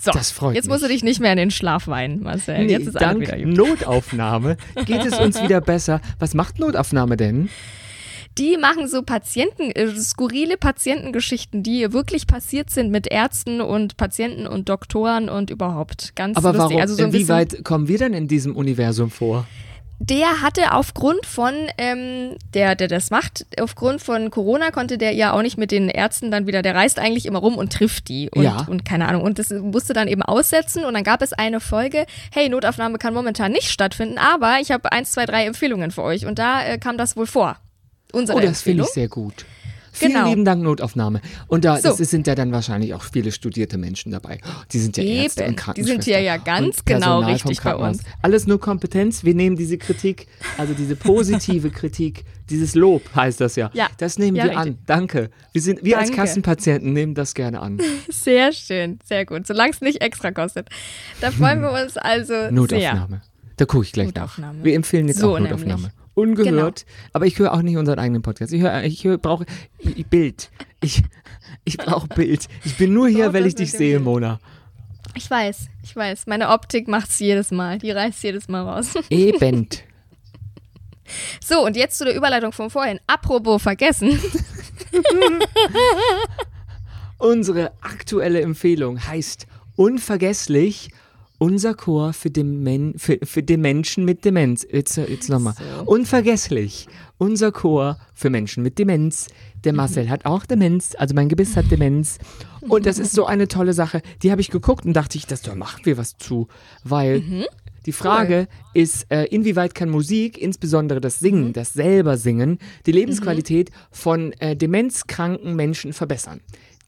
So, 0.00 0.12
Das 0.12 0.30
freut 0.30 0.54
jetzt 0.54 0.66
musst 0.68 0.82
du 0.82 0.86
mich. 0.86 0.96
dich 0.96 1.04
nicht 1.04 1.20
mehr 1.20 1.32
in 1.32 1.36
den 1.38 1.50
Schlaf 1.50 1.86
weinen, 1.86 2.22
Marcel. 2.22 2.64
Nee, 2.64 2.72
jetzt 2.72 2.86
ist 2.86 3.00
dank 3.00 3.20
wieder 3.20 3.36
gut. 3.36 3.46
Notaufnahme 3.54 4.56
geht 4.86 5.04
es 5.04 5.18
uns 5.18 5.42
wieder 5.42 5.60
besser. 5.60 6.00
Was 6.18 6.32
macht 6.32 6.58
Notaufnahme 6.58 7.18
denn? 7.18 7.50
Die 8.38 8.56
machen 8.56 8.88
so 8.88 9.02
Patienten, 9.02 9.70
äh, 9.72 9.90
skurrile 9.96 10.56
Patientengeschichten, 10.56 11.62
die 11.62 11.92
wirklich 11.92 12.26
passiert 12.26 12.70
sind 12.70 12.90
mit 12.90 13.08
Ärzten 13.08 13.60
und 13.60 13.96
Patienten 13.98 14.46
und 14.46 14.68
Doktoren 14.70 15.28
und 15.28 15.50
überhaupt 15.50 16.14
ganz 16.16 16.38
Aber 16.38 16.52
lustig. 16.52 16.62
warum? 16.70 16.80
Also 16.80 16.94
so 16.94 17.02
Inwieweit 17.04 17.64
kommen 17.64 17.88
wir 17.88 17.98
denn 17.98 18.14
in 18.14 18.28
diesem 18.28 18.56
Universum 18.56 19.10
vor? 19.10 19.46
Der 20.02 20.40
hatte 20.40 20.72
aufgrund 20.72 21.26
von, 21.26 21.52
ähm, 21.76 22.36
der, 22.54 22.74
der 22.74 22.88
das 22.88 23.10
macht, 23.10 23.44
aufgrund 23.60 24.00
von 24.02 24.30
Corona 24.30 24.70
konnte 24.70 24.96
der 24.96 25.12
ja 25.12 25.32
auch 25.34 25.42
nicht 25.42 25.58
mit 25.58 25.70
den 25.70 25.90
Ärzten 25.90 26.30
dann 26.30 26.46
wieder, 26.46 26.62
der 26.62 26.74
reist 26.74 26.98
eigentlich 26.98 27.26
immer 27.26 27.38
rum 27.40 27.58
und 27.58 27.70
trifft 27.70 28.08
die 28.08 28.30
und, 28.30 28.42
Ja. 28.42 28.66
und 28.66 28.86
keine 28.86 29.06
Ahnung. 29.06 29.22
Und 29.22 29.38
das 29.38 29.50
musste 29.50 29.92
dann 29.92 30.08
eben 30.08 30.22
aussetzen 30.22 30.86
und 30.86 30.94
dann 30.94 31.04
gab 31.04 31.20
es 31.20 31.34
eine 31.34 31.60
Folge, 31.60 32.06
hey, 32.32 32.48
Notaufnahme 32.48 32.96
kann 32.96 33.12
momentan 33.12 33.52
nicht 33.52 33.68
stattfinden, 33.70 34.16
aber 34.16 34.56
ich 34.62 34.70
habe 34.70 34.90
eins, 34.90 35.12
zwei, 35.12 35.26
drei 35.26 35.44
Empfehlungen 35.44 35.90
für 35.90 36.02
euch 36.02 36.24
und 36.24 36.38
da 36.38 36.64
äh, 36.64 36.78
kam 36.78 36.96
das 36.96 37.14
wohl 37.16 37.26
vor. 37.26 37.58
Unsere 38.12 38.38
Oh, 38.38 38.40
das 38.40 38.62
finde 38.62 38.84
ich 38.84 38.88
sehr 38.90 39.08
gut. 39.08 39.44
Vielen 39.92 40.12
Genau. 40.12 40.28
lieben 40.28 40.44
Dank, 40.44 40.62
Notaufnahme. 40.62 41.20
Und 41.48 41.64
da 41.64 41.76
So. 41.78 41.92
sind 41.92 42.26
ja 42.26 42.34
dann 42.34 42.52
wahrscheinlich 42.52 42.94
auch 42.94 43.02
viele 43.02 43.32
studierte 43.32 43.76
Menschen 43.78 44.12
dabei. 44.12 44.38
Die 44.72 44.78
sind 44.78 44.96
ja 44.96 45.02
Ärzte 45.04 45.44
Eben. 45.44 45.56
und 45.66 45.76
Die 45.76 45.82
sind 45.82 46.04
hier 46.04 46.20
ja 46.20 46.36
ganz 46.36 46.84
genau 46.84 47.20
richtig 47.20 47.60
bei 47.62 47.74
uns. 47.74 48.02
Alles 48.22 48.46
nur 48.46 48.60
Kompetenz. 48.60 49.24
Wir 49.24 49.34
nehmen 49.34 49.56
diese 49.56 49.78
Kritik, 49.78 50.26
also 50.58 50.74
diese 50.74 50.96
positive 50.96 51.70
Kritik, 51.70 52.24
dieses 52.48 52.74
Lob 52.74 53.02
heißt 53.14 53.40
das 53.40 53.56
ja. 53.56 53.70
Ja. 53.74 53.88
Das 53.98 54.18
nehmen 54.18 54.36
Ja, 54.36 54.44
wir 54.44 54.50
richtig. 54.50 54.66
an. 54.72 54.78
Danke. 54.86 55.30
Wir, 55.52 55.62
sind, 55.62 55.82
wir 55.84 55.98
als 55.98 56.08
Danke. 56.08 56.22
Kassenpatienten 56.22 56.92
nehmen 56.92 57.14
das 57.14 57.34
gerne 57.34 57.60
an. 57.60 57.80
Sehr 58.08 58.52
schön, 58.52 58.98
sehr 59.04 59.24
gut. 59.26 59.46
Solange 59.46 59.70
es 59.72 59.80
nicht 59.80 60.00
extra 60.02 60.30
kostet. 60.30 60.68
Da 61.20 61.30
freuen 61.30 61.60
wir 61.62 61.72
uns 61.72 61.96
also 61.96 62.32
sehr. 62.34 62.52
Notaufnahme. 62.52 63.22
Da 63.56 63.64
gucke 63.66 63.84
ich 63.84 63.92
gleich 63.92 64.06
Notaufnahme. 64.06 64.58
nach. 64.58 64.64
Wir 64.64 64.74
empfehlen 64.74 65.08
jetzt 65.08 65.18
So 65.20 65.34
auch 65.34 65.38
nämlich. 65.40 65.90
Ungehört. 66.14 66.84
Aber 67.12 67.26
ich 67.26 67.38
höre 67.38 67.52
auch 67.52 67.62
nicht 67.62 67.76
unseren 67.76 67.98
eigenen 67.98 68.22
Podcast. 68.22 68.52
Ich 68.52 68.60
höre, 68.62 68.82
ich 68.84 69.04
höre, 69.04 69.18
brauche 69.18 69.46
ich- 69.78 70.06
Bild. 70.06 70.50
Ich, 70.80 71.02
ich 71.64 71.76
brauche 71.76 72.08
Bild. 72.08 72.48
Ich 72.64 72.76
bin 72.76 72.92
nur 72.94 73.08
hier, 73.08 73.32
weil 73.32 73.46
ich 73.46 73.54
dich 73.54 73.70
sehe, 73.70 73.94
Bild. 73.96 74.04
Mona. 74.04 74.40
Ich 75.16 75.28
weiß, 75.30 75.68
ich 75.82 75.96
weiß. 75.96 76.26
Meine 76.26 76.50
Optik 76.50 76.88
macht's 76.88 77.18
jedes 77.18 77.50
Mal. 77.50 77.78
Die 77.78 77.90
reißt 77.90 78.22
jedes 78.22 78.48
Mal 78.48 78.62
raus. 78.62 78.94
Eben. 79.10 79.68
So, 81.44 81.66
und 81.66 81.74
jetzt 81.76 81.98
zu 81.98 82.04
der 82.04 82.14
Überleitung 82.14 82.52
von 82.52 82.70
vorhin. 82.70 83.00
Apropos 83.08 83.60
vergessen. 83.60 84.16
Unsere 87.18 87.72
aktuelle 87.80 88.40
Empfehlung 88.40 89.04
heißt 89.04 89.46
unvergesslich 89.76 90.90
unser 91.40 91.74
Chor 91.74 92.12
für 92.12 92.30
den, 92.30 92.62
Men 92.62 92.94
für, 92.98 93.18
für 93.24 93.42
den 93.42 93.62
Menschen 93.62 94.04
mit 94.04 94.24
Demenz. 94.24 94.66
Jetzt, 94.70 94.96
jetzt 94.98 95.30
nochmal. 95.30 95.54
Unvergesslich 95.86 96.86
unser 97.16 97.50
Chor 97.50 97.98
für 98.14 98.30
Menschen 98.30 98.62
mit 98.62 98.78
Demenz. 98.78 99.28
Der 99.64 99.72
Marcel 99.72 100.08
hat 100.08 100.24
auch 100.24 100.46
Demenz, 100.46 100.94
also 100.96 101.14
mein 101.14 101.28
Gebiss 101.28 101.56
hat 101.56 101.70
Demenz. 101.70 102.18
Und 102.62 102.86
das 102.86 102.98
ist 102.98 103.12
so 103.12 103.26
eine 103.26 103.48
tolle 103.48 103.72
Sache. 103.72 104.00
Die 104.22 104.30
habe 104.30 104.40
ich 104.40 104.50
geguckt 104.50 104.86
und 104.86 104.94
dachte 104.94 105.18
ich, 105.18 105.26
das 105.26 105.42
da 105.42 105.54
machen 105.54 105.84
wir 105.84 105.98
was 105.98 106.16
zu. 106.16 106.48
Weil 106.84 107.46
die 107.86 107.92
Frage 107.92 108.46
ist, 108.74 109.10
äh, 109.10 109.24
inwieweit 109.24 109.74
kann 109.74 109.90
Musik, 109.90 110.38
insbesondere 110.38 111.00
das 111.00 111.20
Singen, 111.20 111.52
das 111.52 111.72
selber 111.72 112.16
Singen, 112.16 112.58
die 112.86 112.92
Lebensqualität 112.92 113.70
von 113.90 114.32
äh, 114.34 114.56
demenzkranken 114.56 115.56
Menschen 115.56 115.92
verbessern? 115.92 116.40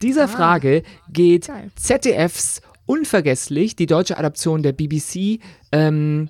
Dieser 0.02 0.28
Frage 0.28 0.82
geht 1.11 1.47
Geil. 1.47 1.71
ZDFs 1.76 2.61
Unvergesslich, 2.86 3.76
die 3.76 3.86
deutsche 3.86 4.18
Adaption 4.18 4.62
der 4.62 4.72
BBC 4.72 5.40
ähm, 5.70 6.28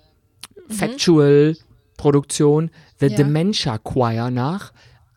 Factual 0.68 1.56
Produktion 1.97 2.71
The 3.00 3.06
Ja. 3.06 3.16
Dementia 3.16 3.78
Choir 3.78 4.30
nach. 4.30 4.73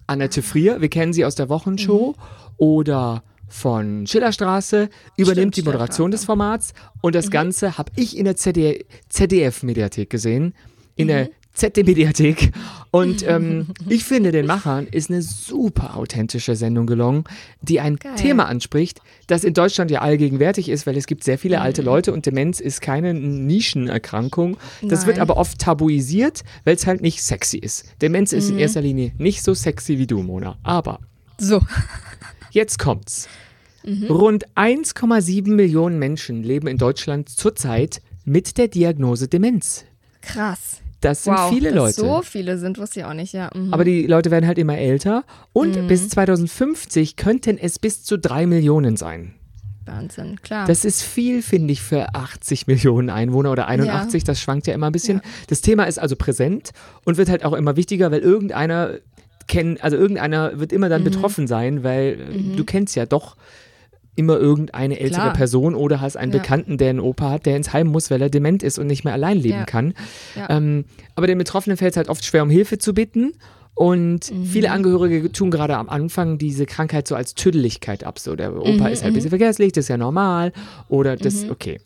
Annette 0.08 0.42
Frier, 0.42 0.82
wir 0.82 0.89
kennen 0.89 1.13
sie 1.13 1.25
aus 1.25 1.36
der 1.36 1.50
Wochenshow 1.50 2.15
oder 2.58 3.24
von 3.48 4.06
Schillerstraße, 4.08 4.89
übernimmt 5.18 5.56
die 5.56 5.62
Stimmt, 5.62 5.74
Moderation 5.74 6.12
des 6.12 6.25
Formats 6.25 6.74
und 7.01 7.12
Mhm. 7.12 7.13
das 7.13 7.32
Ganze 7.32 7.77
habe 7.77 7.92
ich 7.96 8.18
in 8.18 8.25
der 8.25 8.36
ZDF-Mediathek 8.36 10.10
gesehen, 10.10 10.54
in 10.96 11.06
Mhm. 11.06 11.10
der 11.10 11.30
ZD-Mediathek 11.56 12.52
und 12.92 13.24
ähm, 13.28 13.68
ich 13.90 14.04
finde, 14.04 14.32
den 14.32 14.46
Machern 14.46 14.88
ist 14.88 15.10
eine 15.10 15.22
super 15.22 15.96
authentische 15.98 16.56
Sendung 16.56 16.86
gelungen, 16.86 17.24
die 17.62 17.80
ein 17.80 17.96
Geil. 17.96 18.16
Thema 18.16 18.46
anspricht, 18.48 19.00
das 19.28 19.44
in 19.44 19.54
Deutschland 19.54 19.90
ja 19.92 20.02
allgegenwärtig 20.02 20.70
ist, 20.70 20.86
weil 20.86 20.96
es 20.98 21.08
gibt 21.08 21.24
sehr 21.24 21.38
viele 21.38 21.58
Mhm. 21.58 21.62
alte 21.64 21.82
Leute 21.82 22.14
und 22.14 22.26
Demenz 22.26 22.60
ist 22.60 22.82
keine 22.82 23.14
Nischenerkrankung. 23.14 24.58
Das 24.82 25.06
wird 25.06 25.18
Nein. 25.18 25.22
aber 25.24 25.38
oft 25.38 25.60
tabuisiert, 25.60 26.44
weil 26.64 26.76
es 26.76 26.86
halt 26.86 27.02
nicht 27.02 27.24
sexy 27.24 27.58
ist. 27.58 27.86
Demenz 28.02 28.34
ist 28.34 28.46
Mhm. 28.50 28.54
in 28.56 28.60
erster 28.60 28.82
Linie 28.82 29.12
nicht 29.18 29.42
so 29.44 29.54
sexy 29.54 29.98
wie 29.98 30.08
du, 30.08 30.22
Mona. 30.22 30.58
Aber 30.64 31.00
So. 31.38 31.62
jetzt 32.52 32.80
kommt's. 32.80 33.28
Mhm. 33.86 34.06
Rund 34.08 34.46
1,7 34.56 35.56
Millionen 35.56 36.00
Menschen 36.00 36.44
leben 36.44 36.68
in 36.68 36.78
Deutschland 36.78 37.30
zurzeit 37.30 38.02
mit 38.24 38.58
der 38.58 38.68
Diagnose 38.68 39.28
Demenz. 39.28 39.86
Krass. 40.22 40.82
Das 41.06 41.24
sind 41.24 41.34
wow, 41.36 41.50
viele 41.50 41.70
Leute. 41.72 41.94
so 41.94 42.22
viele 42.24 42.58
sind, 42.58 42.78
wusste 42.80 43.00
ich 43.02 43.06
auch 43.06 43.14
nicht, 43.14 43.34
ja. 43.34 43.50
Mhm. 43.56 43.74
Aber 43.74 43.84
die 43.84 44.08
Leute 44.08 44.32
werden 44.32 44.48
halt 44.48 44.58
immer 44.58 44.78
älter 44.78 45.24
und 45.54 45.76
Mhm. 45.76 45.88
bis 45.88 46.10
2050 46.10 47.16
könnten 47.16 47.58
es 47.58 47.80
bis 47.80 48.04
zu 48.04 48.18
drei 48.18 48.46
Millionen 48.48 48.98
sein. 48.98 49.34
Wahnsinn, 49.86 50.42
klar. 50.42 50.66
Das 50.66 50.84
ist 50.84 51.04
viel, 51.04 51.44
finde 51.44 51.72
ich, 51.72 51.82
für 51.82 52.16
80 52.16 52.66
Millionen 52.66 53.12
Einwohner 53.12 53.52
oder 53.52 53.68
81. 53.68 54.24
Das 54.24 54.40
schwankt 54.42 54.66
ja 54.66 54.74
immer 54.74 54.88
ein 54.88 54.92
bisschen. 54.92 55.22
Das 55.48 55.62
Thema 55.62 55.84
ist 55.84 56.00
also 56.00 56.16
präsent 56.16 56.72
und 57.04 57.18
wird 57.18 57.30
halt 57.30 57.46
auch 57.46 57.54
immer 57.54 57.76
wichtiger, 57.76 58.10
weil 58.12 58.22
irgendeiner 58.22 58.96
kennt, 59.48 59.84
also 59.84 59.96
irgendeiner 59.96 60.60
wird 60.60 60.74
immer 60.74 60.90
dann 60.90 61.02
Mhm. 61.02 61.06
betroffen 61.06 61.46
sein, 61.46 61.84
weil 61.84 62.18
äh, 62.20 62.56
du 62.56 62.64
kennst 62.64 62.96
ja 62.96 63.06
doch 63.06 63.36
immer 64.16 64.38
irgendeine 64.38 65.00
ältere 65.00 65.22
Klar. 65.24 65.34
Person 65.34 65.76
oder 65.76 66.00
hast 66.02 66.16
einen 66.18 66.32
Ja. 66.32 66.40
Bekannten, 66.40 66.78
der 66.78 66.90
einen 66.90 67.00
Opa 67.00 67.30
hat, 67.32 67.46
der 67.46 67.58
ins 67.58 67.74
Heim 67.74 67.88
muss, 67.88 68.10
weil 68.12 68.22
er 68.22 68.30
dement 68.30 68.64
ist 68.64 68.80
und 68.80 68.88
nicht 68.88 69.04
mehr 69.04 69.14
allein 69.14 69.38
leben 69.38 69.60
Ja. 69.60 69.66
kann. 69.66 69.94
Ja. 70.36 70.50
Ähm, 70.50 70.86
aber 71.16 71.28
den 71.28 71.38
Betroffenen 71.38 71.78
fällt 71.78 71.92
es 71.94 71.98
halt 71.98 72.10
oft 72.10 72.24
schwer, 72.24 72.44
um 72.44 72.50
Hilfe 72.50 72.78
zu 72.78 72.94
bitten. 72.94 73.34
Und 73.78 74.32
Mhm. 74.32 74.46
viele 74.46 74.72
Angehörige 74.72 75.30
tun 75.34 75.51
gerade 75.51 75.75
am 75.75 75.90
Anfang 75.90 76.38
diese 76.38 76.66
Krankheit 76.66 77.10
so 77.10 77.16
als 77.16 77.36
Tüdeligkeit 77.36 78.06
ab. 78.06 78.20
So, 78.20 78.38
der 78.38 78.56
Opa 78.56 78.86
Mhm, 78.88 78.94
ist 78.94 79.04
halt 79.04 79.12
ein 79.12 79.14
bisschen 79.14 79.32
vergesslich, 79.32 79.74
das 79.74 79.86
ist 79.86 79.90
ja 79.90 79.98
normal. 79.98 80.54
Oder 80.88 81.18
das, 81.18 81.50
okay. 81.50 81.82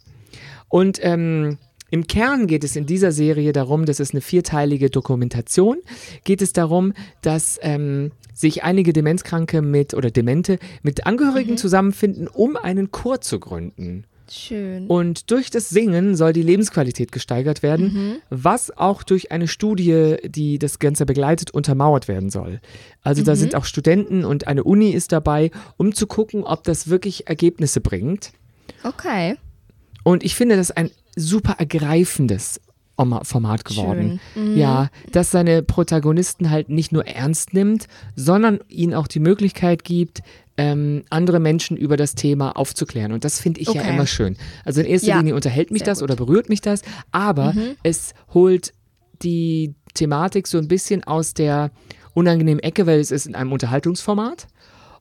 Und 0.68 1.00
ähm, 1.02 1.58
im 1.92 2.08
Kern 2.08 2.48
geht 2.48 2.64
es 2.64 2.76
in 2.76 2.86
dieser 2.86 3.12
Serie 3.12 3.52
darum, 3.52 3.86
das 3.86 4.00
ist 4.00 4.14
eine 4.14 4.22
vierteilige 4.22 4.90
Dokumentation, 4.90 5.78
geht 6.24 6.42
es 6.42 6.54
darum, 6.54 6.94
dass 7.22 7.60
ähm, 7.62 8.12
sich 8.34 8.64
einige 8.64 8.94
Demenzkranke 8.94 9.62
mit 9.62 9.94
oder 9.94 10.12
Demente 10.12 10.60
mit 10.84 11.06
Angehörigen 11.06 11.58
zusammenfinden, 11.58 12.28
um 12.28 12.56
einen 12.56 12.92
Chor 12.92 13.22
zu 13.22 13.40
gründen. 13.40 14.06
Schön. 14.32 14.86
Und 14.86 15.32
durch 15.32 15.50
das 15.50 15.70
Singen 15.70 16.16
soll 16.16 16.34
die 16.34 16.44
Lebensqualität 16.44 17.12
gesteigert 17.12 17.64
werden, 17.64 17.94
Mhm. 17.94 18.16
was 18.30 18.70
auch 18.78 19.02
durch 19.02 19.32
eine 19.32 19.48
Studie, 19.48 20.18
die 20.24 20.60
das 20.60 20.78
Ganze 20.78 21.08
begleitet, 21.08 21.50
untermauert 21.50 22.08
werden 22.08 22.30
soll. 22.30 22.62
Also 23.02 23.22
Mhm. 23.22 23.26
da 23.26 23.36
sind 23.36 23.56
auch 23.56 23.66
Studenten 23.66 24.26
und 24.26 24.46
eine 24.48 24.64
Uni 24.64 24.92
ist 24.92 25.12
dabei, 25.12 25.50
um 25.78 25.96
zu 25.96 26.06
gucken, 26.06 26.44
ob 26.44 26.64
das 26.64 26.90
wirklich 26.90 27.28
Ergebnisse 27.28 27.82
bringt. 27.82 28.32
Okay. 28.84 29.36
Und 30.04 30.24
ich 30.24 30.36
finde 30.36 30.56
das 30.58 30.70
ein 30.70 30.92
super 31.20 31.56
ergreifendes 31.60 32.60
Format 33.24 33.64
geworden. 33.64 34.20
Mhm. 34.36 34.58
Ja, 34.58 34.90
dass 35.14 35.32
seine 35.32 35.64
Protagonisten 35.64 36.50
halt 36.50 36.68
nicht 36.68 36.92
nur 36.92 37.08
ernst 37.08 37.54
nimmt, 37.54 37.88
sondern 38.18 38.60
ihnen 38.68 38.94
auch 38.94 39.08
die 39.08 39.22
Möglichkeit 39.22 39.86
gibt, 39.86 40.22
ähm, 40.58 41.04
andere 41.10 41.40
Menschen 41.40 41.78
über 41.78 41.96
das 41.96 42.16
Thema 42.16 42.58
aufzuklären. 42.58 43.14
Und 43.14 43.24
das 43.24 43.40
finde 43.40 43.62
ich 43.62 43.70
ja 43.70 43.80
Okay. 43.82 43.94
immer 43.94 44.06
schön. 44.06 44.36
Also 44.66 44.82
in 44.82 44.88
erster 44.88 45.08
Ja, 45.08 45.18
Linie 45.20 45.34
unterhält 45.36 45.72
mich 45.72 45.80
sehr 45.80 45.86
das 45.94 46.00
gut. 46.00 46.10
Mhm. 46.10 46.14
oder 46.14 46.26
berührt 46.26 46.50
mich 46.50 46.60
das, 46.60 46.82
aber 47.14 47.54
es 47.84 48.14
holt 48.34 48.74
die 49.22 49.76
Thematik 49.94 50.48
so 50.48 50.58
ein 50.58 50.68
bisschen 50.68 51.06
aus 51.06 51.34
der 51.34 51.72
unangenehmen 52.14 52.62
Ecke, 52.62 52.86
weil 52.86 53.00
es 53.00 53.12
ist 53.12 53.28
in 53.28 53.36
einem 53.36 53.54
Unterhaltungsformat. 53.54 54.48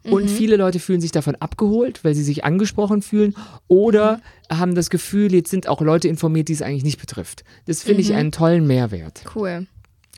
Mhm. 0.05 0.13
Und 0.13 0.31
viele 0.31 0.57
Leute 0.57 0.79
fühlen 0.79 1.01
sich 1.01 1.13
davon 1.13 1.35
abgeholt, 1.37 2.05
weil 2.05 2.15
sie 2.15 2.23
sich 2.23 2.45
angesprochen 2.45 3.03
fühlen 3.03 3.35
oder 3.67 4.21
Mhm. 4.51 4.59
haben 4.59 4.75
das 4.75 4.91
Gefühl, 4.91 5.33
jetzt 5.35 5.51
sind 5.51 5.69
auch 5.69 5.81
Leute 5.81 6.09
informiert, 6.09 6.49
die 6.49 6.53
es 6.53 6.63
eigentlich 6.63 6.85
nicht 6.85 7.01
betrifft. 7.01 7.45
Das 7.67 7.83
finde 7.83 8.03
Mhm. 8.03 8.09
ich 8.09 8.15
einen 8.15 8.33
tollen 8.33 8.67
Mehrwert. 8.67 9.23
Cool. 9.35 9.67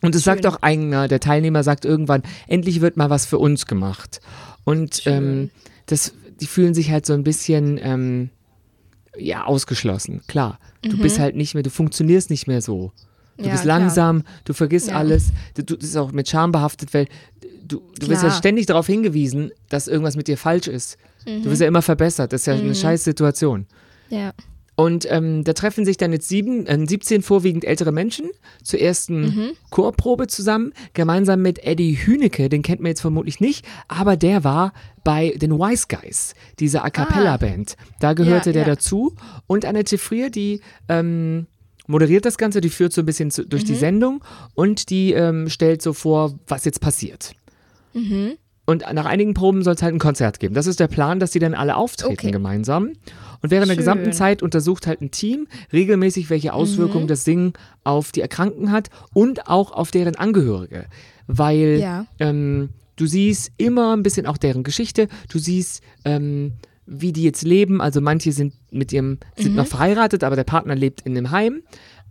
Und 0.02 0.14
es 0.14 0.24
sagt 0.24 0.46
auch 0.46 0.62
einer, 0.62 1.08
der 1.08 1.20
Teilnehmer 1.20 1.62
sagt 1.62 1.84
irgendwann, 1.84 2.22
endlich 2.46 2.80
wird 2.80 2.96
mal 2.96 3.10
was 3.10 3.26
für 3.26 3.38
uns 3.38 3.66
gemacht. 3.66 4.20
Und 4.64 5.02
ähm, 5.06 5.50
das, 5.86 6.14
die 6.40 6.46
fühlen 6.46 6.72
sich 6.74 6.90
halt 6.90 7.04
so 7.04 7.12
ein 7.12 7.22
bisschen 7.24 7.78
ähm, 7.82 8.30
ja, 9.18 9.44
ausgeschlossen. 9.44 10.22
Klar, 10.26 10.58
du 10.82 10.96
bist 10.96 11.18
halt 11.18 11.36
nicht 11.36 11.52
mehr, 11.54 11.62
du 11.62 11.70
funktionierst 11.70 12.30
nicht 12.30 12.46
mehr 12.46 12.62
so. 12.62 12.92
Du 13.40 13.44
Mhm. 13.44 13.48
Ja, 13.48 13.52
bist 13.52 13.64
klar. 13.64 13.78
langsam, 13.80 14.22
du 14.44 14.52
vergisst 14.52 14.88
Ja. 14.88 14.96
alles. 14.96 15.30
Du, 15.54 15.62
du 15.64 15.76
das 15.76 15.88
ist 15.90 15.96
auch 15.96 16.12
mit 16.12 16.28
Scham 16.28 16.52
behaftet, 16.52 16.92
weil 16.94 17.06
du, 17.66 17.80
du 17.98 18.08
wirst 18.08 18.22
ja 18.22 18.28
Klar. 18.28 18.38
ständig 18.38 18.66
darauf 18.66 18.86
hingewiesen, 18.86 19.50
dass 19.68 19.88
irgendwas 19.88 20.16
mit 20.16 20.28
dir 20.28 20.36
falsch 20.38 20.68
ist. 20.68 20.96
Mhm. 21.26 21.42
Du 21.42 21.50
wirst 21.50 21.60
ja 21.60 21.68
immer 21.68 21.82
verbessert. 21.82 22.32
Das 22.32 22.42
ist 22.42 22.46
ja 22.46 22.54
eine 22.54 22.74
scheiß 22.74 23.04
Situation. 23.04 23.66
Ja. 24.10 24.32
Und 24.76 25.06
ähm, 25.10 25.44
da 25.44 25.52
treffen 25.52 25.84
sich 25.84 25.98
dann 25.98 26.10
jetzt 26.12 26.26
sieben, 26.28 26.64
äh, 26.66 26.78
17 26.86 27.20
vorwiegend 27.20 27.66
ältere 27.66 27.92
Menschen 27.92 28.30
zur 28.62 28.80
ersten 28.80 29.20
Mhm. 29.20 29.50
Chorprobe 29.68 30.26
zusammen, 30.26 30.72
gemeinsam 30.94 31.42
mit 31.42 31.62
Eddie 31.64 31.98
Hünecke, 32.06 32.48
den 32.48 32.62
kennt 32.62 32.80
man 32.80 32.88
jetzt 32.88 33.02
vermutlich 33.02 33.40
nicht, 33.40 33.66
aber 33.88 34.16
der 34.16 34.42
war 34.42 34.72
bei 35.04 35.34
den 35.36 35.52
Wise 35.52 35.84
Guys, 35.86 36.34
dieser 36.60 36.82
A 36.82 36.88
Cappella-Band. 36.90 37.76
Da 38.00 38.14
gehörte 38.14 38.50
Ah. 38.50 38.52
Ja, 38.52 38.52
der 38.54 38.62
ja. 38.62 38.68
dazu. 38.74 39.14
Und 39.46 39.66
Annette 39.66 39.98
Frier, 39.98 40.30
die 40.30 40.60
ähm, 40.88 41.46
moderiert 41.90 42.24
das 42.24 42.38
Ganze, 42.38 42.60
die 42.60 42.70
führt 42.70 42.92
so 42.92 43.02
ein 43.02 43.06
bisschen 43.06 43.30
zu, 43.30 43.44
durch 43.46 43.64
die 43.64 43.72
Mhm. 43.72 43.78
Sendung 43.78 44.24
und 44.54 44.90
die 44.90 45.12
ähm, 45.12 45.48
stellt 45.48 45.82
so 45.82 45.92
vor, 45.92 46.38
was 46.46 46.64
jetzt 46.64 46.80
passiert. 46.80 47.32
Mhm. 47.92 48.32
Und 48.66 48.84
nach 48.92 49.06
einigen 49.06 49.34
Proben 49.34 49.62
soll 49.62 49.74
es 49.74 49.82
halt 49.82 49.94
ein 49.94 49.98
Konzert 49.98 50.38
geben. 50.38 50.54
Das 50.54 50.68
ist 50.68 50.78
der 50.78 50.86
Plan, 50.86 51.18
dass 51.18 51.32
die 51.32 51.40
dann 51.40 51.54
alle 51.54 51.74
auftreten 51.76 52.12
Okay. 52.12 52.30
gemeinsam. 52.30 52.92
Und 53.42 53.50
während 53.50 53.68
der 53.68 53.74
Schön. 53.74 53.78
gesamten 53.78 54.12
Zeit 54.12 54.42
untersucht 54.42 54.86
halt 54.86 55.00
ein 55.00 55.10
Team 55.10 55.48
regelmäßig, 55.72 56.30
welche 56.30 56.52
Auswirkungen 56.52 57.04
Mhm. 57.04 57.08
das 57.08 57.24
Singen 57.24 57.52
auf 57.82 58.12
die 58.12 58.20
Erkrankten 58.20 58.70
hat 58.70 58.88
und 59.12 59.48
auch 59.48 59.72
auf 59.72 59.90
deren 59.90 60.14
Angehörige. 60.14 60.84
Weil 61.26 61.78
Ja. 61.80 62.06
ähm, 62.20 62.68
du 62.94 63.06
siehst 63.06 63.50
immer 63.56 63.96
ein 63.96 64.04
bisschen 64.04 64.26
auch 64.26 64.36
deren 64.36 64.62
Geschichte. 64.62 65.08
Du 65.30 65.38
siehst, 65.40 65.82
ähm, 66.04 66.52
wie 66.92 67.12
die 67.12 67.22
jetzt 67.22 67.44
leben. 67.44 67.80
Also 67.80 68.00
manche 68.00 68.32
sind 68.32 68.52
mit 68.72 68.92
ihrem, 68.92 69.18
sind 69.36 69.52
Mhm. 69.52 69.56
noch 69.56 69.66
verheiratet, 69.68 70.24
aber 70.24 70.34
der 70.36 70.44
Partner 70.44 70.74
lebt 70.74 71.02
in 71.02 71.16
einem 71.16 71.30
Heim. 71.30 71.62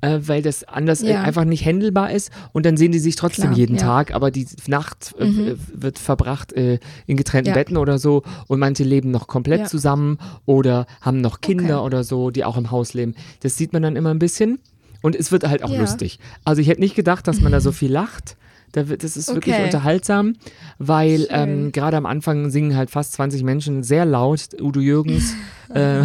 Äh, 0.02 0.20
weil 0.28 0.42
das 0.42 0.63
anders 0.63 1.02
Ja. 1.02 1.24
einfach 1.24 1.44
nicht 1.44 1.65
handelbar 1.65 2.10
ist 2.10 2.32
und 2.54 2.65
dann 2.65 2.78
sehen 2.78 2.94
die 2.94 3.00
sich 3.00 3.18
trotzdem 3.18 3.48
Klar, 3.48 3.58
jeden 3.58 3.76
ja. 3.76 3.82
Tag, 3.82 4.13
aber 4.13 4.32
die 4.32 4.48
Nacht 4.68 5.13
äh, 5.20 5.26
Mhm. 5.26 5.60
wird 5.74 6.00
verbracht 6.00 6.54
äh, 6.54 6.80
in 7.06 7.18
getrennten 7.18 7.50
Ja. 7.50 7.54
Betten 7.54 7.76
oder 7.76 8.00
so 8.00 8.24
und 8.48 8.60
manche 8.62 8.86
leben 8.86 9.12
noch 9.12 9.28
komplett 9.28 9.68
zusammen 9.68 10.18
oder 10.46 10.88
haben 11.02 11.20
noch 11.20 11.42
Kinder 11.42 11.80
Okay. 11.80 11.86
oder 11.88 12.06
so, 12.06 12.30
die 12.30 12.46
auch 12.46 12.56
im 12.56 12.72
Haus 12.72 12.94
leben. 12.94 13.13
Das 13.42 13.58
sieht 13.58 13.74
man 13.74 13.82
dann 13.82 13.98
immer 13.98 14.12
ein 14.12 14.20
bisschen 14.20 14.60
und 15.02 15.18
es 15.18 15.34
wird 15.34 15.44
halt 15.46 15.63
auch 15.63 15.78
lustig. 15.78 16.18
Also 16.46 16.62
ich 16.62 16.70
hätte 16.70 16.80
nicht 16.80 16.96
gedacht, 16.96 17.28
dass 17.28 17.42
man 17.42 17.52
da 17.52 17.60
so 17.60 17.74
viel 17.74 17.92
lacht. 17.92 18.38
Da 18.72 18.88
wird, 18.88 19.04
das 19.04 19.18
ist 19.18 19.28
wirklich 19.34 19.56
Okay. 19.56 19.66
unterhaltsam, 19.66 20.34
weil 20.78 21.22
Schön. 21.22 21.28
ähm, 21.32 21.72
gerade 21.72 21.98
am 21.98 22.06
Anfang 22.06 22.50
singen 22.52 22.76
halt 22.76 22.90
fast 22.92 23.14
20 23.14 23.44
Menschen 23.44 23.84
sehr 23.84 24.06
laut. 24.06 24.42
Udo 24.62 24.80
Jürgens 24.80 25.34
äh, 25.74 26.04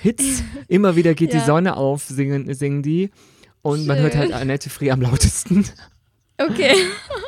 Hits, 0.00 0.42
immer 0.68 0.96
wieder 0.96 1.14
geht 1.14 1.32
die 1.32 1.38
Ja. 1.38 1.44
Sonne 1.44 1.76
auf, 1.76 2.04
singen, 2.04 2.52
singen 2.54 2.82
die. 2.82 3.10
Und 3.62 3.86
man 3.86 3.98
hört 3.98 4.16
halt 4.16 4.30
Schön. 4.30 4.36
Annette 4.40 4.70
Frier 4.70 4.92
am 4.92 5.02
lautesten. 5.02 5.64
Okay. 6.38 6.72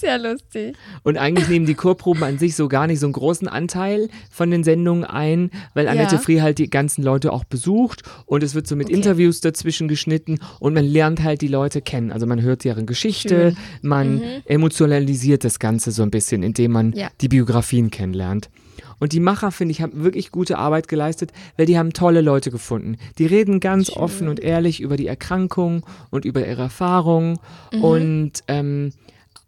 Sehr 0.00 0.18
lustig. 0.18 0.76
Und 1.02 1.18
eigentlich 1.18 1.48
nehmen 1.48 1.66
die 1.66 1.74
Chorproben 1.74 2.22
an 2.22 2.38
sich 2.38 2.56
so 2.56 2.68
gar 2.68 2.86
nicht 2.86 3.00
so 3.00 3.06
einen 3.06 3.12
großen 3.12 3.48
Anteil 3.48 4.08
von 4.30 4.50
den 4.50 4.64
Sendungen 4.64 5.04
ein, 5.04 5.50
weil 5.74 5.88
Annette 5.88 6.16
Ja. 6.16 6.20
Frier 6.20 6.42
halt 6.42 6.58
die 6.58 6.70
ganzen 6.70 7.02
Leute 7.02 7.32
auch 7.32 7.44
besucht 7.44 8.02
und 8.26 8.42
es 8.42 8.54
wird 8.54 8.66
so 8.66 8.76
mit 8.76 8.86
Okay. 8.86 8.96
Interviews 8.96 9.40
dazwischen 9.40 9.88
geschnitten 9.88 10.38
und 10.58 10.74
man 10.74 10.84
lernt 10.84 11.22
halt 11.22 11.42
die 11.42 11.48
Leute 11.48 11.82
kennen. 11.82 12.12
Also 12.12 12.26
man 12.26 12.40
hört 12.42 12.64
deren 12.64 12.86
Geschichte, 12.86 13.54
man 13.82 14.22
emotionalisiert 14.46 15.44
das 15.44 15.58
Ganze 15.58 15.90
so 15.90 16.02
ein 16.02 16.10
bisschen, 16.10 16.42
indem 16.42 16.72
man 16.72 16.86
Mhm. 16.88 16.92
Ja. 16.94 17.08
die 17.20 17.28
Biografien 17.28 17.90
kennenlernt. 17.90 18.50
Und 18.98 19.12
die 19.12 19.20
Macher, 19.20 19.50
finde 19.50 19.72
ich, 19.72 19.80
haben 19.80 20.02
wirklich 20.04 20.30
gute 20.30 20.58
Arbeit 20.58 20.86
geleistet, 20.86 21.32
weil 21.56 21.64
die 21.66 21.78
haben 21.78 21.92
tolle 21.94 22.20
Leute 22.20 22.50
gefunden. 22.50 22.96
Die 23.18 23.24
reden 23.26 23.58
ganz 23.60 23.88
offen 23.90 24.28
und 24.28 24.40
ehrlich 24.40 24.80
über 24.80 24.96
die 24.98 25.06
Erkrankung 25.06 25.84
und 26.10 26.24
über 26.26 26.46
ihre 26.46 26.62
Erfahrungen. 26.62 27.38
Mhm. 27.72 27.82
Und 27.84 28.32
ähm, 28.48 28.92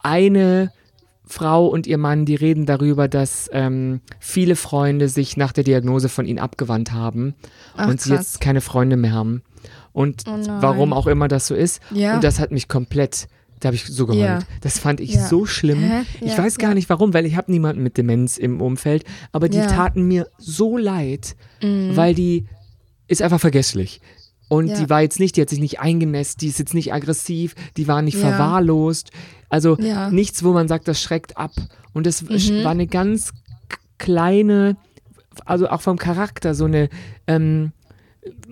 eine 0.02 0.72
Frau 1.24 1.66
und 1.66 1.86
ihr 1.86 1.98
Mann, 1.98 2.24
die 2.26 2.34
reden 2.34 2.66
darüber, 2.66 3.08
dass 3.08 3.48
ähm, 3.52 4.00
viele 4.20 4.56
Freunde 4.56 5.08
sich 5.08 5.36
nach 5.36 5.52
der 5.52 5.64
Diagnose 5.64 6.08
von 6.08 6.26
ihnen 6.26 6.38
abgewandt 6.38 6.92
haben 6.92 7.34
Ach, 7.76 7.88
und 7.88 8.00
sie 8.00 8.10
krass. 8.10 8.32
jetzt 8.34 8.40
keine 8.40 8.60
Freunde 8.60 8.96
mehr 8.96 9.12
haben. 9.12 9.42
Und 9.92 10.24
Oh 10.26 10.32
warum 10.60 10.92
auch 10.92 11.06
immer 11.06 11.28
das 11.28 11.46
so 11.46 11.54
ist. 11.54 11.80
Ja. 11.90 12.14
Und 12.16 12.24
das 12.24 12.38
hat 12.40 12.50
mich 12.50 12.66
komplett, 12.68 13.28
da 13.60 13.68
habe 13.68 13.76
ich 13.76 13.84
so 13.86 14.06
geheult. 14.06 14.22
Ja. 14.24 14.38
Das 14.62 14.78
fand 14.78 15.00
ich 15.00 15.14
Ja. 15.14 15.26
so 15.26 15.46
schlimm. 15.46 15.90
Ich 16.20 16.36
weiß 16.36 16.58
gar 16.58 16.74
nicht 16.74 16.88
warum, 16.90 17.14
weil 17.14 17.24
ich 17.26 17.36
habe 17.36 17.50
niemanden 17.52 17.82
mit 17.82 17.96
Demenz 17.96 18.36
im 18.36 18.60
Umfeld, 18.60 19.04
aber 19.30 19.48
die 19.48 19.60
taten 19.60 20.02
mir 20.02 20.26
so 20.38 20.76
leid, 20.76 21.36
Mhm. 21.62 21.96
weil 21.96 22.14
die 22.14 22.46
ist 23.06 23.22
einfach 23.22 23.40
vergesslich. 23.40 24.00
Und 24.48 24.66
Ja. 24.68 24.78
die 24.78 24.90
war 24.90 25.00
jetzt 25.02 25.18
nicht, 25.18 25.36
die 25.36 25.40
hat 25.42 25.48
sich 25.50 25.60
nicht 25.60 25.80
eingenässt, 25.80 26.40
die 26.42 26.48
ist 26.48 26.58
jetzt 26.58 26.74
nicht 26.74 26.92
aggressiv, 26.92 27.54
die 27.76 27.88
war 27.88 28.02
nicht 28.02 28.14
Ja. 28.20 28.28
verwahrlost. 28.30 29.10
Also 29.48 29.78
Ja. 29.78 30.10
nichts, 30.10 30.44
wo 30.44 30.52
man 30.52 30.68
sagt, 30.68 30.88
das 30.88 31.00
schreckt 31.00 31.36
ab. 31.36 31.52
Und 31.94 32.06
das 32.06 32.22
Mhm. 32.22 32.64
war 32.64 32.70
eine 32.72 32.86
ganz 32.86 33.32
kleine, 33.98 34.76
also 35.46 35.68
auch 35.68 35.80
vom 35.80 35.98
Charakter, 35.98 36.54
so 36.54 36.64
eine 36.66 36.88
ähm, 37.26 37.72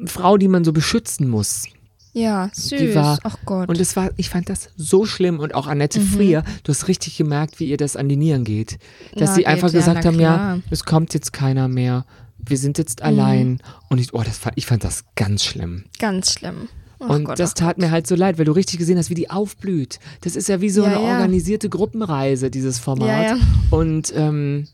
Frau, 0.07 0.37
die 0.37 0.49
man 0.49 0.65
so 0.65 0.73
beschützen 0.73 1.29
muss. 1.29 1.65
Ja, 2.13 2.51
süß. 2.53 2.69
Die 2.81 2.95
war, 2.95 3.19
Ach 3.23 3.37
Gott. 3.45 3.69
Und 3.69 3.79
es 3.81 3.95
war, 3.95 4.11
ich 4.17 4.31
fand 4.31 4.49
das 4.49 4.71
so 4.77 5.05
schlimm. 5.07 5.39
Und 5.39 5.55
auch 5.55 5.69
Annette 5.69 6.01
Frier, 6.01 6.43
du 6.65 6.73
hast 6.73 6.89
richtig 6.89 7.17
gemerkt, 7.17 7.61
wie 7.61 7.67
ihr 7.69 7.77
das 7.77 7.95
an 7.95 8.09
die 8.09 8.17
Nieren 8.17 8.43
geht. 8.43 8.79
Dass 9.15 9.31
Na, 9.31 9.35
sie 9.35 9.41
geht, 9.43 9.47
einfach 9.47 9.69
ja, 9.73 9.79
gesagt 9.79 10.05
haben, 10.05 10.19
ja, 10.19 10.35
klar. 10.35 10.57
Mhm. 10.57 10.63
es 10.71 10.85
kommt 10.85 11.15
jetzt 11.15 11.33
keiner 11.33 11.69
mehr. 11.69 12.05
Wir 12.51 12.59
sind 12.59 12.77
jetzt 12.79 13.03
allein. 13.03 13.63
Und 13.89 13.99
ich, 13.99 14.13
oh, 14.13 14.23
das 14.23 14.39
fand, 14.39 14.59
ich 14.59 14.67
fand 14.67 14.85
das 14.85 15.05
ganz 15.17 15.45
schlimm. 15.45 15.85
Ganz 15.99 16.33
schlimm. 16.33 16.69
Ach 17.03 17.09
und 17.09 17.25
Gott, 17.25 17.39
das 17.39 17.53
ach 17.53 17.55
tat 17.55 17.69
Gott. 17.77 17.79
mir 17.79 17.91
halt 17.91 18.07
so 18.07 18.15
leid, 18.15 18.37
weil 18.39 18.45
du 18.45 18.53
richtig 18.53 18.79
gesehen 18.79 18.99
hast, 18.99 19.09
wie 19.09 19.15
die 19.15 19.31
aufblüht. 19.31 19.99
Das 20.21 20.37
ist 20.37 20.49
ja 20.49 20.61
wie 20.61 20.69
so 20.69 20.83
Ja, 20.83 20.89
eine 20.89 20.97
ja. 21.03 21.13
organisierte 21.15 21.69
Gruppenreise, 21.71 22.51
dieses 22.51 22.79
Format. 22.79 23.09
Ja. 23.09 23.37
Und 23.71 24.13
ähm, 24.15 24.67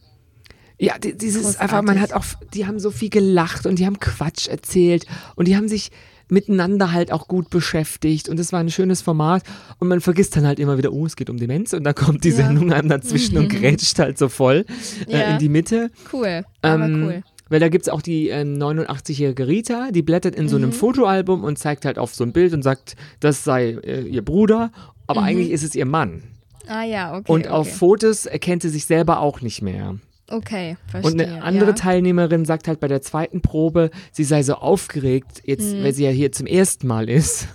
ja, 0.78 0.98
die- 0.98 1.16
dieses 1.16 1.42
Großartig. 1.44 1.60
einfach, 1.62 1.82
man 1.82 2.00
hat 2.00 2.12
auch, 2.12 2.24
die 2.52 2.66
haben 2.66 2.80
so 2.80 2.90
viel 2.90 3.10
gelacht 3.10 3.64
und 3.66 3.78
die 3.78 3.86
haben 3.86 4.00
Quatsch 4.00 4.48
erzählt 4.48 5.06
und 5.36 5.46
die 5.46 5.56
haben 5.56 5.68
sich 5.68 5.90
miteinander 6.28 6.90
halt 6.90 7.12
auch 7.12 7.28
gut 7.28 7.50
beschäftigt 7.50 8.28
und 8.28 8.40
es 8.40 8.52
war 8.52 8.58
ein 8.58 8.68
schönes 8.70 9.00
Format 9.00 9.44
und 9.78 9.86
man 9.86 10.00
vergisst 10.00 10.34
dann 10.34 10.44
halt 10.44 10.58
immer 10.58 10.76
wieder, 10.76 10.92
oh, 10.92 11.06
es 11.06 11.14
geht 11.14 11.30
um 11.30 11.36
Demenz 11.36 11.72
und 11.72 11.84
dann 11.84 11.94
kommt 11.94 12.24
die. 12.24 12.32
Sendung 12.32 12.72
einem 12.72 12.88
dazwischen 12.88 13.38
und 13.38 13.48
grätscht 13.48 14.00
halt 14.00 14.18
so 14.18 14.28
voll 14.28 14.64
äh, 15.06 15.32
in 15.34 15.38
die 15.38 15.48
Mitte. 15.48 15.92
Cool. 16.12 16.44
Aber 16.62 16.84
Ähm, 16.84 17.04
cool. 17.04 17.22
Weil 17.48 17.60
da 17.60 17.68
gibt 17.68 17.86
es 17.86 17.88
auch 17.92 18.02
die 18.02 18.28
ähm, 18.28 18.54
89-jährige 18.58 19.46
Rita, 19.46 19.90
die 19.92 20.02
blättert 20.02 20.34
in 20.34 20.44
Mhm. 20.44 20.48
so 20.48 20.56
einem 20.56 20.72
Fotoalbum 20.72 21.44
und 21.44 21.58
zeigt 21.58 21.84
halt 21.84 21.98
auf 21.98 22.14
so 22.14 22.24
ein 22.24 22.32
Bild 22.32 22.52
und 22.52 22.62
sagt, 22.62 22.96
das 23.20 23.44
sei 23.44 23.70
äh, 23.84 24.02
ihr 24.02 24.24
Bruder, 24.24 24.72
aber 25.06 25.22
eigentlich 25.22 25.50
ist 25.50 25.62
es 25.62 25.74
ihr 25.74 25.86
Mann. 25.86 26.22
Ah 26.66 26.82
ja, 26.82 27.14
okay. 27.16 27.30
und 27.30 27.42
okay. 27.46 27.48
auf 27.48 27.76
Fotos 27.76 28.26
erkennt 28.26 28.62
sie 28.62 28.68
sich 28.70 28.86
selber 28.86 29.20
auch 29.20 29.40
nicht 29.40 29.62
mehr. 29.62 29.96
Okay, 30.28 30.76
verstehe. 30.88 31.12
Und 31.12 31.20
eine 31.20 31.42
andere 31.44 31.70
ja. 31.70 31.76
Teilnehmerin 31.76 32.44
sagt 32.44 32.66
halt 32.66 32.80
bei 32.80 32.88
der 32.88 33.00
zweiten 33.00 33.40
Probe, 33.42 33.90
sie 34.10 34.24
sei 34.24 34.42
so 34.42 34.54
aufgeregt, 34.54 35.42
jetzt, 35.44 35.72
Mhm. 35.72 35.84
weil 35.84 35.92
sie 35.94 36.02
ja 36.02 36.10
hier 36.10 36.32
zum 36.32 36.48
ersten 36.48 36.88
Mal 36.88 37.08
ist. 37.08 37.46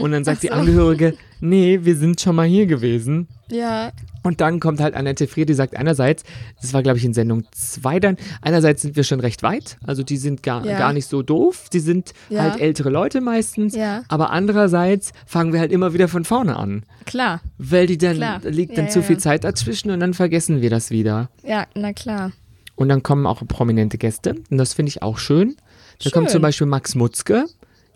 Und 0.00 0.10
dann 0.10 0.24
sagt 0.24 0.42
die 0.42 0.50
Angehörige, 0.50 1.14
nee, 1.42 1.80
wir 1.82 1.96
sind 1.96 2.20
schon 2.20 2.36
mal 2.36 2.46
hier 2.46 2.66
gewesen. 2.66 3.28
Ja, 3.50 3.92
Und 4.22 4.40
dann 4.40 4.60
kommt 4.60 4.80
halt 4.80 4.94
Annette 4.94 5.26
Frier, 5.26 5.44
die 5.44 5.52
sagt 5.52 5.76
einerseits, 5.76 6.22
das 6.62 6.72
war 6.72 6.82
glaube 6.82 6.96
ich 6.98 7.04
in 7.04 7.12
Sendung 7.12 7.44
2 7.50 7.98
dann, 8.00 8.16
einerseits 8.40 8.80
sind 8.82 8.94
wir 8.96 9.02
schon 9.04 9.18
recht 9.20 9.42
weit, 9.42 9.76
also 9.84 10.02
die 10.04 10.16
sind 10.16 10.42
gar, 10.44 10.64
Ja. 10.64 10.78
gar 10.78 10.92
nicht 10.92 11.06
so 11.08 11.22
doof, 11.22 11.66
die 11.72 11.80
sind 11.80 12.12
Ja. 12.30 12.42
halt 12.42 12.60
ältere 12.60 12.88
Leute 12.88 13.20
meistens, 13.20 13.74
Ja. 13.74 14.04
aber 14.08 14.30
andererseits 14.30 15.12
fangen 15.26 15.52
wir 15.52 15.58
halt 15.60 15.72
immer 15.72 15.92
wieder 15.92 16.06
von 16.08 16.24
vorne 16.24 16.56
an, 16.56 16.84
klar. 17.04 17.40
weil 17.58 17.86
die 17.86 17.98
dann, 17.98 18.16
Klar. 18.16 18.40
liegt 18.44 18.78
dann 18.78 18.88
zu 18.88 19.02
viel. 19.02 19.18
Zeit 19.18 19.44
dazwischen 19.44 19.90
und 19.90 20.00
dann 20.00 20.14
vergessen 20.14 20.62
wir 20.62 20.70
das 20.70 20.90
wieder. 20.90 21.28
Ja, 21.44 21.66
na 21.74 21.92
klar. 21.92 22.32
Und 22.76 22.88
dann 22.88 23.02
kommen 23.02 23.26
auch 23.26 23.42
prominente 23.46 23.98
Gäste 23.98 24.36
und 24.50 24.56
das 24.56 24.72
finde 24.72 24.88
ich 24.90 25.02
auch 25.02 25.18
schön. 25.18 25.56
Da 26.02 26.10
kommt 26.10 26.28
Schön. 26.28 26.32
zum 26.32 26.42
Beispiel 26.42 26.66
Max 26.66 26.94
Mutzke. 26.94 27.44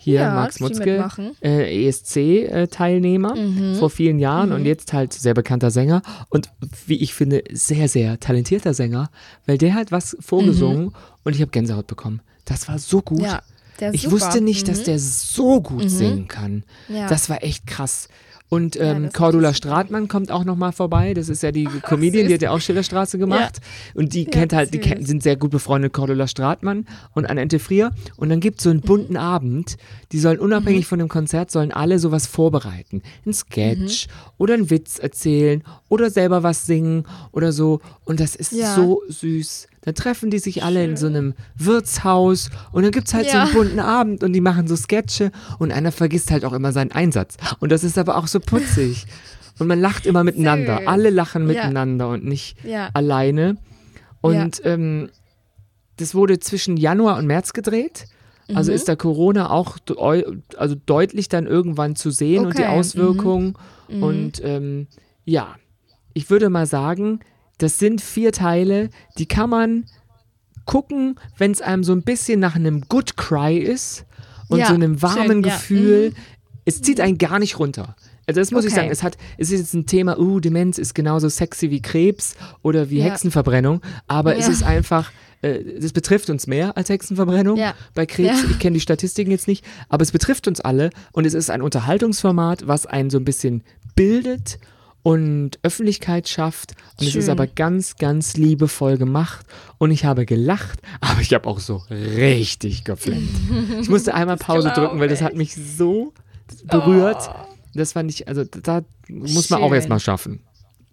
Hier, 0.07 0.21
Ja, 0.21 0.35
Max 0.37 0.61
Mutzke, 0.61 1.05
äh, 1.43 1.89
ESC-Teilnehmer 1.89 3.35
vor 3.77 3.91
vielen 3.91 4.21
Jahren 4.21 4.53
und 4.53 4.65
jetzt 4.65 4.93
halt 4.93 5.13
sehr 5.13 5.35
bekannter 5.35 5.73
Sänger 5.73 6.01
und 6.29 6.49
wie 6.87 6.95
ich 7.03 7.13
finde, 7.13 7.43
sehr, 7.51 7.89
sehr 7.89 8.21
talentierter 8.21 8.73
Sänger, 8.73 9.11
weil 9.47 9.59
der 9.59 9.75
hat 9.75 9.91
was 9.91 10.17
vorgesungen 10.21 10.93
und 11.25 11.35
ich 11.35 11.41
habe 11.41 11.51
Gänsehaut 11.51 11.89
bekommen. 11.89 12.21
Das 12.45 12.69
war 12.69 12.79
so 12.79 13.03
gut. 13.03 13.21
Ja, 13.21 13.43
ich 13.91 14.03
super. 14.03 14.15
wusste 14.15 14.41
nicht, 14.41 14.69
dass 14.69 14.79
Mhm. 14.81 14.85
der 14.85 14.99
so 15.01 15.61
gut 15.61 15.91
singen 15.91 16.29
kann. 16.29 16.63
Ja. 16.89 17.09
Das 17.09 17.29
war 17.29 17.43
echt 17.43 17.67
krass. 17.67 18.07
Und 18.49 18.79
ähm, 18.81 19.07
ist 19.07 19.15
Cordula 19.15 19.53
Stratmann 19.55 20.07
kommt 20.07 20.31
auch 20.31 20.45
nochmal 20.45 20.71
vorbei. 20.73 21.15
Das 21.15 21.29
ist 21.29 21.43
ja 21.43 21.51
die 21.51 21.65
Comedian, 21.65 22.29
die 22.29 22.35
hat 22.35 22.43
ja 22.43 22.53
auch 22.53 22.61
Schillerstraße 22.61 23.19
gemacht. 23.19 23.59
Und 23.95 24.15
die 24.15 24.25
kennt 24.25 24.53
halt, 24.53 24.73
die 24.73 24.79
süß. 24.79 24.87
kennt, 24.87 25.07
sind 25.09 25.23
sehr 25.23 25.35
gut 25.37 25.51
befreundet, 25.51 25.93
Cordula 25.93 26.29
Stratmann 26.29 26.87
und 27.15 27.27
Annette 27.29 27.59
Frier. 27.59 27.91
Und 28.17 28.29
dann 28.29 28.39
gibt 28.41 28.59
es 28.59 28.65
so 28.65 28.71
einen 28.71 28.83
bunten 28.83 29.17
Abend. 29.17 29.77
Die 30.13 30.21
sollen 30.21 30.39
unabhängig 30.39 30.85
Mhm. 30.85 30.89
von 30.89 30.99
dem 31.01 31.09
Konzert, 31.09 31.51
sollen 31.51 31.73
alle 31.73 31.99
sowas 31.99 32.27
vorbereiten. 32.29 33.03
Ein 33.27 33.33
Sketch 33.33 34.07
oder 34.39 34.55
einen 34.55 34.71
Witz 34.71 34.99
erzählen 35.01 35.65
oder 35.89 36.11
selber 36.11 36.43
was 36.45 36.67
singen 36.67 37.05
oder 37.33 37.51
so. 37.53 37.81
Und 38.05 38.21
das 38.21 38.37
ist 38.37 38.53
Ja. 38.53 38.75
so 38.77 39.03
süß. 39.09 39.67
Dann 39.87 39.95
treffen 39.95 40.31
die 40.31 40.39
sich 40.41 40.63
alle 40.65 40.85
in 40.85 40.97
so 40.97 41.07
einem 41.07 41.33
Wirtshaus 41.57 42.51
und 42.73 42.83
dann 42.83 42.91
gibt 42.93 43.07
es 43.09 43.15
halt 43.15 43.31
so 43.31 43.37
Ja. 43.37 43.45
einen 43.45 43.53
bunten 43.55 43.79
Abend 43.81 44.23
und 44.25 44.33
die 44.33 44.41
machen 44.41 44.67
so 44.67 44.77
Sketche 44.77 45.31
und 45.59 45.73
einer 45.73 45.93
vergisst 45.93 46.31
halt 46.31 46.45
auch 46.45 46.53
immer 46.53 46.73
seinen 46.73 46.91
Einsatz. 46.93 47.37
Und 47.61 47.71
das 47.73 47.85
ist 47.85 47.97
aber 47.97 48.17
auch 48.17 48.27
so 48.27 48.41
putzig. 48.41 49.07
Und 49.59 49.69
man 49.69 49.81
lacht 49.81 50.05
immer 50.05 50.23
miteinander. 50.23 50.81
Süß. 50.81 50.87
Alle 50.87 51.09
lachen 51.09 51.43
Ja. 51.49 51.49
miteinander 51.49 52.11
und 52.11 52.27
nicht 52.27 52.63
Ja. 52.63 52.91
alleine. 52.93 53.57
Und 54.21 54.61
ähm, 54.65 55.09
das 55.97 56.15
wurde 56.15 56.39
zwischen 56.41 56.77
Januar 56.77 57.17
und 57.17 57.27
März 57.27 57.55
gedreht. 57.55 58.05
Also 58.55 58.71
Mhm. 58.71 58.77
ist 58.77 58.87
da 58.89 58.97
Corona 58.97 59.49
auch 59.51 59.79
also 60.59 60.75
deutlich 60.85 61.31
dann 61.31 61.47
irgendwann 61.47 61.97
zu 61.97 62.11
sehen 62.11 62.45
und 62.45 62.59
die 62.59 62.65
Okay, 62.65 62.71
mhm. 62.73 62.79
Auswirkungen. 62.79 63.55
Und 63.89 64.43
ähm, 64.45 64.89
ja, 65.25 65.55
ich 66.13 66.29
würde 66.29 66.51
mal 66.51 66.67
sagen, 66.67 67.21
das 67.59 67.79
sind 67.79 68.01
vier 68.01 68.33
Teile, 68.33 68.91
die 69.19 69.27
kann 69.27 69.51
man 69.51 69.85
gucken, 70.65 71.19
wenn 71.39 71.53
es 71.53 71.63
einem 71.63 71.85
so 71.85 71.93
ein 71.93 72.03
bisschen 72.03 72.41
nach 72.41 72.57
einem 72.57 72.83
Good 72.89 73.17
Cry 73.17 73.57
ist 73.59 74.05
und 74.49 74.59
Ja, 74.59 74.67
so 74.69 74.75
einem 74.75 75.01
warmen 75.03 75.27
schön, 75.27 75.45
ja. 75.45 75.55
Gefühl. 75.55 76.13
Es 76.65 76.83
zieht 76.83 77.01
einen 77.01 77.19
gar 77.19 77.39
nicht 77.39 77.59
runter. 77.59 77.95
Also 78.27 78.41
das 78.41 78.51
muss 78.51 78.65
ich 78.65 78.73
Okay. 78.73 78.81
sagen, 78.81 78.91
es 78.91 79.05
hat, 79.05 79.17
es 79.39 79.53
ist 79.53 79.61
jetzt 79.61 79.75
ein 79.75 79.87
Thema, 79.87 80.19
uh, 80.19 80.41
Demenz 80.41 80.79
ist 80.79 80.95
genauso 80.95 81.29
sexy 81.29 81.71
wie 81.71 81.81
Krebs 81.81 82.35
oder 82.63 82.91
wie 82.91 82.99
Ja. 82.99 83.05
Hexenverbrennung, 83.05 83.81
aber 84.09 84.37
es 84.37 84.47
Ja. 84.47 84.53
ist 84.53 84.63
einfach, 84.65 85.13
äh, 85.43 85.61
das 85.81 85.93
betrifft 85.93 86.29
uns 86.29 86.49
mehr 86.49 86.77
als 86.77 86.89
Hexenverbrennung. 86.89 87.57
Ja. 87.57 87.75
Bei 87.95 88.05
Krebs, 88.05 88.43
ich 88.51 88.59
kenne 88.59 88.75
die 88.75 88.81
Statistiken 88.81 89.31
jetzt 89.31 89.47
nicht, 89.47 89.65
aber 89.89 90.03
es 90.03 90.11
betrifft 90.11 90.49
uns 90.49 90.61
alle 90.61 90.91
und 91.13 91.25
es 91.25 91.35
ist 91.35 91.51
ein 91.51 91.63
Unterhaltungsformat, 91.63 92.67
was 92.67 92.87
einen 92.87 93.11
so 93.11 93.19
ein 93.19 93.25
bisschen 93.25 93.63
bildet 93.95 94.59
und 95.07 95.61
Öffentlichkeit 95.63 96.29
schafft. 96.29 96.73
Und 96.99 97.07
es 97.07 97.15
ist 97.15 97.27
Schön. 97.27 97.31
aber 97.31 97.47
ganz, 97.47 97.95
ganz 97.95 98.37
liebevoll 98.37 98.99
gemacht. 98.99 99.47
Und 99.79 99.93
ich 99.93 100.05
habe 100.05 100.27
gelacht, 100.27 100.81
aber 101.01 101.21
ich 101.21 101.33
habe 101.33 101.49
auch 101.49 101.61
so 101.61 101.77
richtig 101.89 102.83
geflennt. 102.83 103.31
Ich 103.81 103.89
musste 103.89 104.15
einmal 104.17 104.37
Pause 104.37 104.73
drücken, 104.75 104.99
weil 104.99 105.07
das 105.07 105.23
hat 105.23 105.37
mich 105.37 105.55
so 105.55 106.13
berührt. 106.65 107.31
Das 107.73 107.93
fand 107.93 108.11
ich, 108.11 108.27
also 108.27 108.43
da 108.43 108.83
muss 109.09 109.49
man 109.49 109.63
auch 109.63 109.69
Schön. 109.69 109.75
erst 109.77 109.89
mal 109.89 110.01
schaffen. 110.01 110.41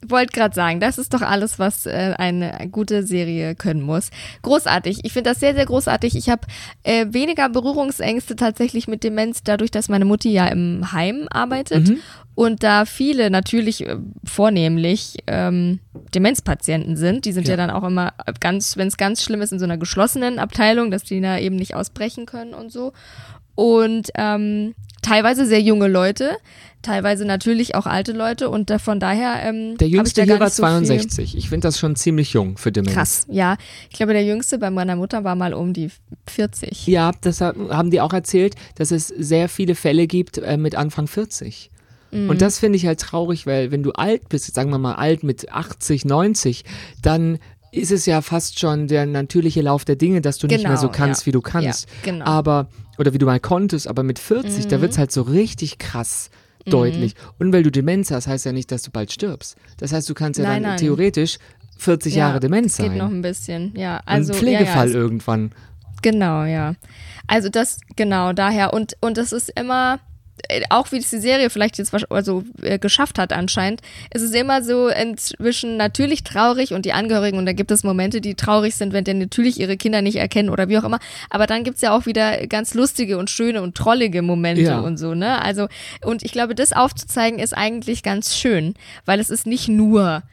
Wollte 0.07 0.33
gerade 0.33 0.53
sagen, 0.55 0.79
das 0.79 0.97
ist 0.97 1.13
doch 1.13 1.21
alles, 1.21 1.59
was 1.59 1.85
äh, 1.85 2.13
eine 2.17 2.67
gute 2.71 3.03
Serie 3.03 3.55
können 3.55 3.81
muss. 3.81 4.09
Großartig. 4.41 4.99
Ich 5.03 5.13
finde 5.13 5.29
das 5.31 5.39
sehr, 5.39 5.53
sehr 5.55 5.65
großartig. 5.65 6.15
Ich 6.15 6.29
habe 6.29 6.41
äh, 6.83 7.05
weniger 7.09 7.49
Berührungsängste 7.49 8.35
tatsächlich 8.35 8.87
mit 8.87 9.03
Demenz, 9.03 9.43
dadurch, 9.43 9.71
dass 9.71 9.89
meine 9.89 10.05
Mutti 10.05 10.31
ja 10.31 10.47
im 10.47 10.91
Heim 10.91 11.27
arbeitet 11.29 11.89
Mhm. 11.89 11.97
und 12.35 12.63
da 12.63 12.85
viele 12.85 13.29
natürlich 13.29 13.87
äh, 13.87 13.97
vornehmlich 14.23 15.17
ähm, 15.27 15.79
Demenzpatienten 16.13 16.95
sind. 16.97 17.25
Die 17.25 17.31
sind 17.31 17.47
ja, 17.47 17.53
Ja. 17.53 17.57
dann 17.57 17.69
auch 17.69 17.83
immer 17.83 18.13
ganz, 18.39 18.77
wenn 18.77 18.87
es 18.87 18.97
ganz 18.97 19.23
schlimm 19.23 19.41
ist, 19.41 19.51
in 19.51 19.59
so 19.59 19.65
einer 19.65 19.77
geschlossenen 19.77 20.39
Abteilung, 20.39 20.91
dass 20.91 21.03
die 21.03 21.21
da 21.21 21.37
eben 21.37 21.55
nicht 21.55 21.75
ausbrechen 21.75 22.25
können 22.25 22.53
und 22.53 22.71
so. 22.71 22.93
Und 23.55 24.09
ähm, 24.15 24.73
teilweise 25.01 25.45
sehr 25.45 25.61
junge 25.61 25.87
Leute, 25.87 26.31
teilweise 26.81 27.23
natürlich 27.25 27.75
auch 27.75 27.85
alte 27.85 28.11
Leute 28.11 28.49
und 28.49 28.69
da, 28.69 28.77
von 28.79 28.99
daher 28.99 29.41
ähm, 29.43 29.77
Der 29.77 29.87
ich 29.87 29.93
jüngste 29.93 30.21
da 30.21 30.25
hier 30.25 30.39
war 30.39 30.47
nicht 30.47 30.55
so 30.55 30.63
viel- 30.63 30.87
62. 30.87 31.37
Ich 31.37 31.49
finde 31.49 31.67
das 31.67 31.79
schon 31.79 31.95
ziemlich 31.95 32.33
jung 32.33 32.57
für 32.57 32.71
Demenz. 32.71 32.93
Krass, 32.93 33.25
ja. 33.29 33.57
Ich 33.89 33.95
glaube, 33.97 34.13
der 34.13 34.23
jüngste 34.25 34.57
bei 34.57 34.69
meiner 34.69 34.95
Mutter 34.95 35.23
war 35.23 35.35
mal 35.35 35.53
um 35.53 35.71
die 35.73 35.89
40. 36.27 36.87
Ja, 36.87 37.11
das 37.21 37.41
ha- 37.41 37.53
haben 37.69 37.91
die 37.91 38.01
auch 38.01 38.13
erzählt, 38.13 38.55
dass 38.75 38.91
es 38.91 39.07
sehr 39.07 39.49
viele 39.49 39.75
Fälle 39.75 40.07
gibt 40.07 40.39
äh, 40.39 40.57
mit 40.57 40.75
Anfang 40.75 41.07
40. 41.07 41.69
Mhm. 42.11 42.29
Und 42.29 42.41
das 42.41 42.59
finde 42.59 42.75
ich 42.77 42.85
halt 42.85 42.99
traurig, 42.99 43.45
weil 43.47 43.71
wenn 43.71 43.83
du 43.83 43.91
alt 43.93 44.27
bist, 44.29 44.53
sagen 44.53 44.69
wir 44.71 44.77
mal 44.77 44.95
alt 44.95 45.23
mit 45.23 45.51
80, 45.51 46.05
90, 46.05 46.63
dann 47.01 47.39
ist 47.71 47.91
es 47.91 48.05
ja 48.05 48.21
fast 48.21 48.59
schon 48.59 48.87
der 48.87 49.05
natürliche 49.07 49.61
Lauf 49.61 49.83
der 49.83 49.95
Dinge, 49.95 50.21
dass 50.21 50.37
du 50.37 50.45
nicht 50.47 50.61
mehr 50.67 50.77
so 50.77 50.87
Genau, 50.89 50.97
kannst, 50.97 51.21
ja. 51.21 51.25
wie 51.27 51.31
du 51.31 51.41
kannst. 51.41 51.87
Ja, 51.89 52.11
genau. 52.11 52.25
Aber, 52.25 52.67
oder 52.97 53.13
wie 53.13 53.17
du 53.17 53.25
mal 53.25 53.39
konntest, 53.39 53.87
aber 53.87 54.03
mit 54.03 54.19
40, 54.19 54.67
da 54.67 54.81
wird 54.81 54.91
es 54.91 54.97
halt 54.97 55.11
so 55.11 55.21
richtig 55.23 55.77
krass 55.77 56.29
deutlich. 56.65 57.15
Und 57.39 57.51
weil 57.53 57.63
du 57.63 57.71
Demenz 57.71 58.11
hast, 58.11 58.27
heißt 58.27 58.45
ja 58.45 58.51
nicht, 58.51 58.71
dass 58.71 58.83
du 58.83 58.91
bald 58.91 59.11
stirbst. 59.11 59.57
Das 59.77 59.91
heißt, 59.93 60.09
du 60.09 60.13
kannst 60.13 60.39
ja 60.39 60.45
Nein, 60.45 60.63
dann 60.63 60.71
nein. 60.71 60.79
theoretisch 60.79 61.37
40 61.77 62.13
Ja, 62.15 62.27
Jahre 62.27 62.39
Demenz 62.39 62.77
Geht 62.77 62.87
sein. 62.87 62.97
noch 62.97 63.09
ein 63.09 63.21
bisschen, 63.21 63.73
ja. 63.75 64.01
Also, 64.05 64.33
Ein 64.33 64.39
Pflegefall 64.39 64.87
ja, 64.87 64.93
ja, 64.93 64.99
irgendwann. 64.99 65.51
Genau, 66.01 66.43
ja. 66.43 66.75
Also 67.27 67.49
das, 67.49 67.79
genau, 67.95 68.33
daher. 68.33 68.73
Und, 68.73 68.95
und 69.01 69.17
das 69.17 69.31
ist 69.31 69.49
immer, 69.59 69.99
auch 70.69 70.91
wie 70.91 70.97
es 70.97 71.09
die 71.09 71.19
Serie 71.19 71.49
vielleicht 71.49 71.77
jetzt 71.77 71.93
also, 72.09 72.43
äh, 72.61 72.79
geschafft 72.79 73.19
hat 73.19 73.31
anscheinend, 73.33 73.81
es 74.09 74.21
ist 74.21 74.35
immer 74.35 74.63
so 74.63 74.87
inzwischen 74.87 75.77
natürlich 75.77 76.23
traurig 76.23 76.73
und 76.73 76.85
die 76.85 76.93
Angehörigen, 76.93 77.37
und 77.37 77.45
da 77.45 77.53
gibt 77.53 77.71
es 77.71 77.83
Momente, 77.83 78.19
die 78.19 78.35
traurig 78.35 78.75
sind, 78.75 78.93
wenn 78.93 79.03
denn 79.03 79.19
natürlich 79.19 79.59
ihre 79.59 79.77
Kinder 79.77 80.01
nicht 80.01 80.17
erkennen 80.17 80.49
oder 80.49 80.69
wie 80.69 80.77
auch 80.77 80.83
immer, 80.83 80.99
aber 81.29 81.47
dann 81.47 81.63
gibt's 81.63 81.81
ja 81.81 81.95
auch 81.95 82.05
wieder 82.05 82.45
ganz 82.47 82.73
lustige 82.73 83.17
und 83.17 83.29
schöne 83.29 83.61
und 83.61 83.75
trollige 83.75 84.21
Momente 84.21 84.61
Ja. 84.63 84.79
und 84.79 84.97
so, 84.97 85.13
ne? 85.13 85.41
Also, 85.41 85.67
und 86.03 86.23
ich 86.23 86.31
glaube, 86.31 86.55
das 86.55 86.73
aufzuzeigen 86.73 87.39
ist 87.39 87.55
eigentlich 87.55 88.03
ganz 88.03 88.35
schön, 88.35 88.73
weil 89.05 89.19
es 89.19 89.29
ist 89.29 89.45
nicht 89.47 89.67
nur 89.67 90.23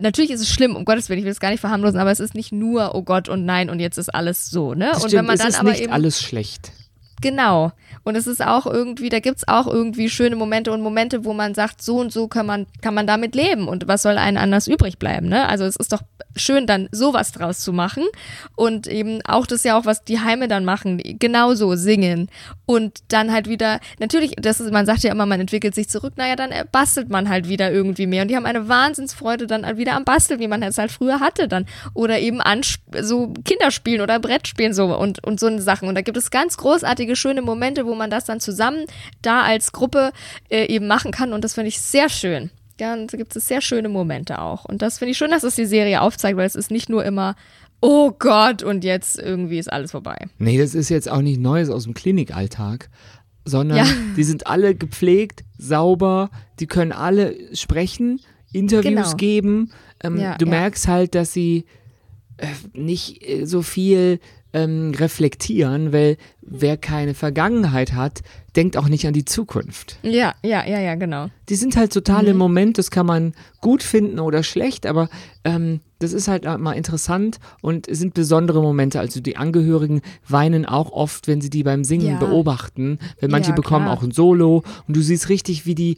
Natürlich 0.00 0.30
ist 0.30 0.42
es 0.42 0.48
schlimm, 0.48 0.76
um 0.76 0.84
Gottes 0.84 1.08
Willen, 1.08 1.18
ich 1.18 1.24
will 1.24 1.32
es 1.32 1.40
gar 1.40 1.50
nicht 1.50 1.58
verharmlosen, 1.60 1.98
aber 1.98 2.12
es 2.12 2.20
ist 2.20 2.34
nicht 2.34 2.52
nur, 2.52 2.94
oh 2.94 3.02
Gott 3.02 3.28
und 3.28 3.44
nein, 3.44 3.68
und 3.68 3.80
jetzt 3.80 3.98
ist 3.98 4.14
alles 4.14 4.48
so, 4.48 4.74
ne? 4.74 4.90
Das 4.92 5.02
und 5.02 5.08
stimmt, 5.08 5.20
wenn 5.20 5.26
man 5.26 5.36
es 5.36 5.42
dann 5.42 5.54
aber 5.56 5.70
nicht 5.70 5.82
eben. 5.82 5.92
alles 5.92 6.22
schlecht. 6.22 6.70
Genau. 7.20 7.72
Und 8.04 8.16
es 8.16 8.26
ist 8.26 8.44
auch 8.44 8.66
irgendwie, 8.66 9.08
da 9.08 9.20
gibt's 9.20 9.46
auch 9.46 9.66
irgendwie 9.66 10.08
schöne 10.08 10.36
Momente 10.36 10.72
und 10.72 10.80
Momente, 10.80 11.24
wo 11.24 11.32
man 11.34 11.54
sagt, 11.54 11.82
so 11.82 11.98
und 11.98 12.12
so 12.12 12.28
kann 12.28 12.46
man, 12.46 12.66
kann 12.80 12.94
man 12.94 13.06
damit 13.06 13.34
leben 13.34 13.68
und 13.68 13.88
was 13.88 14.02
soll 14.02 14.18
einem 14.18 14.38
anders 14.38 14.66
übrig 14.66 14.98
bleiben, 14.98 15.28
ne? 15.28 15.48
Also 15.48 15.64
es 15.64 15.76
ist 15.76 15.92
doch 15.92 16.02
schön, 16.36 16.66
dann 16.66 16.88
sowas 16.92 17.32
draus 17.32 17.60
zu 17.60 17.72
machen 17.72 18.04
und 18.56 18.86
eben 18.86 19.20
auch 19.26 19.46
das 19.46 19.64
ja 19.64 19.78
auch, 19.78 19.84
was 19.84 20.04
die 20.04 20.20
Heime 20.20 20.48
dann 20.48 20.64
machen, 20.64 21.02
genauso 21.18 21.74
singen 21.74 22.28
und 22.66 22.98
dann 23.08 23.32
halt 23.32 23.48
wieder, 23.48 23.80
natürlich, 23.98 24.32
das 24.36 24.60
ist, 24.60 24.72
man 24.72 24.86
sagt 24.86 25.02
ja 25.02 25.10
immer, 25.10 25.26
man 25.26 25.40
entwickelt 25.40 25.74
sich 25.74 25.88
zurück, 25.88 26.14
naja, 26.16 26.36
dann 26.36 26.50
äh, 26.50 26.64
bastelt 26.70 27.10
man 27.10 27.28
halt 27.28 27.48
wieder 27.48 27.72
irgendwie 27.72 28.06
mehr 28.06 28.22
und 28.22 28.28
die 28.28 28.36
haben 28.36 28.46
eine 28.46 28.68
Wahnsinnsfreude 28.68 29.46
dann 29.46 29.76
wieder 29.76 29.94
am 29.94 30.04
Basteln, 30.04 30.40
wie 30.40 30.48
man 30.48 30.62
es 30.62 30.78
halt 30.78 30.92
früher 30.92 31.20
hatte 31.20 31.48
dann 31.48 31.66
oder 31.94 32.18
eben 32.18 32.40
an 32.40 32.60
so 33.00 33.32
Kinderspielen 33.44 34.00
oder 34.00 34.18
Brettspielen 34.18 34.72
so 34.72 34.96
und, 34.96 35.24
und 35.24 35.40
so 35.40 35.58
Sachen 35.58 35.88
und 35.88 35.94
da 35.94 36.02
gibt 36.02 36.16
es 36.16 36.30
ganz 36.30 36.56
großartige, 36.56 37.07
schöne 37.16 37.42
Momente, 37.42 37.86
wo 37.86 37.94
man 37.94 38.10
das 38.10 38.24
dann 38.24 38.40
zusammen 38.40 38.84
da 39.22 39.42
als 39.42 39.72
Gruppe 39.72 40.12
äh, 40.50 40.66
eben 40.66 40.86
machen 40.86 41.10
kann 41.10 41.32
und 41.32 41.44
das 41.44 41.54
finde 41.54 41.68
ich 41.68 41.80
sehr 41.80 42.08
schön. 42.08 42.50
Ja, 42.80 42.92
und 42.94 43.12
da 43.12 43.16
gibt 43.16 43.34
es 43.34 43.48
sehr 43.48 43.60
schöne 43.60 43.88
Momente 43.88 44.40
auch. 44.40 44.64
Und 44.64 44.82
das 44.82 44.98
finde 44.98 45.10
ich 45.10 45.18
schön, 45.18 45.32
dass 45.32 45.42
es 45.42 45.56
die 45.56 45.66
Serie 45.66 46.00
aufzeigt, 46.00 46.36
weil 46.36 46.46
es 46.46 46.54
ist 46.54 46.70
nicht 46.70 46.88
nur 46.88 47.04
immer, 47.04 47.34
oh 47.80 48.12
Gott, 48.16 48.62
und 48.62 48.84
jetzt 48.84 49.18
irgendwie 49.18 49.58
ist 49.58 49.72
alles 49.72 49.90
vorbei. 49.90 50.16
Nee, 50.38 50.58
das 50.58 50.76
ist 50.76 50.88
jetzt 50.88 51.10
auch 51.10 51.20
nicht 51.20 51.40
Neues 51.40 51.70
aus 51.70 51.84
dem 51.84 51.94
Klinikalltag, 51.94 52.88
sondern 53.44 53.78
Ja. 53.78 53.86
die 54.16 54.22
sind 54.22 54.46
alle 54.46 54.76
gepflegt, 54.76 55.42
sauber, 55.56 56.30
die 56.60 56.66
können 56.68 56.92
alle 56.92 57.34
sprechen, 57.56 58.20
Interviews 58.52 58.84
Genau. 59.10 59.16
geben. 59.16 59.72
Ähm, 60.04 60.16
Ja, 60.16 60.36
du 60.38 60.44
ja. 60.46 60.50
merkst 60.50 60.86
halt, 60.86 61.14
dass 61.16 61.32
sie 61.32 61.64
äh, 62.36 62.46
nicht 62.74 63.28
äh, 63.28 63.44
so 63.44 63.62
viel 63.62 64.20
ähm, 64.52 64.92
reflektieren, 64.96 65.92
weil 65.92 66.16
wer 66.40 66.76
keine 66.76 67.14
Vergangenheit 67.14 67.92
hat, 67.92 68.20
denkt 68.56 68.76
auch 68.76 68.88
nicht 68.88 69.06
an 69.06 69.12
die 69.12 69.24
Zukunft. 69.26 69.98
Ja, 70.02 70.34
ja, 70.42 70.66
ja, 70.66 70.80
ja, 70.80 70.94
genau. 70.94 71.28
Die 71.48 71.54
sind 71.54 71.76
halt 71.76 71.92
total 71.92 72.22
Mhm. 72.22 72.28
im 72.30 72.36
Moment, 72.38 72.78
das 72.78 72.90
kann 72.90 73.06
man 73.06 73.34
gut 73.60 73.82
finden 73.82 74.18
oder 74.20 74.42
schlecht, 74.42 74.86
aber 74.86 75.08
ähm, 75.44 75.80
das 75.98 76.12
ist 76.12 76.28
halt 76.28 76.44
mal 76.44 76.72
interessant 76.72 77.38
und 77.60 77.88
es 77.88 77.98
sind 77.98 78.14
besondere 78.14 78.62
Momente. 78.62 79.00
Also 79.00 79.20
die 79.20 79.36
Angehörigen 79.36 80.00
weinen 80.26 80.64
auch 80.64 80.92
oft, 80.92 81.26
wenn 81.28 81.40
sie 81.40 81.50
die 81.50 81.62
beim 81.62 81.84
Singen 81.84 82.06
Ja. 82.12 82.18
beobachten, 82.18 82.98
wenn 83.20 83.30
manche 83.30 83.50
Ja, 83.50 83.56
bekommen 83.56 83.86
auch 83.88 84.02
ein 84.02 84.12
Solo 84.12 84.62
und 84.86 84.96
du 84.96 85.02
siehst 85.02 85.28
richtig, 85.28 85.66
wie 85.66 85.74
die 85.74 85.96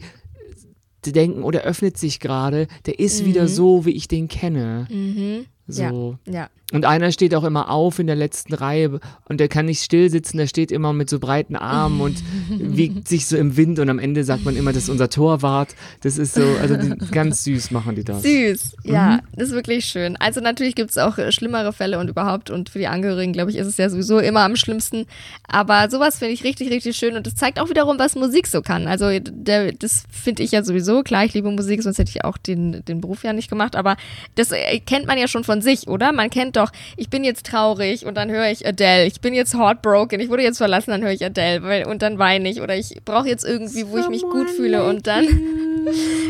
denken, 1.05 1.41
oder 1.43 1.61
öffnet 1.61 1.97
sich 1.97 2.19
gerade, 2.19 2.67
der 2.85 2.99
ist 2.99 3.25
wieder 3.25 3.47
so, 3.47 3.85
wie 3.85 3.91
ich 3.91 4.07
den 4.07 4.27
kenne. 4.27 4.87
Mhm. 4.91 5.45
So. 5.67 6.17
Ja, 6.25 6.33
ja. 6.33 6.49
Und 6.73 6.85
einer 6.85 7.11
steht 7.11 7.35
auch 7.35 7.43
immer 7.43 7.69
auf 7.69 7.99
in 7.99 8.07
der 8.07 8.15
letzten 8.15 8.53
Reihe 8.53 9.01
und 9.27 9.39
der 9.41 9.49
kann 9.49 9.65
nicht 9.65 9.83
still 9.83 10.09
sitzen, 10.09 10.37
der 10.37 10.47
steht 10.47 10.71
immer 10.71 10.93
mit 10.93 11.09
so 11.09 11.19
breiten 11.19 11.57
Armen 11.57 11.99
und 11.99 12.23
wiegt 12.49 13.09
sich 13.09 13.25
so 13.25 13.35
im 13.35 13.57
Wind 13.57 13.77
und 13.79 13.89
am 13.89 13.99
Ende 13.99 14.23
sagt 14.23 14.45
man 14.45 14.55
immer, 14.55 14.71
das 14.71 14.83
ist 14.83 14.89
unser 14.89 15.09
Torwart. 15.09 15.75
Das 16.01 16.17
ist 16.17 16.33
so, 16.33 16.43
also 16.61 16.77
die, 16.77 16.95
ganz 17.11 17.43
süß 17.43 17.71
machen 17.71 17.95
die 17.95 18.05
das. 18.05 18.21
Süß, 18.23 18.77
ja, 18.85 19.17
Mhm. 19.17 19.19
das 19.35 19.49
ist 19.49 19.53
wirklich 19.53 19.83
schön. 19.83 20.15
Also 20.15 20.39
natürlich 20.39 20.75
gibt 20.75 20.91
es 20.91 20.97
auch 20.97 21.17
äh, 21.17 21.33
schlimmere 21.33 21.73
Fälle 21.73 21.99
und 21.99 22.07
überhaupt 22.09 22.49
und 22.49 22.69
für 22.69 22.79
die 22.79 22.87
Angehörigen, 22.87 23.33
glaube 23.33 23.51
ich, 23.51 23.57
ist 23.57 23.67
es 23.67 23.75
ja 23.75 23.89
sowieso 23.89 24.19
immer 24.19 24.41
am 24.41 24.55
schlimmsten. 24.55 25.07
Aber 25.49 25.89
sowas 25.89 26.19
finde 26.19 26.33
ich 26.33 26.45
richtig, 26.45 26.71
richtig 26.71 26.95
schön 26.95 27.17
und 27.17 27.27
das 27.27 27.35
zeigt 27.35 27.59
auch 27.59 27.69
wiederum, 27.69 27.99
was 27.99 28.15
Musik 28.15 28.47
so 28.47 28.61
kann. 28.61 28.87
Also 28.87 29.09
der, 29.19 29.73
das 29.73 30.05
finde 30.09 30.43
ich 30.43 30.51
ja 30.51 30.63
sowieso, 30.63 31.03
klar, 31.03 31.25
ich 31.25 31.33
liebe 31.33 31.51
Musik, 31.51 31.83
sonst 31.83 31.97
hätte 31.99 32.11
ich 32.15 32.23
auch 32.23 32.37
den, 32.37 32.85
den 32.85 33.01
Beruf 33.01 33.25
ja 33.25 33.33
nicht 33.33 33.49
gemacht, 33.49 33.75
aber 33.75 33.97
das 34.35 34.53
äh, 34.53 34.79
kennt 34.79 35.05
man 35.05 35.17
ja 35.17 35.27
schon 35.27 35.43
von 35.43 35.50
sich, 35.59 35.87
oder? 35.89 36.13
Man 36.13 36.29
kennt 36.29 36.55
doch, 36.55 36.71
ich 36.95 37.09
bin 37.09 37.25
jetzt 37.25 37.47
traurig 37.47 38.05
und 38.05 38.15
dann 38.15 38.29
höre 38.29 38.49
ich 38.49 38.65
Adele, 38.65 39.05
ich 39.05 39.19
bin 39.19 39.33
jetzt 39.33 39.55
heartbroken, 39.57 40.21
ich 40.21 40.29
wurde 40.29 40.43
jetzt 40.43 40.59
verlassen, 40.59 40.91
dann 40.91 41.01
höre 41.01 41.11
ich 41.11 41.25
Adele 41.25 41.63
weil, 41.63 41.87
und 41.87 42.01
dann 42.01 42.19
weine 42.19 42.49
ich 42.49 42.61
oder 42.61 42.77
ich 42.77 42.95
brauche 43.03 43.27
jetzt 43.27 43.43
irgendwie, 43.43 43.87
wo 43.89 43.97
ich 43.97 44.07
mich 44.07 44.21
gut 44.21 44.49
fühle 44.49 44.85
und 44.87 45.07
dann... 45.07 45.25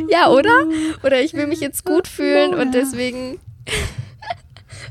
Ja, 0.09 0.29
oder? 0.29 0.65
Oder 1.03 1.21
ich 1.21 1.33
will 1.33 1.47
mich 1.47 1.59
jetzt 1.59 1.83
gut 1.85 2.07
fühlen 2.07 2.53
und 2.53 2.73
deswegen. 2.73 3.39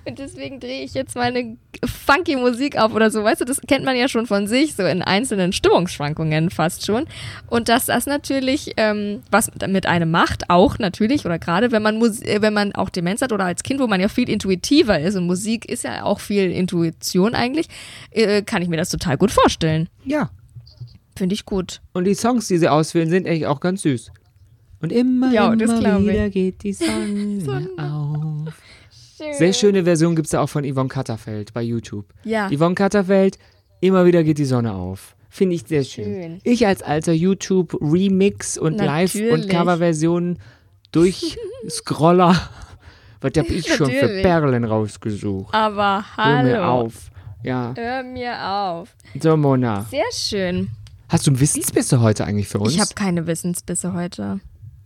Und 0.06 0.18
deswegen 0.18 0.60
drehe 0.60 0.82
ich 0.82 0.94
jetzt 0.94 1.14
meine 1.14 1.56
funky 1.84 2.36
Musik 2.36 2.76
auf 2.76 2.94
oder 2.94 3.10
so. 3.10 3.22
Weißt 3.22 3.40
du, 3.40 3.44
das 3.44 3.60
kennt 3.66 3.84
man 3.84 3.96
ja 3.96 4.08
schon 4.08 4.26
von 4.26 4.46
sich, 4.46 4.74
so 4.74 4.84
in 4.84 5.02
einzelnen 5.02 5.52
Stimmungsschwankungen 5.52 6.50
fast 6.50 6.86
schon. 6.86 7.06
Und 7.48 7.68
dass 7.68 7.86
das 7.86 8.06
natürlich 8.06 8.72
ähm, 8.76 9.22
was 9.30 9.50
mit 9.68 9.86
einem 9.86 10.10
macht, 10.10 10.48
auch 10.48 10.78
natürlich, 10.78 11.26
oder 11.26 11.38
gerade 11.38 11.72
wenn 11.72 11.82
man 11.82 11.98
Mus 11.98 12.22
äh, 12.22 12.40
wenn 12.40 12.54
man 12.54 12.74
auch 12.74 12.90
Demenz 12.90 13.22
hat 13.22 13.32
oder 13.32 13.44
als 13.44 13.62
Kind, 13.62 13.80
wo 13.80 13.86
man 13.86 14.00
ja 14.00 14.08
viel 14.08 14.28
intuitiver 14.28 14.98
ist 15.00 15.16
und 15.16 15.26
Musik 15.26 15.68
ist 15.68 15.84
ja 15.84 16.04
auch 16.04 16.20
viel 16.20 16.50
Intuition 16.50 17.34
eigentlich, 17.34 17.68
äh, 18.10 18.42
kann 18.42 18.62
ich 18.62 18.68
mir 18.68 18.76
das 18.76 18.90
total 18.90 19.16
gut 19.16 19.30
vorstellen. 19.30 19.88
Ja. 20.04 20.30
Finde 21.16 21.34
ich 21.34 21.44
gut. 21.44 21.82
Und 21.92 22.04
die 22.04 22.14
Songs, 22.14 22.48
die 22.48 22.56
sie 22.58 22.68
auswählen, 22.68 23.10
sind 23.10 23.26
echt 23.26 23.44
auch 23.44 23.60
ganz 23.60 23.82
süß. 23.82 24.10
Und 24.80 24.92
immer, 24.92 25.30
Ja, 25.32 25.52
immer 25.52 26.00
wieder 26.02 26.30
geht 26.30 26.62
die 26.62 26.72
Sonne 26.72 27.68
auf. 27.76 28.54
Sehr 29.33 29.52
schöne 29.52 29.85
Version 29.85 30.16
gibt 30.16 30.26
es 30.26 30.30
da 30.33 30.40
auch 30.40 30.48
von 30.48 30.64
Yvonne 30.64 30.88
Katterfeld 30.88 31.52
bei 31.52 31.62
YouTube. 31.62 32.06
Ja. 32.24 32.48
Yvonne 32.50 32.74
Katterfeld, 32.74 33.38
immer 33.80 34.04
wieder 34.06 34.22
geht 34.24 34.38
die 34.38 34.44
Sonne 34.44 34.72
auf. 34.74 35.14
Finde 35.28 35.54
ich 35.54 35.62
sehr 35.66 35.85
schön. 35.85 36.04
Schön. 36.04 36.40
Ich 36.44 36.66
als 36.66 36.83
alter 36.83 37.12
YouTube-Remix 37.12 38.59
und 38.59 38.78
Live- 38.78 39.14
und 39.14 39.22
Natürlich. 39.22 39.48
Coverversion 39.48 40.38
durch 40.92 41.38
Scroller. 41.68 42.35
Was 43.20 43.33
habe 43.37 43.48
ich 43.48 43.66
schon 43.72 43.90
für 43.90 44.00
Natürlich. 44.02 44.22
Perlen 44.22 44.64
rausgesucht? 44.64 45.54
Aber 45.54 46.04
Hör 46.16 46.42
mir 46.42 46.52
hallo. 46.52 46.64
auf. 46.64 47.11
Ja, 47.42 47.74
Hör 47.76 48.02
mir 48.02 48.48
auf. 48.48 48.94
so 49.20 49.37
Mona. 49.37 49.87
Sehr 49.90 50.04
schön. 50.12 50.68
Hast 51.09 51.26
du 51.26 51.38
Wissensbisse 51.38 52.00
heute 52.00 52.24
eigentlich 52.24 52.48
für 52.48 52.59
uns? 52.59 52.74
Ich 52.74 52.80
habe 52.80 52.94
keine 52.94 53.26
Wissensbisse 53.26 53.92
heute. 53.92 54.40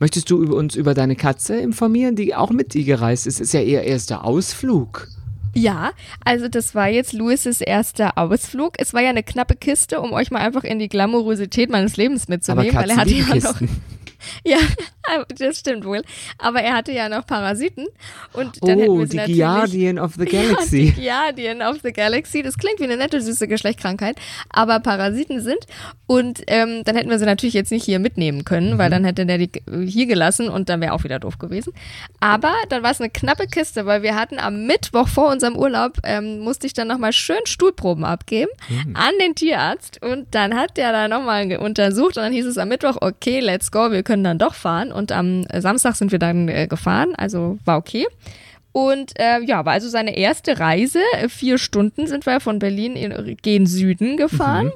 Möchtest 0.05 0.29
du 0.29 0.55
uns 0.55 0.77
über 0.77 0.93
deine 0.93 1.17
Katze 1.17 1.57
informieren, 1.57 2.15
die 2.15 2.35
auch 2.35 2.51
mit 2.51 2.75
dir 2.75 2.85
gereist 2.85 3.27
ist? 3.27 3.41
Ist 3.41 3.55
ja 3.55 3.63
ihr 3.63 3.85
erster 3.85 4.23
Ausflug. 4.23 5.09
Ja, 5.55 5.93
also 6.23 6.47
das 6.47 6.75
war 6.75 6.89
jetzt 6.89 7.15
Louis' 7.15 7.63
erster 7.63 8.19
Ausflug. 8.19 8.75
Es 8.77 8.93
war 8.93 9.01
ja 9.01 9.09
eine 9.09 9.23
knappe 9.23 9.57
Kiste, 9.57 10.03
um 10.03 10.13
euch 10.13 10.31
mal 10.31 10.41
einfach 10.41 10.63
in 10.63 10.79
die 10.79 10.91
Glamourosität 10.91 11.71
meines 11.71 11.97
Lebens 11.97 12.29
mitzunehmen, 12.29 12.77
Aber 12.77 12.83
weil 12.83 12.91
er 12.91 12.97
hatte 12.99 13.15
ja 13.15 13.35
noch. 13.37 13.59
Ja, 14.47 14.59
das 15.39 15.59
stimmt 15.59 15.85
wohl. 15.85 16.03
Aber 16.39 16.61
er 16.63 16.75
hatte 16.75 16.93
ja 16.93 17.09
noch 17.09 17.27
Parasiten. 17.27 17.87
Und 18.33 18.57
dann 18.63 18.79
hätten 18.79 18.91
Oh, 18.91 19.05
die 19.05 19.17
Guardian 19.37 19.99
of 19.99 20.15
the 20.19 20.25
Ja, 20.31 20.43
Galaxy. 20.43 20.95
die 20.97 21.03
Guardian 21.05 21.63
of 21.63 21.77
the 21.83 21.93
Galaxy. 21.93 22.43
Das 22.43 22.57
klingt 22.59 22.81
wie 22.81 22.85
eine 22.85 22.97
nette, 22.97 23.21
süße 23.21 23.47
Geschlechtskrankheit, 23.49 24.17
aber 24.51 24.81
Parasiten 24.81 25.41
sind. 25.41 25.59
Und 26.07 26.43
ähm, 26.47 26.83
dann 26.85 26.97
hätten 26.97 27.11
wir 27.11 27.19
sie 27.19 27.25
natürlich 27.27 27.55
jetzt 27.55 27.71
nicht 27.73 27.85
hier 27.85 27.99
mitnehmen 27.99 28.45
können, 28.45 28.75
Mhm. 28.75 28.79
weil 28.79 28.91
dann 28.91 29.05
hätte 29.05 29.27
der 29.27 29.39
die 29.39 29.51
hier 29.87 30.07
gelassen 30.07 30.49
und 30.49 30.69
dann 30.69 30.81
wäre 30.81 30.93
auch 30.93 31.05
wieder 31.05 31.19
doof 31.19 31.39
gewesen. 31.39 31.73
Aber 32.21 32.53
dann 32.69 32.83
war 32.83 32.91
es 32.91 33.01
eine 33.01 33.11
knappe 33.11 33.47
Kiste, 33.47 33.87
weil 33.87 34.03
wir 34.03 34.15
hatten 34.15 34.39
am 34.39 34.67
Mittwoch 34.67 35.09
vor 35.09 35.31
unserem 35.31 35.57
Urlaub, 35.57 35.99
ähm, 36.05 36.39
musste 36.41 36.67
ich 36.67 36.73
dann 36.75 36.89
nochmal 36.89 37.13
schön 37.13 37.45
Stuhlproben 37.45 38.05
abgeben 38.05 38.51
Mhm. 38.69 38.97
an 38.97 39.13
den 39.21 39.35
Tierarzt. 39.35 40.01
Und 40.03 40.35
dann 40.35 40.55
hat 40.55 40.77
der 40.77 40.93
da 40.93 41.09
nochmal 41.09 41.57
untersucht 41.57 42.17
und 42.17 42.23
dann 42.23 42.33
hieß 42.33 42.47
es 42.47 42.59
am 42.59 42.69
Mittwoch, 42.69 42.97
okay, 43.01 43.41
let's 43.41 43.71
go, 43.71 43.91
wir 43.91 44.03
können 44.03 44.14
dann 44.23 44.39
doch 44.39 44.55
fahren. 44.55 44.93
Und 44.93 45.11
am 45.11 45.45
äh, 45.47 45.61
Samstag 45.61 45.97
sind 45.97 46.13
wir 46.13 46.19
dann 46.19 46.49
äh, 46.49 46.67
gefahren, 46.69 47.15
also 47.17 47.59
war 47.65 47.79
okay. 47.79 48.07
Und 48.73 49.19
äh, 49.19 49.41
ja, 49.41 49.65
war 49.65 49.73
also 49.73 49.89
seine 49.89 50.17
erste 50.17 50.59
Reise. 50.59 50.99
Vier 51.29 51.59
Stunden 51.59 52.07
sind 52.07 52.27
wir 52.27 52.41
von 52.41 52.59
Berlin 52.59 52.97
in, 52.97 53.37
gen 53.41 53.67
Süden 53.67 54.17
gefahren. 54.17 54.73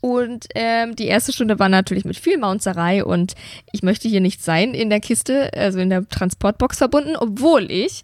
Und 0.00 0.46
ähm, 0.54 0.96
die 0.96 1.06
erste 1.06 1.32
Stunde 1.32 1.58
war 1.58 1.68
natürlich 1.68 2.04
mit 2.04 2.18
viel 2.18 2.38
Maunzerei 2.38 3.04
und 3.04 3.34
ich 3.70 3.82
möchte 3.82 4.08
hier 4.08 4.20
nicht 4.20 4.42
sein 4.42 4.72
in 4.72 4.88
der 4.88 5.00
Kiste, 5.00 5.50
also 5.54 5.78
in 5.78 5.90
der 5.90 6.08
Transportbox 6.08 6.78
verbunden, 6.78 7.16
obwohl 7.16 7.70
ich 7.70 8.02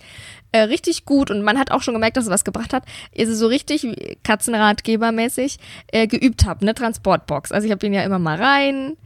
äh, 0.52 0.60
richtig 0.60 1.06
gut 1.06 1.30
und 1.30 1.42
man 1.42 1.58
hat 1.58 1.70
auch 1.70 1.82
schon 1.82 1.94
gemerkt, 1.94 2.18
dass 2.18 2.24
es 2.24 2.30
was 2.30 2.44
gebracht 2.44 2.74
hat, 2.74 2.84
ist 3.12 3.34
so 3.36 3.46
richtig 3.46 3.86
Katzenratgebermäßig 4.24 5.58
äh, 5.88 6.06
geübt 6.06 6.44
habe, 6.44 6.60
eine 6.62 6.74
Transportbox. 6.74 7.50
Also 7.50 7.64
ich 7.64 7.72
habe 7.72 7.80
den 7.80 7.94
ja 7.94 8.02
immer 8.02 8.18
mal 8.18 8.36
rein 8.36 8.96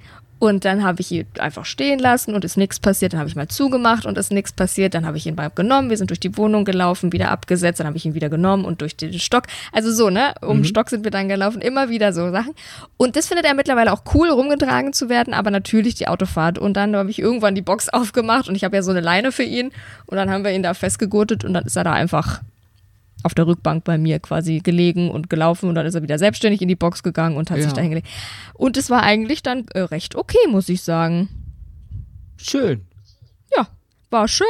und 0.40 0.64
dann 0.64 0.82
habe 0.82 1.02
ich 1.02 1.12
ihn 1.12 1.26
einfach 1.38 1.66
stehen 1.66 1.98
lassen 1.98 2.34
und 2.34 2.46
ist 2.46 2.56
nichts 2.56 2.80
passiert. 2.80 3.12
Dann 3.12 3.20
habe 3.20 3.28
ich 3.28 3.36
mal 3.36 3.48
zugemacht 3.48 4.06
und 4.06 4.16
ist 4.16 4.32
nichts 4.32 4.54
passiert. 4.54 4.94
Dann 4.94 5.04
habe 5.04 5.18
ich 5.18 5.26
ihn 5.26 5.34
mal 5.34 5.50
genommen. 5.50 5.90
Wir 5.90 5.98
sind 5.98 6.08
durch 6.08 6.18
die 6.18 6.34
Wohnung 6.38 6.64
gelaufen, 6.64 7.12
wieder 7.12 7.30
abgesetzt. 7.30 7.78
Dann 7.78 7.86
habe 7.86 7.98
ich 7.98 8.06
ihn 8.06 8.14
wieder 8.14 8.30
genommen 8.30 8.64
und 8.64 8.80
durch 8.80 8.96
den 8.96 9.12
Stock. 9.18 9.44
Also 9.70 9.92
so, 9.92 10.08
ne? 10.08 10.32
Um 10.40 10.62
den 10.62 10.64
Stock 10.64 10.88
sind 10.88 11.04
wir 11.04 11.10
dann 11.10 11.28
gelaufen. 11.28 11.60
Immer 11.60 11.90
wieder 11.90 12.14
so 12.14 12.30
Sachen. 12.30 12.54
Und 12.96 13.16
das 13.16 13.28
findet 13.28 13.44
er 13.44 13.52
mittlerweile 13.52 13.92
auch 13.92 14.02
cool, 14.14 14.30
rumgetragen 14.30 14.94
zu 14.94 15.10
werden. 15.10 15.34
Aber 15.34 15.50
natürlich 15.50 15.94
die 15.94 16.08
Autofahrt. 16.08 16.58
Und 16.58 16.74
dann 16.74 16.96
habe 16.96 17.10
ich 17.10 17.18
irgendwann 17.18 17.54
die 17.54 17.60
Box 17.60 17.90
aufgemacht 17.90 18.48
und 18.48 18.54
ich 18.54 18.64
habe 18.64 18.74
ja 18.74 18.82
so 18.82 18.92
eine 18.92 19.00
Leine 19.00 19.32
für 19.32 19.42
ihn. 19.42 19.72
Und 20.06 20.16
dann 20.16 20.30
haben 20.30 20.42
wir 20.42 20.52
ihn 20.52 20.62
da 20.62 20.72
festgegurtet 20.72 21.44
und 21.44 21.52
dann 21.52 21.66
ist 21.66 21.76
er 21.76 21.84
da 21.84 21.92
einfach 21.92 22.40
auf 23.22 23.34
der 23.34 23.46
Rückbank 23.46 23.84
bei 23.84 23.98
mir 23.98 24.18
quasi 24.18 24.60
gelegen 24.60 25.10
und 25.10 25.28
gelaufen 25.30 25.68
und 25.68 25.74
dann 25.74 25.86
ist 25.86 25.94
er 25.94 26.02
wieder 26.02 26.18
selbstständig 26.18 26.62
in 26.62 26.68
die 26.68 26.76
Box 26.76 27.02
gegangen 27.02 27.36
und 27.36 27.50
hat 27.50 27.58
Ja. 27.58 27.64
sich 27.64 27.72
da 27.72 27.80
hingelegt. 27.80 28.08
Und 28.54 28.76
es 28.76 28.88
war 28.90 29.02
eigentlich 29.02 29.42
dann 29.42 29.66
äh, 29.74 29.80
recht 29.80 30.14
okay, 30.16 30.38
muss 30.48 30.68
ich 30.68 30.82
sagen. 30.82 31.28
Schön. 32.36 32.86
Ja, 33.56 33.68
war 34.10 34.28
schön. 34.28 34.46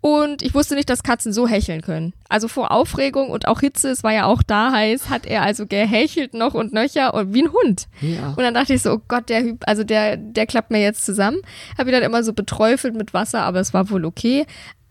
Und 0.00 0.42
ich 0.42 0.52
wusste 0.52 0.74
nicht, 0.74 0.90
dass 0.90 1.04
Katzen 1.04 1.32
so 1.32 1.46
hecheln 1.46 1.80
können. 1.80 2.12
Also 2.28 2.48
vor 2.48 2.72
Aufregung 2.72 3.30
und 3.30 3.46
auch 3.46 3.60
Hitze, 3.60 3.88
es 3.90 4.02
war 4.02 4.12
ja 4.12 4.24
auch 4.26 4.42
da 4.42 4.72
heiß, 4.72 5.10
hat 5.10 5.26
er 5.26 5.42
also 5.42 5.64
gehechelt 5.66 6.34
noch 6.34 6.54
und 6.54 6.72
nöcher 6.72 7.14
und 7.14 7.32
wie 7.34 7.44
ein 7.44 7.52
Hund. 7.52 7.86
Ja. 8.00 8.30
Und 8.30 8.38
dann 8.38 8.52
dachte 8.54 8.74
ich 8.74 8.82
so, 8.82 8.94
oh 8.94 9.00
Gott, 9.06 9.28
der 9.28 9.42
Hyp, 9.44 9.62
also 9.64 9.84
der, 9.84 10.16
der 10.16 10.46
klappt 10.46 10.72
mir 10.72 10.80
jetzt 10.82 11.04
zusammen. 11.06 11.38
Habe 11.78 11.90
ihn 11.90 11.92
dann 11.92 12.02
immer 12.02 12.24
so 12.24 12.32
beträufelt 12.32 12.96
mit 12.96 13.14
Wasser, 13.14 13.42
aber 13.42 13.60
es 13.60 13.72
war 13.74 13.90
wohl 13.90 14.04
okay. 14.04 14.44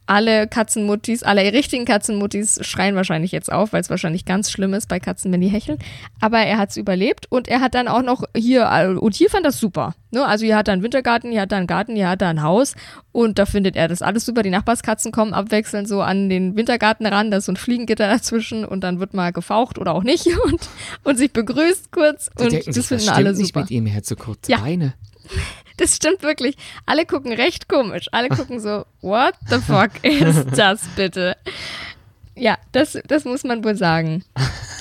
Alle 0.08 0.48
Katzenmuttis, 0.48 1.24
alle 1.24 1.42
richtigen 1.54 1.86
Katzenmuttis 1.86 2.60
schreien 2.66 2.96
wahrscheinlich 2.96 3.32
jetzt 3.32 3.52
auf, 3.52 3.72
weil 3.72 3.82
es 3.82 3.90
wahrscheinlich 3.90 4.26
ganz 4.26 4.52
schlimm 4.52 4.74
ist 4.74 4.90
bei 4.90 5.00
Katzen, 5.00 5.32
wenn 5.32 5.40
die 5.42 5.48
hecheln. 5.48 5.78
Aber 6.20 6.40
er 6.40 6.58
hat 6.58 6.72
es 6.72 6.78
überlebt 6.78 7.28
und 7.30 7.48
er 7.48 7.62
hat 7.62 7.76
dann 7.76 7.88
auch 7.88 8.02
noch 8.02 8.24
hier, 8.36 8.70
äh, 8.72 8.88
und 8.88 9.16
hier 9.16 9.30
fand 9.30 9.46
das 9.46 9.60
super. 9.60 9.94
Ne? 10.12 10.26
Also 10.26 10.44
hier 10.46 10.58
hat 10.58 10.68
er 10.68 10.74
einen 10.74 10.84
Wintergarten, 10.84 11.32
hier 11.32 11.42
hat 11.42 11.52
er 11.54 11.60
einen 11.60 11.68
Garten, 11.68 11.96
hier 11.96 12.10
hat 12.10 12.22
er 12.22 12.30
ein 12.30 12.44
Haus 12.44 12.76
und 13.14 13.40
da 13.40 13.46
findet 13.46 13.76
er 13.78 13.88
das 13.88 14.02
alles 14.02 14.26
super. 14.26 14.44
Die 14.44 14.50
Nachbarskatzen 14.50 15.12
kommen 15.14 15.34
abwechselnd 15.34 15.88
so 15.88 16.02
an 16.02 16.28
den 16.30 16.58
Wintergarten 16.58 17.06
ran, 17.06 17.32
da 17.32 17.38
ist 17.38 17.46
so 17.46 17.54
ein 17.54 17.58
Fliegengitter 17.58 18.08
dazwischen 18.10 18.66
und 18.66 18.82
dann 18.84 19.00
wird 19.00 19.14
mal 19.14 19.32
gefaucht 19.32 19.78
oder 19.78 19.94
auch 19.94 20.04
nicht 20.04 20.28
und, 20.46 20.68
und 21.04 21.18
sich 21.18 21.32
begrüßt 21.32 21.92
kurz 21.92 22.30
Die 22.38 22.44
und 22.44 22.54
das 22.68 22.88
finden 22.88 23.06
was 23.06 23.08
alle 23.08 23.28
stimmt 23.28 23.38
nicht 23.38 23.48
super. 23.48 23.60
mit 23.62 23.72
ihm, 23.72 23.86
er 23.88 23.96
hat 23.96 24.06
so 24.06 24.16
kurze 24.18 24.52
Ja. 24.52 24.58
Beine. 24.58 24.94
Das 25.82 25.96
stimmt 25.96 26.22
wirklich. 26.22 26.56
Alle 26.86 27.08
gucken 27.08 27.34
recht 27.34 27.68
komisch. 27.68 28.06
Alle 28.12 28.30
gucken 28.30 28.60
so, 28.60 28.86
what 29.02 29.34
the 29.50 29.58
fuck 29.58 29.90
ist 30.04 30.46
das 30.56 30.82
bitte? 30.96 31.36
Ja, 32.36 32.58
das, 32.72 33.00
das 33.08 33.26
muss 33.26 33.44
man 33.44 33.64
wohl 33.64 33.76
sagen. 33.76 34.24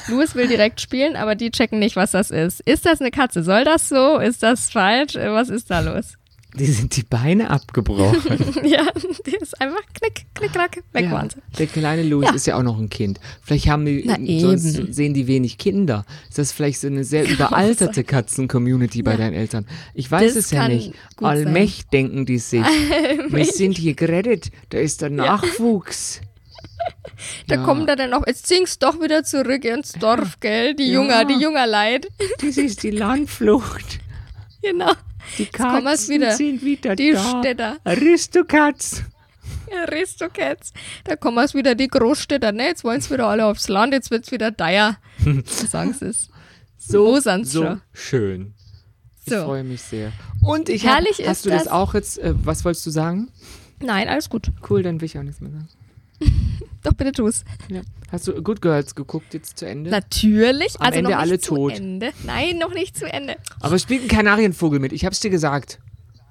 Louis 0.08 0.34
will 0.34 0.46
direkt 0.46 0.78
spielen, 0.78 1.16
aber 1.16 1.36
die 1.36 1.50
checken 1.50 1.78
nicht, 1.78 1.96
was 1.96 2.10
das 2.10 2.30
ist. 2.30 2.60
Ist 2.60 2.84
das 2.84 3.00
eine 3.00 3.10
Katze? 3.10 3.42
Soll 3.42 3.64
das 3.64 3.88
so? 3.88 4.18
Ist 4.18 4.42
das 4.42 4.70
falsch? 4.70 5.14
Was 5.14 5.48
ist 5.48 5.70
da 5.70 5.80
los? 5.80 6.18
Die 6.58 6.66
sind 6.66 6.96
die 6.96 7.04
Beine 7.04 7.50
abgebrochen. 7.50 8.20
ja, 8.64 8.86
die 9.26 9.36
ist 9.36 9.60
einfach 9.60 9.82
knick, 9.94 10.26
knick, 10.34 10.52
knack, 10.52 10.76
weg 10.92 11.04
ja. 11.04 11.10
waren 11.12 11.30
sie. 11.30 11.36
Der 11.58 11.66
kleine 11.68 12.02
Louis 12.02 12.26
Ja. 12.28 12.34
ist 12.34 12.46
ja 12.46 12.56
auch 12.58 12.62
noch 12.64 12.78
ein 12.78 12.90
Kind. 12.90 13.20
Vielleicht 13.42 13.68
haben 13.68 13.84
die, 13.86 14.02
Na 14.04 14.16
sonst 14.40 14.76
eben. 14.78 14.92
sehen 14.92 15.14
die 15.14 15.26
wenig 15.28 15.58
Kinder. 15.58 16.04
Ist 16.28 16.38
das 16.38 16.50
vielleicht 16.52 16.80
so 16.80 16.88
eine 16.88 17.04
sehr 17.04 17.24
überalterte 17.28 18.02
Katzen-Community 18.04 19.02
bei 19.02 19.12
Ja. 19.12 19.16
deinen 19.18 19.34
Eltern? 19.34 19.66
Ich 19.94 20.10
weiß 20.10 20.34
Das 20.34 20.44
es 20.46 20.50
ja 20.50 20.66
nicht. 20.68 20.92
gut 21.16 21.28
sein. 21.28 21.46
Allmächt 21.46 21.92
denken 21.92 22.26
die 22.26 22.38
sich. 22.38 22.64
Wir 23.28 23.44
sind 23.44 23.78
hier 23.78 23.94
gerettet. 23.94 24.50
Da 24.70 24.78
ist 24.78 25.02
der 25.02 25.10
Nachwuchs. 25.10 26.20
Da 27.46 27.56
Ja. 27.56 27.64
kommen 27.64 27.86
da 27.86 27.94
dann 27.96 28.10
noch, 28.10 28.26
jetzt 28.26 28.46
singst 28.48 28.82
doch 28.82 29.00
wieder 29.00 29.22
zurück 29.24 29.64
ins 29.64 29.92
Dorf, 29.92 30.40
gell? 30.40 30.74
Die. 30.74 30.90
Junger, 30.90 31.24
die 31.24 31.34
Jungerleid. 31.40 32.08
Das 32.40 32.56
ist 32.56 32.82
die 32.82 32.90
Landflucht. 32.90 34.00
genau. 34.62 34.92
Die 35.38 35.46
Katzen 35.46 36.14
wieder. 36.14 36.32
sind 36.32 36.62
wieder 36.62 36.96
Die 36.96 37.12
da. 37.12 37.40
Städter. 37.40 37.76
Aristokats. 37.84 39.02
Aristocats. 39.82 40.72
Da 41.04 41.16
kommen 41.16 41.38
es 41.44 41.54
wieder 41.54 41.74
die 41.74 41.88
Großstädter, 41.88 42.52
ne? 42.52 42.64
Jetzt 42.68 42.84
wollen 42.84 43.00
sie 43.00 43.10
wieder 43.10 43.26
alle 43.26 43.46
aufs 43.46 43.68
Land, 43.68 43.92
jetzt 43.92 44.10
wird's 44.10 44.30
wieder 44.32 44.56
teuer. 44.56 44.96
Sagen 45.44 45.92
sie 45.94 46.06
es. 46.06 46.28
So, 46.78 47.20
so 47.20 47.44
schon? 47.44 47.80
schön. 47.92 48.54
Ich 49.26 49.32
So. 49.34 49.44
freue 49.44 49.64
mich 49.64 49.82
sehr. 49.82 50.12
Und 50.42 50.68
ich 50.68 50.86
hab, 50.86 50.94
Herrlich 50.96 51.18
hast 51.26 51.38
ist 51.38 51.46
du 51.46 51.50
das, 51.50 51.64
das. 51.64 51.72
auch 51.72 51.94
jetzt, 51.94 52.18
äh, 52.18 52.32
was 52.36 52.64
wolltest 52.64 52.86
du 52.86 52.90
sagen? 52.90 53.28
Nein, 53.80 54.08
alles 54.08 54.28
gut. 54.30 54.50
Cool, 54.68 54.82
dann 54.82 55.00
will 55.00 55.06
ich 55.06 55.18
auch 55.18 55.22
nichts 55.22 55.40
mehr 55.40 55.50
sagen. 55.50 55.68
Doch 56.82 56.94
bitte 56.94 57.12
tu's. 57.12 57.44
Ja. 57.68 57.80
Hast 58.10 58.26
du 58.26 58.42
Good 58.42 58.62
Girls 58.62 58.94
geguckt 58.94 59.34
jetzt 59.34 59.58
zu 59.58 59.66
Ende? 59.66 59.90
Natürlich. 59.90 60.80
Am 60.80 60.86
also 60.86 60.98
Ende 60.98 61.10
noch 61.10 61.18
nicht 61.18 61.28
alle 61.28 61.38
zu 61.38 61.54
tot. 61.54 61.72
Ende. 61.76 62.12
Nein, 62.24 62.58
noch 62.58 62.74
nicht 62.74 62.96
zu 62.96 63.10
Ende. 63.12 63.36
Aber 63.60 63.74
es 63.76 63.82
spielt 63.82 64.02
ein 64.02 64.08
Kanarienvogel 64.08 64.80
mit, 64.80 64.92
ich 64.92 65.04
hab's 65.04 65.20
dir 65.20 65.30
gesagt. 65.30 65.78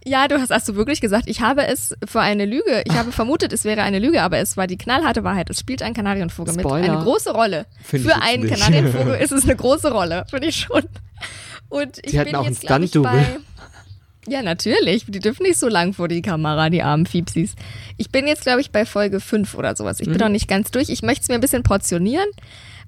Ja, 0.05 0.27
du 0.27 0.39
hast, 0.39 0.49
hast 0.49 0.67
du 0.67 0.75
wirklich 0.75 1.01
gesagt, 1.01 1.25
ich 1.27 1.41
habe 1.41 1.67
es 1.67 1.93
für 2.05 2.21
eine 2.21 2.45
Lüge, 2.45 2.83
ich 2.85 2.93
habe 2.93 3.11
vermutet, 3.11 3.51
es 3.53 3.65
wäre 3.65 3.83
eine 3.83 3.99
Lüge, 3.99 4.21
aber 4.21 4.37
es 4.37 4.55
war 4.57 4.65
die 4.65 4.77
knallharte 4.77 5.23
Wahrheit. 5.23 5.49
Es 5.49 5.59
spielt 5.59 5.83
ein 5.83 5.93
Kanarienvogel 5.93 6.53
mit. 6.55 6.65
Spoiler. 6.65 6.93
Eine 6.93 7.03
große 7.03 7.31
Rolle. 7.31 7.65
Find 7.83 8.05
für 8.05 8.15
einen 8.21 8.43
nicht. 8.43 8.55
Kanarienvogel 8.55 9.15
ist 9.21 9.31
es 9.31 9.43
eine 9.43 9.55
große 9.55 9.91
Rolle, 9.91 10.25
finde 10.29 10.47
ich 10.47 10.55
schon. 10.55 10.83
Und 11.67 11.97
ich 12.03 12.11
Die 12.11 12.19
hatten 12.19 12.31
bin 12.31 12.35
auch 12.35 12.45
einen 12.45 12.53
jetzt, 12.53 12.63
ich, 12.63 12.69
Stunt-Double. 12.69 13.41
Ja, 14.29 14.41
natürlich. 14.43 15.05
Die 15.07 15.19
dürfen 15.19 15.43
nicht 15.43 15.57
so 15.59 15.67
lang 15.67 15.93
vor 15.93 16.07
die 16.07 16.21
Kamera, 16.21 16.69
die 16.69 16.81
armen 16.83 17.05
Fiepsis. 17.05 17.55
Ich 17.97 18.09
bin 18.11 18.27
jetzt, 18.27 18.43
glaube 18.43 18.61
ich, 18.61 18.71
bei 18.71 18.85
Folge 18.85 19.19
5 19.19 19.55
oder 19.55 19.75
sowas. 19.75 19.99
Ich 19.99 20.07
Mhm. 20.07 20.11
bin 20.13 20.19
noch 20.21 20.29
nicht 20.29 20.47
ganz 20.47 20.71
durch. 20.71 20.89
Ich 20.89 21.01
möchte 21.01 21.23
es 21.23 21.27
mir 21.29 21.35
ein 21.35 21.41
bisschen 21.41 21.63
portionieren, 21.63 22.27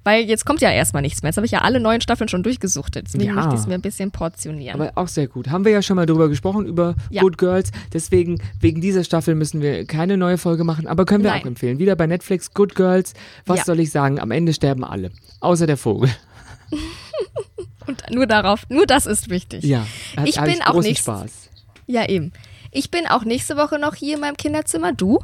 weil 0.04 0.23
jetzt 0.25 0.45
kommt 0.45 0.62
ja 0.62 0.69
erstmal 0.71 1.01
nichts 1.01 1.21
mehr. 1.21 1.30
Jetzt 1.30 1.38
habe 1.38 1.45
ich 1.45 1.51
ja 1.51 1.60
alle 1.62 1.80
neuen 1.80 2.01
Staffeln 2.01 2.27
schon 2.27 2.43
durchgesuchtet. 2.43 3.06
Deswegen 3.08 3.25
Ja. 3.25 3.34
möchte 3.34 3.56
ich 3.56 3.62
es 3.62 3.67
mir 3.67 3.73
ein 3.75 3.82
bisschen 3.82 4.12
portionieren. 4.12 4.80
Aber 4.80 4.91
auch 4.95 5.08
sehr 5.08 5.27
gut. 5.27 5.49
Haben 5.49 5.65
wir 5.65 5.71
ja 5.71 5.82
schon 5.82 5.95
mal 5.95 6.06
drüber 6.06 6.30
gesprochen, 6.30 6.65
über 6.65 6.95
Ja. 7.10 7.21
Good 7.21 7.38
Girls. 7.38 7.71
Deswegen, 7.93 8.39
wegen 8.60 8.82
dieser 8.82 9.04
Staffel 9.04 9.36
müssen 9.36 9.62
wir 9.62 9.86
keine 9.86 10.17
neue 10.17 10.38
Folge 10.38 10.63
machen, 10.63 10.88
aber 10.88 11.06
können 11.06 11.23
wir 11.23 11.32
Nein. 11.32 11.41
auch 11.41 11.45
empfehlen. 11.47 11.80
Wieder 11.80 11.95
bei 11.95 12.08
Netflix, 12.08 12.54
Good 12.54 12.75
Girls. 12.75 13.13
Was 13.45 13.60
Ja. 13.60 13.65
soll 13.65 13.80
ich 13.80 13.91
sagen? 13.91 14.19
Am 14.19 14.32
Ende 14.32 14.54
sterben 14.54 14.84
alle. 14.84 15.12
Außer 15.39 15.65
der 15.67 15.77
Vogel. 15.77 16.10
Und 17.91 18.04
nur 18.15 18.25
darauf, 18.27 18.63
nur 18.69 18.86
das 18.86 19.06
ist 19.06 19.30
wichtig. 19.30 19.63
Ja. 19.63 19.86
Hat, 20.15 20.27
Ich 20.27 20.39
bin 20.41 20.62
auch 20.62 20.82
nicht- 20.82 20.99
Spaß. 20.99 21.49
Ja, 21.88 22.08
eben. 22.08 22.32
Ich 22.71 22.89
bin 22.89 23.06
auch 23.08 23.25
nächste 23.25 23.58
Woche 23.58 23.77
noch 23.80 23.95
hier 23.95 24.15
in 24.15 24.21
meinem 24.21 24.38
Kinderzimmer. 24.38 24.93
Du? 24.93 25.19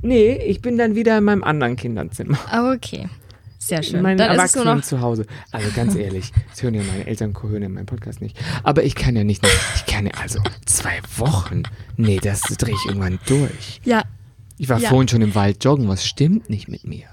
Nee, 0.00 0.32
ich 0.36 0.62
bin 0.62 0.78
dann 0.78 0.94
wieder 0.94 1.18
in 1.18 1.24
meinem 1.24 1.44
anderen 1.44 1.76
Kinderzimmer. 1.76 2.38
Ah, 2.50 2.72
Okay. 2.72 3.08
Sehr 3.58 3.80
schön. 3.84 4.02
Meine 4.02 4.16
Dann 4.16 4.30
ist 4.30 4.32
es 4.32 4.38
Erwachsenen 4.56 4.78
noch. 4.78 4.84
zu 4.84 5.00
Hause. 5.00 5.24
Also 5.52 5.68
ganz 5.76 5.94
ehrlich, 5.94 6.32
das 6.50 6.64
hören 6.64 6.74
ja 6.74 6.82
meine 6.82 7.06
Eltern, 7.06 7.32
hören 7.40 7.62
ja 7.62 7.68
meinen 7.68 7.86
Podcast 7.86 8.20
nicht. 8.20 8.36
Aber 8.64 8.82
ich 8.82 8.96
kann 8.96 9.14
ja 9.14 9.22
nicht, 9.22 9.46
ich 9.76 9.86
kann 9.86 10.06
ja 10.06 10.12
also 10.20 10.40
zwei 10.66 10.98
Wochen. 11.18 11.62
Nee, 11.96 12.18
das 12.20 12.40
drehe 12.40 12.74
ich 12.74 12.86
irgendwann 12.88 13.20
durch. 13.26 13.80
Ja, 13.84 14.02
Ich 14.58 14.68
war 14.68 14.78
Ja. 14.78 14.90
vorhin 14.90 15.08
schon 15.08 15.22
im 15.22 15.34
Wald 15.34 15.64
joggen, 15.64 15.88
was 15.88 16.06
stimmt 16.06 16.48
nicht 16.50 16.68
mit 16.68 16.86
mir? 16.86 17.04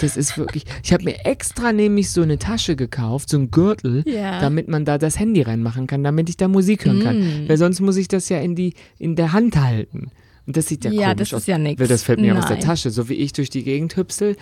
Das 0.00 0.16
ist 0.16 0.36
wirklich, 0.38 0.64
ich 0.84 0.92
habe 0.92 1.04
mir 1.04 1.24
extra 1.24 1.72
nämlich 1.72 2.10
so 2.10 2.22
eine 2.22 2.38
Tasche 2.38 2.76
gekauft, 2.76 3.28
so 3.30 3.38
ein 3.38 3.50
Gürtel, 3.50 4.04
Ja. 4.06 4.40
damit 4.40 4.68
man 4.68 4.84
da 4.84 4.98
das 4.98 5.18
Handy 5.18 5.42
reinmachen 5.42 5.86
kann, 5.86 6.04
damit 6.04 6.28
ich 6.28 6.36
da 6.36 6.48
Musik 6.48 6.84
hören 6.84 6.98
Mm. 6.98 7.02
kann. 7.02 7.44
Weil 7.48 7.56
sonst 7.56 7.80
muss 7.80 7.96
ich 7.96 8.08
das 8.08 8.28
ja 8.28 8.38
in, 8.38 8.54
die, 8.54 8.74
in 8.98 9.16
der 9.16 9.32
Hand 9.32 9.56
halten. 9.56 10.10
Und 10.46 10.56
das 10.56 10.66
sieht 10.66 10.84
ja, 10.84 10.90
Ja, 10.90 11.08
komisch 11.14 11.30
das 11.30 11.34
aus. 11.34 11.40
ist 11.42 11.46
ja. 11.48 11.58
Weil 11.58 11.76
das 11.88 12.02
fällt 12.02 12.20
mir 12.20 12.36
aus 12.36 12.46
der 12.46 12.56
Nein. 12.56 12.64
Tasche, 12.66 12.90
so 12.90 13.08
wie 13.08 13.14
ich 13.14 13.32
durch 13.32 13.48
die 13.50 13.62
Gegend 13.64 13.96
hüpsel. 13.96 14.36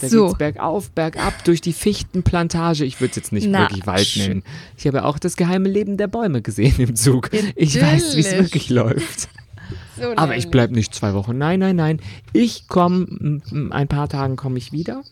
Da 0.00 0.08
So. 0.08 0.26
geht's 0.26 0.38
bergauf, 0.38 0.90
bergab, 0.90 1.44
durch 1.44 1.60
die 1.60 1.72
Fichtenplantage. 1.72 2.84
Ich 2.84 3.00
würde 3.00 3.10
es 3.10 3.16
jetzt 3.16 3.32
nicht 3.32 3.48
Na, 3.48 3.62
wirklich 3.62 3.86
Wald 3.86 4.14
nennen. 4.16 4.42
Ich 4.76 4.86
habe 4.86 5.04
auch 5.04 5.18
das 5.18 5.36
geheime 5.36 5.68
Leben 5.68 5.96
der 5.96 6.06
Bäume 6.06 6.40
gesehen 6.40 6.74
im 6.78 6.94
Zug. 6.94 7.30
Ich 7.56 7.80
weiß, 7.80 8.16
wie 8.16 8.20
es 8.20 8.32
wirklich 8.32 8.70
läuft. 8.70 9.28
So 10.00 10.16
Aber 10.16 10.36
ich 10.36 10.50
bleibe 10.50 10.74
nicht 10.74 10.94
zwei 10.94 11.14
Wochen. 11.14 11.36
Nein, 11.38 11.60
nein, 11.60 11.76
nein. 11.76 12.00
Ich 12.32 12.68
komme, 12.68 13.40
ein 13.70 13.88
paar 13.88 14.08
Tagen 14.08 14.36
komme 14.36 14.58
ich 14.58 14.72
wieder. 14.72 15.02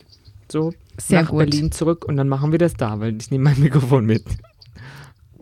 So, 0.50 0.72
Sehr 0.98 1.22
nach 1.22 1.30
gut. 1.30 1.38
Berlin 1.38 1.72
zurück 1.72 2.04
und 2.04 2.16
dann 2.16 2.28
machen 2.28 2.52
wir 2.52 2.58
das 2.58 2.74
da, 2.74 3.00
weil 3.00 3.16
ich 3.20 3.30
nehme 3.30 3.44
mein 3.44 3.60
Mikrofon 3.60 4.06
mit. 4.06 4.24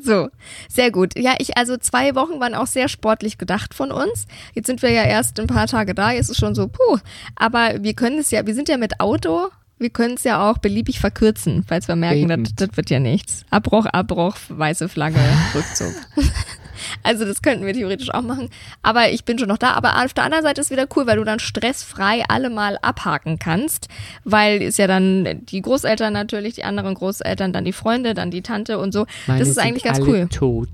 So, 0.03 0.29
sehr 0.69 0.91
gut. 0.91 1.19
Ja, 1.19 1.35
ich, 1.39 1.57
also 1.57 1.79
zwei 1.79 2.15
Wochen 2.15 2.39
waren 2.39 2.55
auch 2.55 2.67
sehr 2.67 2.89
sportlich 2.89 3.39
gedacht 3.39 3.73
von 3.73 3.91
uns. 3.91 4.27
Jetzt 4.53 4.67
sind 4.67 4.83
wir 4.83 4.91
ja 4.91 5.05
erst 5.05 5.41
ein 5.41 5.47
paar 5.47 5.67
Tage 5.67 5.95
da, 5.95 6.13
jetzt 6.13 6.27
ist 6.27 6.33
es 6.33 6.37
schon 6.39 6.55
so, 6.55 6.69
puh. 6.69 6.99
Aber 7.37 7.83
wir 7.83 7.95
können 7.95 8.19
es 8.19 8.31
ja, 8.31 8.47
wir 8.47 8.55
sind 8.55 8.69
ja 8.69 8.77
mit 8.77 9.01
Auto, 9.01 9.49
wir 9.79 9.91
können 9.91 10.15
es 10.15 10.25
ja 10.25 10.51
auch 10.51 10.59
beliebig 10.59 11.01
verkürzen, 11.01 11.65
falls 11.67 11.89
wir 11.89 11.97
merken, 11.97 12.29
das, 12.29 12.55
das 12.55 12.77
wird 12.77 12.91
ja 12.91 13.01
nichts. 13.01 13.45
Abbruch, 13.51 13.87
Abbruch, 13.87 14.37
weiße 14.49 14.91
Flagge, 14.91 15.21
Rückzug. 15.55 15.95
Also 17.03 17.25
das 17.25 17.43
könnten 17.43 17.67
wir 17.67 17.73
theoretisch 17.73 18.13
auch 18.13 18.23
machen. 18.23 18.51
Aber 18.83 19.11
ich 19.11 19.25
bin 19.25 19.39
schon 19.39 19.49
noch 19.49 19.59
da. 19.59 19.73
Aber 19.73 20.05
auf 20.05 20.15
der 20.15 20.25
anderen 20.25 20.45
Seite 20.45 20.61
ist 20.61 20.71
wieder 20.71 20.87
cool, 20.97 21.07
weil 21.07 21.17
du 21.17 21.25
dann 21.25 21.39
stressfrei 21.39 22.25
alle 22.29 22.51
mal 22.51 22.79
abhaken 22.83 23.39
kannst. 23.39 23.89
Weil 24.25 24.63
ist 24.63 24.79
ja 24.79 24.87
dann 24.87 25.45
die 25.47 25.63
Großeltern 25.63 26.13
natürlich, 26.13 26.55
die 26.55 26.65
anderen 26.65 26.95
Großeltern, 26.95 27.53
dann 27.53 27.65
die 27.65 27.73
Freunde, 27.73 28.15
dann 28.15 28.31
die 28.31 28.43
Tante 28.43 28.79
und 28.79 28.93
so. 28.93 29.07
Meine 29.27 29.41
das 29.41 29.49
ist 29.49 29.59
eigentlich 29.59 29.85
ganz 29.85 29.99
alle 30.01 30.09
cool. 30.09 30.29
tot. 30.29 30.69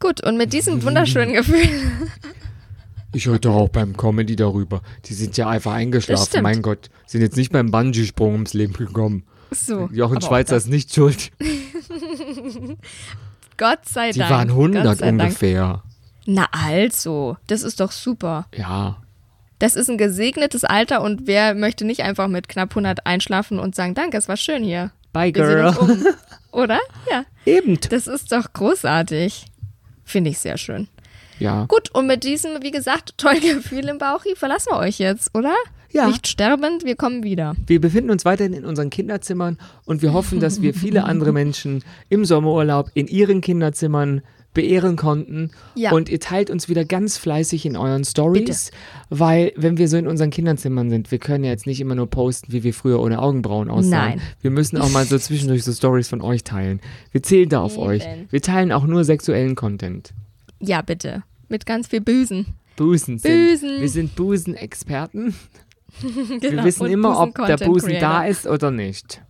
Gut, 0.00 0.22
und 0.22 0.36
mit 0.36 0.52
diesem 0.52 0.82
wunderschönen 0.82 1.32
Gefühl. 1.32 1.68
Ich 3.14 3.26
höre 3.26 3.38
doch 3.38 3.54
auch 3.54 3.68
beim 3.68 3.96
Comedy 3.96 4.34
darüber. 4.34 4.82
Die 5.04 5.14
sind 5.14 5.36
ja 5.36 5.48
einfach 5.48 5.72
eingeschlafen. 5.72 6.42
Mein 6.42 6.62
Gott, 6.62 6.90
sind 7.06 7.22
jetzt 7.22 7.36
nicht 7.36 7.52
beim 7.52 7.70
Bungee-Sprung 7.70 8.32
ums 8.32 8.54
Leben 8.54 8.72
gekommen. 8.72 9.24
So. 9.52 9.88
Jochen 9.92 10.20
Schweizer 10.20 10.56
ist 10.56 10.68
nicht 10.68 10.92
schuld. 10.92 11.30
Gott 13.56 13.80
sei 13.86 14.10
Die 14.12 14.18
Dank. 14.18 14.30
waren 14.30 14.48
Gott 14.48 14.56
100 14.76 14.98
sei 14.98 15.06
Dank. 15.06 15.20
ungefähr. 15.22 15.82
Na 16.26 16.46
also, 16.52 17.36
das 17.46 17.62
ist 17.62 17.80
doch 17.80 17.92
super. 17.92 18.46
Ja. 18.54 18.96
Das 19.58 19.76
ist 19.76 19.88
ein 19.88 19.98
gesegnetes 19.98 20.64
Alter 20.64 21.02
und 21.02 21.26
wer 21.26 21.54
möchte 21.54 21.84
nicht 21.84 22.02
einfach 22.02 22.28
mit 22.28 22.48
knapp 22.48 22.70
100 22.70 23.06
einschlafen 23.06 23.58
und 23.58 23.74
sagen, 23.74 23.94
danke, 23.94 24.16
es 24.16 24.28
war 24.28 24.36
schön 24.36 24.64
hier. 24.64 24.90
Bye, 25.12 25.32
girl. 25.32 25.74
um. 25.78 26.04
Oder? 26.52 26.80
Ja. 27.10 27.24
Eben. 27.46 27.78
Das 27.90 28.06
ist 28.06 28.32
doch 28.32 28.52
großartig. 28.52 29.46
Finde 30.04 30.30
ich 30.30 30.38
sehr 30.38 30.58
schön. 30.58 30.88
Ja. 31.38 31.64
Gut, 31.66 31.90
und 31.94 32.06
mit 32.06 32.24
diesem, 32.24 32.62
wie 32.62 32.70
gesagt, 32.70 33.16
tollen 33.18 33.40
Gefühl 33.56 33.88
im 33.88 33.98
Bauch 33.98 34.24
verlassen 34.36 34.68
wir 34.72 34.78
euch 34.78 34.98
jetzt, 34.98 35.34
oder? 35.34 35.54
Ja. 35.94 36.08
Nicht 36.08 36.26
sterbend, 36.26 36.84
wir 36.84 36.96
kommen 36.96 37.22
wieder. 37.22 37.54
Wir 37.68 37.80
befinden 37.80 38.10
uns 38.10 38.24
weiterhin 38.24 38.52
in 38.52 38.64
unseren 38.64 38.90
Kinderzimmern 38.90 39.58
und 39.84 40.02
wir 40.02 40.12
hoffen, 40.12 40.40
dass 40.40 40.60
wir 40.60 40.74
viele 40.74 41.04
andere 41.04 41.32
Menschen 41.32 41.84
im 42.08 42.24
Sommerurlaub 42.24 42.90
in 42.94 43.06
ihren 43.06 43.40
Kinderzimmern 43.40 44.22
beehren 44.54 44.96
konnten. 44.96 45.50
Ja. 45.76 45.92
Und 45.92 46.08
ihr 46.08 46.18
teilt 46.18 46.50
uns 46.50 46.68
wieder 46.68 46.84
ganz 46.84 47.16
fleißig 47.16 47.64
in 47.64 47.76
euren 47.76 48.04
Stories, 48.04 48.72
weil 49.08 49.52
wenn 49.56 49.78
wir 49.78 49.88
so 49.88 49.96
in 49.96 50.08
unseren 50.08 50.30
Kinderzimmern 50.30 50.90
sind, 50.90 51.12
wir 51.12 51.18
können 51.18 51.44
ja 51.44 51.50
jetzt 51.50 51.66
nicht 51.66 51.80
immer 51.80 51.94
nur 51.94 52.08
posten, 52.08 52.52
wie 52.52 52.64
wir 52.64 52.74
früher 52.74 53.00
ohne 53.00 53.20
Augenbrauen 53.20 53.70
aussahen. 53.70 54.16
Nein. 54.16 54.22
Wir 54.40 54.50
müssen 54.50 54.78
auch 54.78 54.90
mal 54.90 55.04
so 55.04 55.18
zwischendurch 55.18 55.62
so 55.62 55.72
Stories 55.72 56.08
von 56.08 56.22
euch 56.22 56.42
teilen. 56.42 56.80
Wir 57.12 57.22
zählen 57.22 57.48
da 57.48 57.60
auf 57.60 57.74
Eben. 57.74 57.82
euch. 57.82 58.02
Wir 58.30 58.42
teilen 58.42 58.72
auch 58.72 58.84
nur 58.84 59.04
sexuellen 59.04 59.54
Content. 59.54 60.12
Ja, 60.60 60.82
bitte. 60.82 61.22
Mit 61.48 61.66
ganz 61.66 61.88
viel 61.88 62.00
Büsen. 62.00 62.46
Busen 62.76 63.18
sind. 63.18 63.50
Busen. 63.50 63.80
Wir 63.80 63.88
sind 63.88 64.16
Busenexperten. 64.16 65.34
Wir 66.38 66.40
Genau. 66.40 66.64
wissen 66.64 66.82
Und 66.82 66.90
immer, 66.90 67.20
ob 67.20 67.34
der 67.46 67.56
Busen 67.58 67.94
da 68.00 68.24
ist 68.24 68.46
oder 68.46 68.70
nicht. 68.70 69.22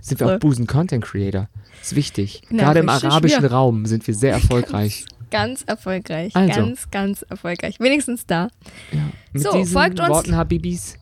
Sind 0.00 0.18
wir 0.20 0.26
So. 0.28 0.32
auch 0.34 0.38
Busen-Content-Creator? 0.38 1.48
Ist 1.82 1.94
wichtig. 1.94 2.42
Na, 2.50 2.64
Gerade 2.64 2.80
im 2.80 2.88
arabischen 2.88 3.42
wir. 3.42 3.52
Raum 3.52 3.86
sind 3.86 4.06
wir 4.06 4.14
sehr 4.14 4.32
erfolgreich. 4.40 5.04
Ganz 5.30 5.62
erfolgreich. 5.62 6.34
Also. 6.34 6.60
Ganz, 6.60 6.90
ganz 6.90 7.22
erfolgreich. 7.22 7.78
Wenigstens 7.80 8.26
da. 8.26 8.48
Ja. 8.92 8.98
Mit 9.32 9.42
So, 9.42 9.52
diesen 9.52 9.72
folgt 9.72 10.00
uns. 10.00 10.08
Worten, 10.08 10.36
Habibis. 10.36 10.96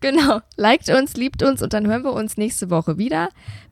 Genau. 0.00 0.40
Liked 0.56 0.88
uns, 0.90 1.14
liebt 1.16 1.42
uns 1.42 1.62
und 1.62 1.72
dann 1.72 1.86
hören 1.86 2.04
wir 2.04 2.12
uns 2.12 2.36
nächste 2.36 2.68
Woche 2.70 2.98
wieder. 2.98 3.28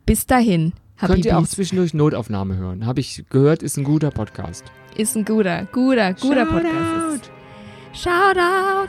Bis 0.07 0.27
dahin. 0.27 0.73
Könnt 1.01 1.25
ihr 1.25 1.33
auch 1.33 1.37
Habibis. 1.37 1.51
zwischendurch 1.51 1.95
Notaufnahme 1.95 2.57
hören. 2.57 2.87
Habe 2.87 3.01
ich 3.01 3.25
gehört, 3.31 3.63
ist 3.63 3.77
ein 3.77 3.85
guter 3.85 4.11
Podcast. 4.11 4.65
Ist 4.97 5.17
ein 5.17 5.25
guter, 5.25 5.67
guter, 5.73 6.15
guter 6.15 6.47
Podcast. 6.47 7.31
Ist. 7.93 8.03
Shoutout. 8.03 8.89